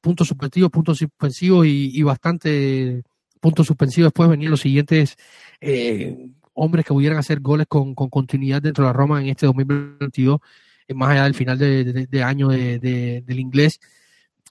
[0.00, 3.02] puntos suspensivos, puntos suspensivos y, bastante
[3.40, 4.08] puntos suspensivos.
[4.08, 5.16] Después venían los siguientes
[5.60, 10.40] eh, hombres que pudieran hacer goles con, continuidad dentro de la Roma en este 2022,
[10.88, 13.80] eh, más allá del final de, año del inglés.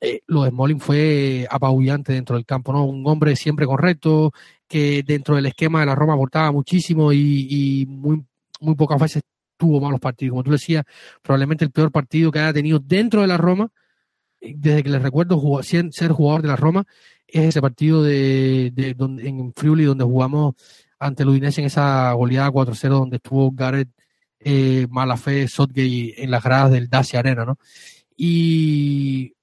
[0.02, 2.86] Eh, lo de Smolin fue apabullante dentro del campo, ¿no?
[2.86, 4.34] Un hombre siempre correcto,
[4.68, 8.24] que dentro del esquema de la Roma aportaba muchísimo y, y muy,
[8.60, 9.24] muy pocas veces
[9.58, 10.34] tuvo malos partidos.
[10.34, 10.84] Como tú decías,
[11.22, 13.72] probablemente el peor partido que haya tenido dentro de la Roma
[14.56, 16.86] desde que les recuerdo ser jugador de la Roma,
[17.28, 20.56] es ese partido de, donde, en Friuli donde jugamos
[21.00, 23.90] ante el Udinese en esa goleada 4-0 donde estuvo Gareth
[24.40, 27.58] eh, Malafé Sotgay en las gradas del Dacia Arena, ¿no?
[28.16, 29.34] Y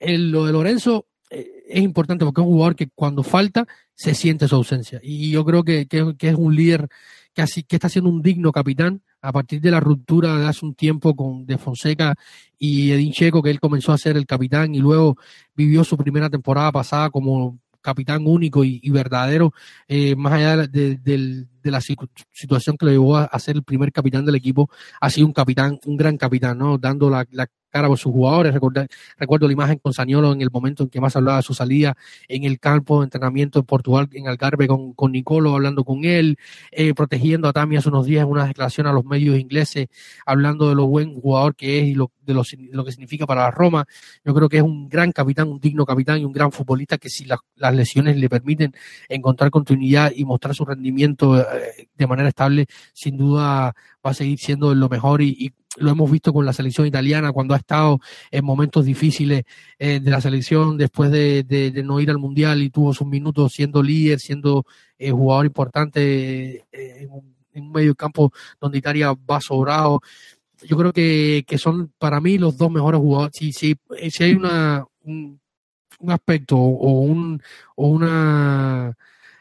[0.00, 4.48] lo de Lorenzo eh, es importante porque es un jugador que cuando falta se siente
[4.48, 5.00] su ausencia.
[5.02, 6.88] Y yo creo que, que, es un líder
[7.32, 10.64] que, así, que está siendo un digno capitán a partir de la ruptura de hace
[10.64, 12.14] un tiempo con De Fonseca
[12.58, 15.16] y Edin Checo, que él comenzó a ser el capitán y luego
[15.54, 19.52] vivió su primera temporada pasada como capitán único y, verdadero,
[19.86, 24.34] eh, más allá de, la situación que le llevó a, ser el primer capitán del
[24.34, 24.70] equipo,
[25.00, 26.78] ha sido un capitán, un gran capitán, ¿no?
[26.78, 27.26] Dando la,
[27.70, 28.54] cara por sus jugadores.
[28.54, 31.96] Recuerdo, la imagen con Saniolo en el momento en que más hablaba de su salida
[32.26, 36.38] en el campo de entrenamiento en Portugal, en Algarve, con, con Nicolo, hablando con él,
[36.70, 39.88] eh, protegiendo a Tami hace unos días en una declaración a los medios ingleses,
[40.24, 43.50] hablando de lo buen jugador que es y lo, de lo, que significa para la
[43.50, 43.86] Roma.
[44.24, 47.08] Yo creo que es un gran capitán, un digno capitán y un gran futbolista que
[47.08, 48.72] si las lesiones le permiten
[49.08, 51.44] encontrar continuidad y mostrar su rendimiento eh,
[51.94, 53.74] de manera estable, sin duda
[54.04, 57.54] va a seguir siendo lo mejor y lo hemos visto con la selección italiana cuando
[57.54, 59.44] ha estado en momentos difíciles
[59.78, 63.82] eh, de la selección después de, no ir al mundial y tuvo sus minutos siendo
[63.82, 64.64] líder, siendo
[64.98, 67.38] eh, jugador importante eh, en, un,
[67.72, 70.00] medio campo donde Italia va sobrado.
[70.62, 73.36] yo creo que, son para mí los dos mejores jugadores.
[73.36, 73.76] Si, si,
[74.10, 75.40] si hay una, un,
[76.08, 77.42] aspecto o, un,
[77.74, 78.96] o una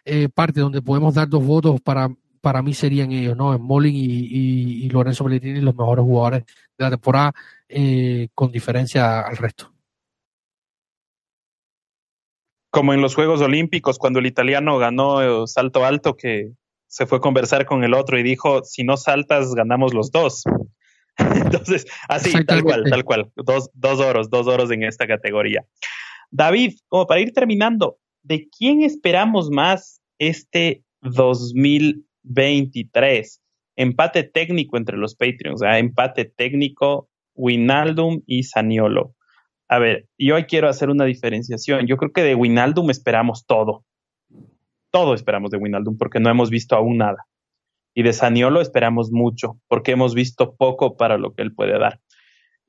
[0.08, 2.10] eh, parte donde podemos dar dos votos para,
[2.40, 3.54] para mí serían ellos, ¿no?
[3.54, 6.46] Smolin y, y, y Lorenzo Pellegrini los mejores jugadores
[6.78, 7.34] de la temporada
[7.68, 9.74] eh, con diferencia al resto.
[12.70, 16.54] Como en los Juegos Olímpicos, cuando el italiano ganó salto alto, que
[16.88, 20.44] se fue a conversar con el otro y dijo, si no saltas, ganamos los dos.
[21.18, 23.32] Entonces, así, tal cual, tal cual.
[23.36, 25.66] Dos, dos oros, dos oros en esta categoría.
[26.32, 27.98] David, como para ir terminando,
[28.28, 33.41] ¿de quién esperamos más este 2023?
[33.78, 35.80] Empate técnico entre los Patreons, ¿ah?
[35.80, 39.14] empate técnico, Winaldum y Saniolo.
[39.70, 41.88] A ver, yo hoy quiero hacer una diferenciación.
[41.88, 43.86] Yo creo que de Winaldum esperamos todo.
[44.91, 47.28] Todo esperamos de Winaldum porque no hemos visto aún nada.
[47.94, 51.99] Y de Saniolo esperamos mucho porque hemos visto poco para lo que él puede dar.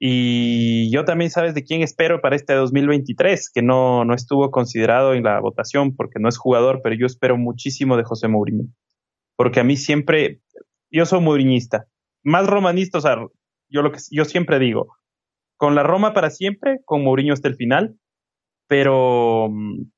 [0.00, 5.14] Y yo también sabes de quién espero para este 2023, que no, no estuvo considerado
[5.14, 8.66] en la votación porque no es jugador, pero yo espero muchísimo de José Mourinho.
[9.36, 10.40] Porque a mí siempre,
[10.90, 11.86] yo soy mouriñista,
[12.22, 13.16] más romanista, o sea,
[13.68, 14.96] yo lo que yo siempre digo,
[15.56, 17.96] con la Roma para siempre, con Mourinho hasta el final,
[18.68, 19.90] pero mm,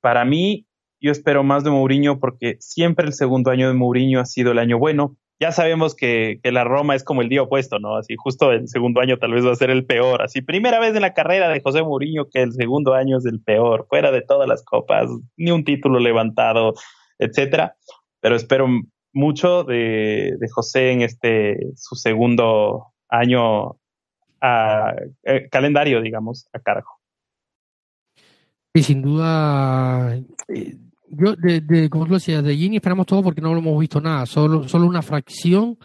[0.00, 0.66] para mí
[1.00, 4.58] yo espero más de Mourinho porque siempre el segundo año de Mourinho ha sido el
[4.58, 5.16] año bueno.
[5.40, 7.96] Ya sabemos que, que, la Roma es como el día opuesto, ¿no?
[7.96, 10.22] Así justo el segundo año tal vez va a ser el peor.
[10.22, 13.40] Así, primera vez en la carrera de José Mourinho que el segundo año es el
[13.40, 16.74] peor, fuera de todas las copas, ni un título levantado,
[17.18, 17.76] etcétera.
[18.20, 18.66] Pero espero
[19.12, 23.76] mucho de, de José en este su segundo año
[24.42, 26.88] eh, calendario, digamos, a cargo.
[28.74, 30.16] Y sin duda,
[30.48, 30.76] eh,
[31.10, 34.00] yo, de, de, como tú decías, de Gini esperamos todo porque no lo hemos visto
[34.00, 35.78] nada, solo, solo una fracción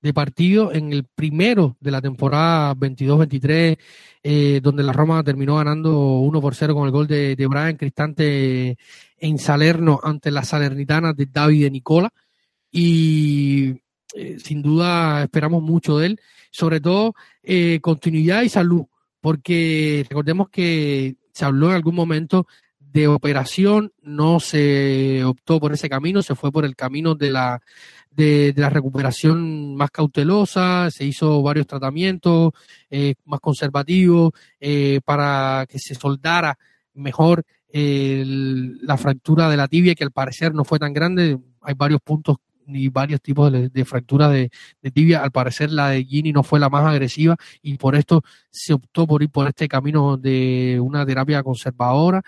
[0.00, 3.78] de partido en el primero de la temporada 22-23,
[4.22, 8.78] eh, donde la Roma terminó ganando 1 por 0 con el gol de, Brian Cristante
[9.18, 12.12] en Salerno ante las Salernitanas de David Nicola.
[12.70, 13.80] Y
[14.14, 18.84] eh, sin duda esperamos mucho de él, sobre todo eh, continuidad y salud,
[19.20, 22.46] porque recordemos que se habló en algún momento
[22.98, 27.60] de operación, no se optó por ese camino, se fue por el camino de la,
[28.10, 32.52] de, la recuperación más cautelosa, se hizo varios tratamientos
[32.90, 36.58] eh, más conservativos eh, para que se soldara
[36.94, 41.38] mejor la fractura de la tibia, que al parecer no fue tan grande.
[41.60, 44.50] Hay varios puntos y varios tipos de, fracturas de,
[44.90, 45.22] tibia.
[45.22, 49.06] Al parecer la de Gini no fue la más agresiva y por esto se optó
[49.06, 52.22] por ir por este camino de una terapia conservadora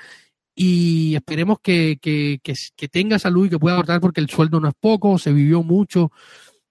[0.55, 1.98] y esperemos que,
[2.90, 6.10] tenga salud y que pueda aportar porque el sueldo no es poco, se vivió mucho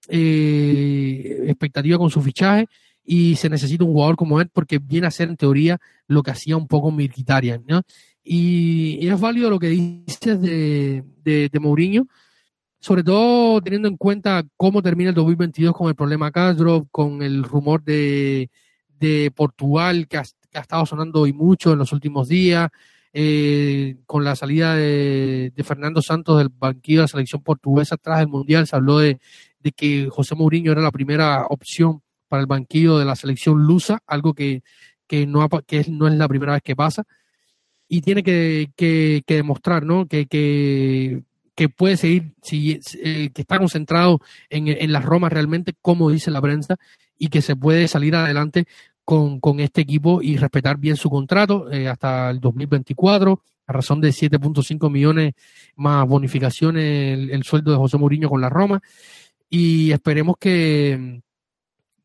[0.08, 2.66] eh, expectativa con su fichaje
[3.04, 6.30] y se necesita un jugador como él porque viene a ser en teoría lo que
[6.30, 7.82] hacía un poco Mirkitarian, ¿no?
[8.22, 12.06] Y, es válido lo que dices de, de, Mourinho,
[12.78, 17.42] sobre todo teniendo en cuenta cómo termina el 2022 con el problema Castro, con el
[17.42, 18.50] rumor de,
[18.98, 20.20] de Portugal que
[20.50, 22.68] que ha estado sonando hoy mucho en los últimos días,
[23.12, 28.28] eh, con la salida de, Fernando Santos del banquillo de la selección portuguesa tras el
[28.28, 29.18] Mundial, se habló de,
[29.76, 34.34] que José Mourinho era la primera opción para el banquillo de la selección lusa, algo
[34.34, 34.62] que,
[35.26, 37.04] no, que no es la primera vez que pasa.
[37.88, 40.06] Y tiene que, que, demostrar ¿no?
[40.06, 46.10] que, que, puede seguir, si, eh, que está concentrado en, en las Romas realmente, como
[46.10, 46.76] dice la prensa,
[47.18, 48.66] y que se puede salir adelante
[49.10, 54.00] con, con este equipo y respetar bien su contrato eh, hasta el 2024, a razón
[54.00, 55.34] de 7.5 millones
[55.74, 58.80] más bonificaciones el, sueldo de José Mourinho con la Roma.
[59.48, 61.22] Y esperemos que,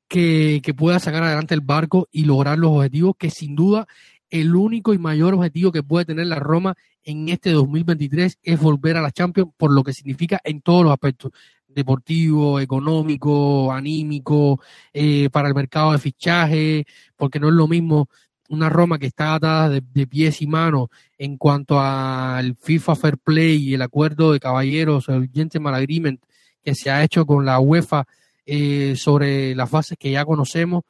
[0.08, 3.86] que, que pueda sacar adelante el barco y lograr los objetivos que sin duda
[4.32, 6.74] el único y mayor objetivo que puede tener la Roma
[7.04, 10.92] en este 2023 es volver a la Champions por lo que significa en todos los
[10.92, 11.34] aspectos
[11.76, 14.62] deportivo, económico, anímico,
[14.94, 16.86] eh, para el mercado de fichaje,
[17.16, 18.10] porque no es lo mismo
[18.50, 23.70] una Roma que está atada de, pies y manos en cuanto al FIFA Fair Play
[23.70, 26.22] y el acuerdo de caballeros, el Gentleman Agreement
[26.64, 28.06] que se ha hecho con la UEFA
[28.46, 30.84] eh, sobre las fases que ya conocemos,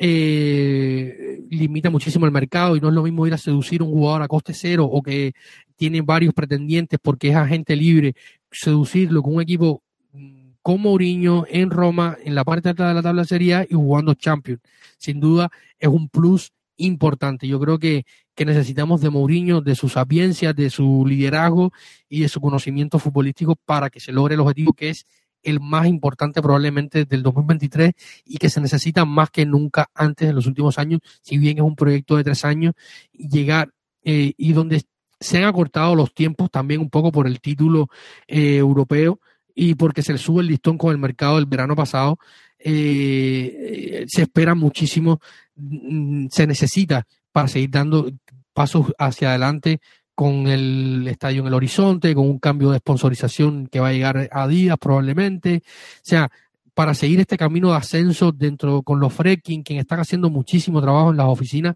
[0.00, 4.22] eh, limita muchísimo el mercado y no es lo mismo ir a seducir un jugador
[4.22, 5.32] a coste cero o que
[5.76, 8.14] tiene varios pretendientes porque es agente libre,
[8.50, 9.82] seducirlo con un equipo
[10.68, 14.60] con Mourinho en Roma, en la parte alta de la tabla sería y jugando Champions.
[14.98, 17.48] Sin duda es un plus importante.
[17.48, 18.04] Yo creo que,
[18.34, 21.72] que necesitamos de Mourinho, de su sapiencia, de su liderazgo
[22.06, 25.06] y de su conocimiento futbolístico para que se logre el objetivo que es
[25.42, 27.94] el más importante probablemente del 2023
[28.26, 31.64] y que se necesita más que nunca antes en los últimos años, si bien es
[31.64, 32.74] un proyecto de tres años,
[33.14, 33.70] llegar
[34.04, 34.82] eh, y donde
[35.18, 37.88] se han acortado los tiempos también un poco por el título
[38.26, 39.18] eh, europeo
[39.60, 42.16] y porque se le sube el listón con el mercado del verano pasado.
[42.60, 45.20] Eh, se espera muchísimo,
[45.56, 48.08] mm, se necesita para seguir dando
[48.52, 49.80] pasos hacia adelante
[50.14, 54.28] con el estadio en el horizonte, con un cambio de sponsorización que va a llegar
[54.30, 55.62] a días probablemente.
[55.64, 56.30] O sea,
[56.72, 61.10] para seguir este camino de ascenso dentro con los fracking, quien están haciendo muchísimo trabajo
[61.10, 61.74] en las oficinas,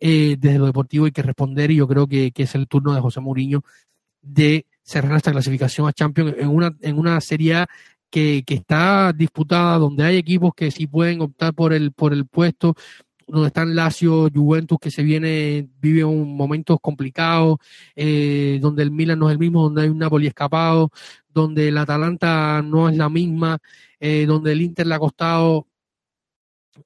[0.00, 3.00] eh, desde lo deportivo hay que responder y yo creo que, es el turno de
[3.00, 3.62] José Mourinho
[4.20, 7.66] de cerrar esta clasificación a Champions en una, en una serie
[8.10, 12.26] que, que está disputada, donde hay equipos que sí pueden optar por el, por el
[12.26, 12.74] puesto,
[13.30, 17.58] donde están Lazio, Juventus, que se viene, vive un momentos complicados,
[17.94, 20.90] eh, donde el Milan no es el mismo, donde hay un Napoli escapado,
[21.28, 23.58] donde el Atalanta no es la misma,
[24.00, 25.66] eh, donde el Inter le ha costado,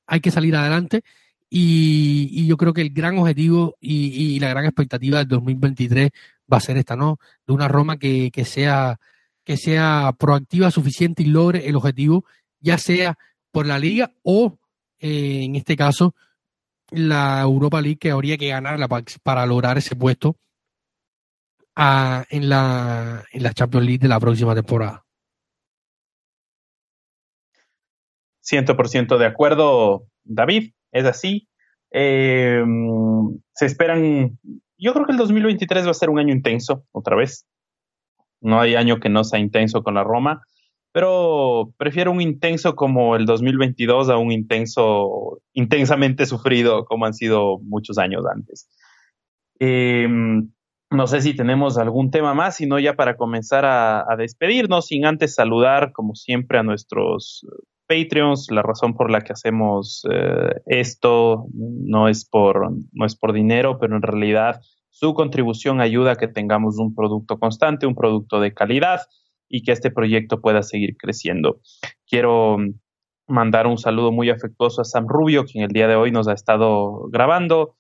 [0.07, 1.03] hay que salir adelante.
[1.49, 6.11] Y, yo creo que el gran objetivo y, la gran expectativa del 2023
[6.53, 7.19] va a ser esta, ¿no?
[7.47, 8.99] De una Roma que, que, sea,
[9.45, 12.25] que sea proactiva, suficiente y logre el objetivo,
[12.61, 13.19] ya sea
[13.51, 14.59] por la liga o,
[14.99, 16.15] eh, en este caso,
[16.91, 18.89] la Europa League que habría que ganarla
[19.23, 20.37] para, lograr ese puesto
[21.77, 25.05] en, la, en la Champions League de la próxima temporada.
[28.45, 31.49] 100% de acuerdo, David, es así.
[31.91, 32.63] Eh,
[33.55, 34.39] se esperan,
[34.79, 37.47] yo creo que el 2023 va a ser un año intenso, otra vez.
[38.41, 40.43] No hay año que no sea intenso con la Roma
[40.95, 47.59] pero prefiero un intenso como el 2022 a un intenso, intensamente sufrido como han sido
[47.59, 48.71] muchos años antes.
[49.59, 50.53] Em,
[50.91, 55.35] no sé si tenemos algún tema más, sino ya para comenzar a, despedirnos, sin antes
[55.35, 57.45] saludar, como siempre, a nuestros
[57.87, 58.51] Patreons.
[58.51, 63.79] La razón por la que hacemos eh, esto no es, por, no es por dinero,
[63.79, 68.55] pero en realidad su contribución ayuda a que tengamos un producto constante, un producto de
[68.55, 69.03] calidad
[69.49, 71.61] y que este proyecto pueda seguir creciendo.
[72.07, 72.59] Quiero
[73.27, 76.33] mandar un saludo muy afectuoso a Sam Rubio, quien el día de hoy nos ha
[76.33, 77.77] estado grabando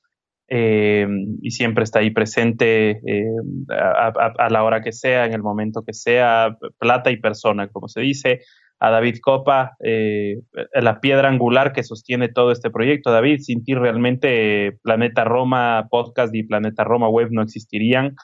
[0.48, 1.06] eh,
[1.40, 3.24] y siempre está ahí presente eh,
[3.70, 8.00] a, la hora que sea, en el momento que sea, plata y persona, como se
[8.00, 8.40] dice.
[8.84, 10.40] A David Copa, eh,
[10.74, 13.10] la piedra angular que sostiene todo este proyecto.
[13.10, 18.14] David, sin ti realmente Planeta Roma Podcast y Planeta Roma Web no existirían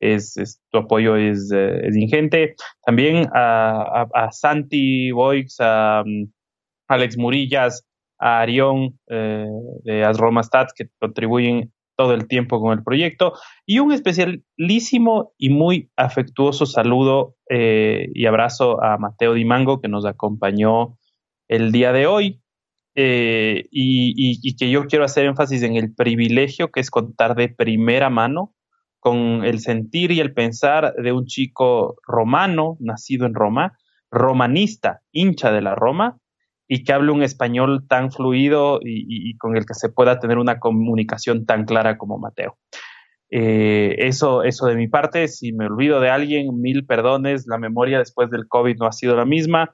[0.00, 2.54] es, tu apoyo es, eh, es, ingente.
[2.84, 6.24] También a, a, Santi Boix, a, mm,
[6.88, 7.86] Alex Murillas,
[8.18, 9.46] a Arión eh,
[9.84, 13.32] de Asroma Stats que contribuyen todo el tiempo con el proyecto.
[13.66, 20.06] Y un especialísimo y muy afectuoso saludo eh, y abrazo a Mateo Dimango que nos
[20.06, 20.96] acompañó
[21.48, 22.40] el día de hoy.
[23.00, 28.10] Y, y, que yo quiero hacer énfasis en el privilegio que es contar de primera
[28.10, 28.56] mano
[28.98, 33.78] con el sentir y el pensar de un chico romano, nacido en Roma,
[34.10, 36.18] romanista, hincha de la Roma,
[36.68, 40.60] y que hable un español tan fluido y, con el que se pueda tener una
[40.60, 42.58] comunicación tan clara como Mateo.
[43.30, 47.98] Eh, eso, eso de mi parte, si me olvido de alguien, mil perdones, la memoria
[47.98, 49.70] después del COVID no ha sido la misma.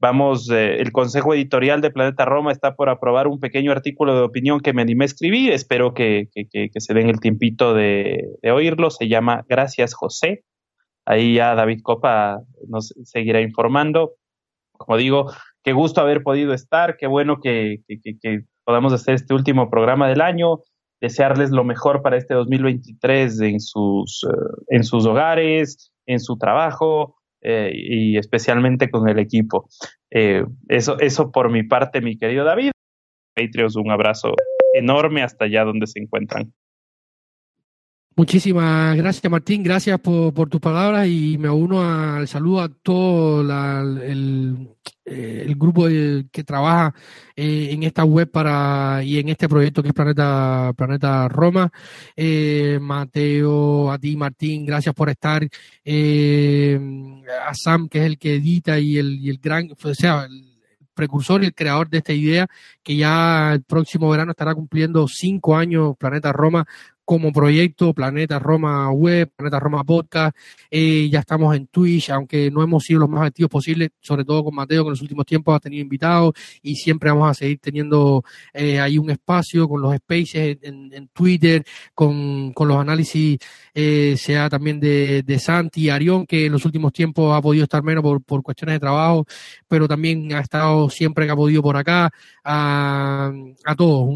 [0.00, 4.22] Vamos, eh, el Consejo Editorial de Planeta Roma está por aprobar un pequeño artículo de
[4.22, 5.52] opinión que me animé a escribir.
[5.52, 6.28] Espero que,
[6.76, 8.90] se den el tiempito de, oírlo.
[8.90, 10.44] Se llama Gracias José.
[11.06, 14.16] Ahí ya David Copa nos seguirá informando.
[14.72, 15.32] Como digo,
[15.64, 16.96] qué gusto haber podido estar.
[16.96, 17.80] Qué bueno que,
[18.64, 20.60] podamos hacer este último programa del año.
[21.00, 27.16] Desearles lo mejor para este 2023 en sus, eh, en sus hogares, en su trabajo
[27.40, 29.68] eh, y especialmente con el equipo.
[30.10, 32.70] Eh, eso, eso por mi parte, mi querido David.
[33.34, 34.34] Patreons, un abrazo
[34.74, 36.52] enorme hasta allá donde se encuentran.
[38.16, 39.64] Muchísimas gracias, Martín.
[39.64, 44.73] Gracias por, por tus palabras y me uno al saludo a todo el,
[45.14, 46.94] el, grupo que trabaja
[47.36, 51.70] eh, en esta web para y en este proyecto que es Planeta, Planeta Roma.
[52.16, 55.44] Eh, Mateo, a ti, Martín, gracias por estar.
[55.44, 60.54] a Sam, que es el que edita y el, y el gran, sea, el,
[60.94, 62.46] precursor y el creador de esta idea,
[62.82, 66.66] que ya el próximo verano estará cumpliendo cinco años Planeta Roma
[67.04, 70.36] como proyecto Planeta Roma Web, Planeta Roma Podcast.
[70.70, 74.44] Eh, ya estamos en Twitch, aunque no hemos sido los más activos posibles, sobre todo
[74.44, 76.32] con Mateo, que en los últimos tiempos ha tenido invitados
[76.62, 81.64] y siempre vamos a seguir teniendo eh, ahí un espacio con los spaces en, Twitter,
[81.94, 83.38] con, con, los análisis,
[83.74, 87.64] eh, sea también de, de Santi y Arión, que en los últimos tiempos ha podido
[87.64, 89.26] estar menos por, por cuestiones de trabajo,
[89.68, 92.10] pero también ha estado siempre que ha podido por acá,
[92.42, 93.32] a,
[93.64, 94.08] a todos,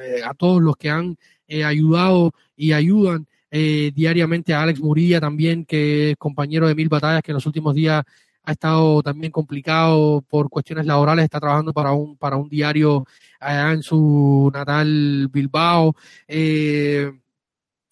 [0.00, 1.16] eh, a todos los que han
[1.52, 6.88] eh, ayudado y ayudan eh, diariamente a Alex Murilla también, que es compañero de mil
[6.88, 8.02] batallas, que en los últimos días
[8.44, 13.06] ha estado también complicado por cuestiones laborales, está trabajando para un, para un diario
[13.38, 15.94] allá en su natal Bilbao.
[16.26, 17.12] Eh,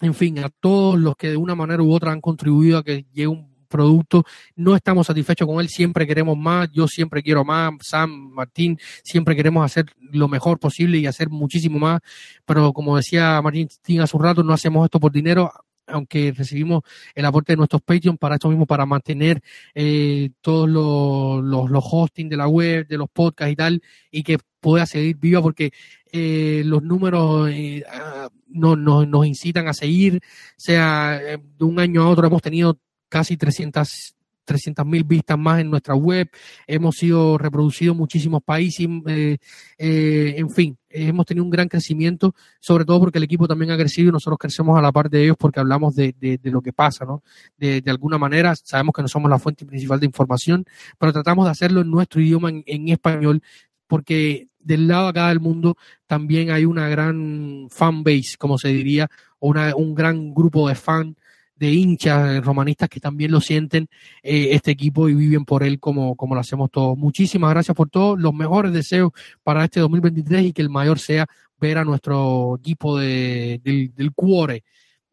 [0.01, 3.05] en fin, a todos los que de una manera u otra han contribuido a que
[3.12, 4.25] llegue un producto.
[4.57, 9.35] No estamos satisfechos con él, siempre queremos más, yo siempre quiero más, Sam, Martín, siempre
[9.35, 12.01] queremos hacer lo mejor posible y hacer muchísimo más,
[12.45, 13.69] pero como decía Martín
[14.03, 15.51] hace un rato, no hacemos esto por dinero,
[15.87, 16.83] aunque recibimos
[17.15, 19.41] el aporte de nuestros Patreon para esto mismo, para mantener
[19.75, 24.39] eh, todos los, los, hosting de la web, de los podcasts y tal, y que
[24.61, 25.73] pueda seguir viva porque
[26.13, 30.21] eh, los números eh, ah, no, nos incitan a seguir,
[30.57, 32.79] sea de un año a otro hemos tenido
[33.11, 36.31] casi 300 mil vistas más en nuestra web,
[36.66, 39.37] hemos sido reproducidos en muchísimos países, eh,
[39.78, 43.77] eh, en fin, hemos tenido un gran crecimiento, sobre todo porque el equipo también ha
[43.77, 46.15] crecido y nosotros crecemos a la par de ellos porque hablamos de,
[46.45, 47.23] lo que pasa, ¿no?
[47.59, 50.65] De, alguna manera, sabemos que no somos la fuente principal de información,
[50.99, 53.43] pero tratamos de hacerlo en nuestro idioma, en, español,
[53.87, 55.77] porque del lado acá del mundo
[56.07, 59.09] también hay una gran fan base, como se diría,
[59.39, 61.16] una, un gran grupo de fans
[61.61, 63.87] de hinchas romanistas que también lo sienten
[64.23, 66.97] eh, este equipo y viven por él como, como lo hacemos todos.
[66.97, 69.12] Muchísimas gracias por todo, los mejores deseos
[69.45, 71.27] para este 2023 y que el mayor sea
[71.61, 74.65] ver a nuestro equipo de, del, del Cuore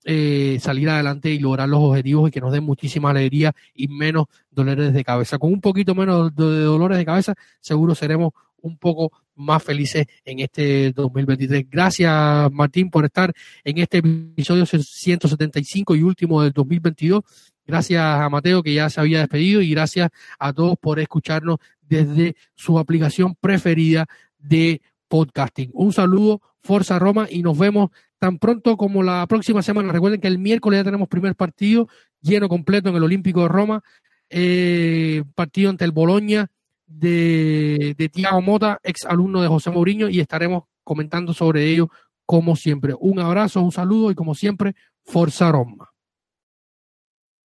[0.10, 4.28] eh, salir adelante y lograr los objetivos y que nos den muchísima alegría y menos
[4.49, 5.38] dolores de cabeza.
[5.38, 8.32] Con un poquito menos de dolores de cabeza, seguro seremos
[8.62, 11.66] un poco más felices en este 2023.
[11.70, 17.24] Gracias, Martín, por estar en este episodio 175 y último del 2022.
[17.66, 20.10] Gracias a Mateo, que ya se había despedido, y gracias
[20.40, 24.08] a todos por escucharnos desde su aplicación preferida
[24.40, 25.70] de podcasting.
[25.74, 29.92] Un saludo, Forza Roma, y nos vemos tan pronto como la próxima semana.
[29.92, 31.88] Recuerden que el miércoles ya tenemos primer partido
[32.22, 33.84] lleno completo en el Olímpico de Roma,
[34.30, 36.48] eh, partido ante el Boloña
[36.88, 41.90] de, de Tiago Mota, ex alumno de José Mourinho, y estaremos comentando sobre ello
[42.26, 42.94] como siempre.
[43.00, 45.92] Un abrazo, un saludo y como siempre, Forza Roma.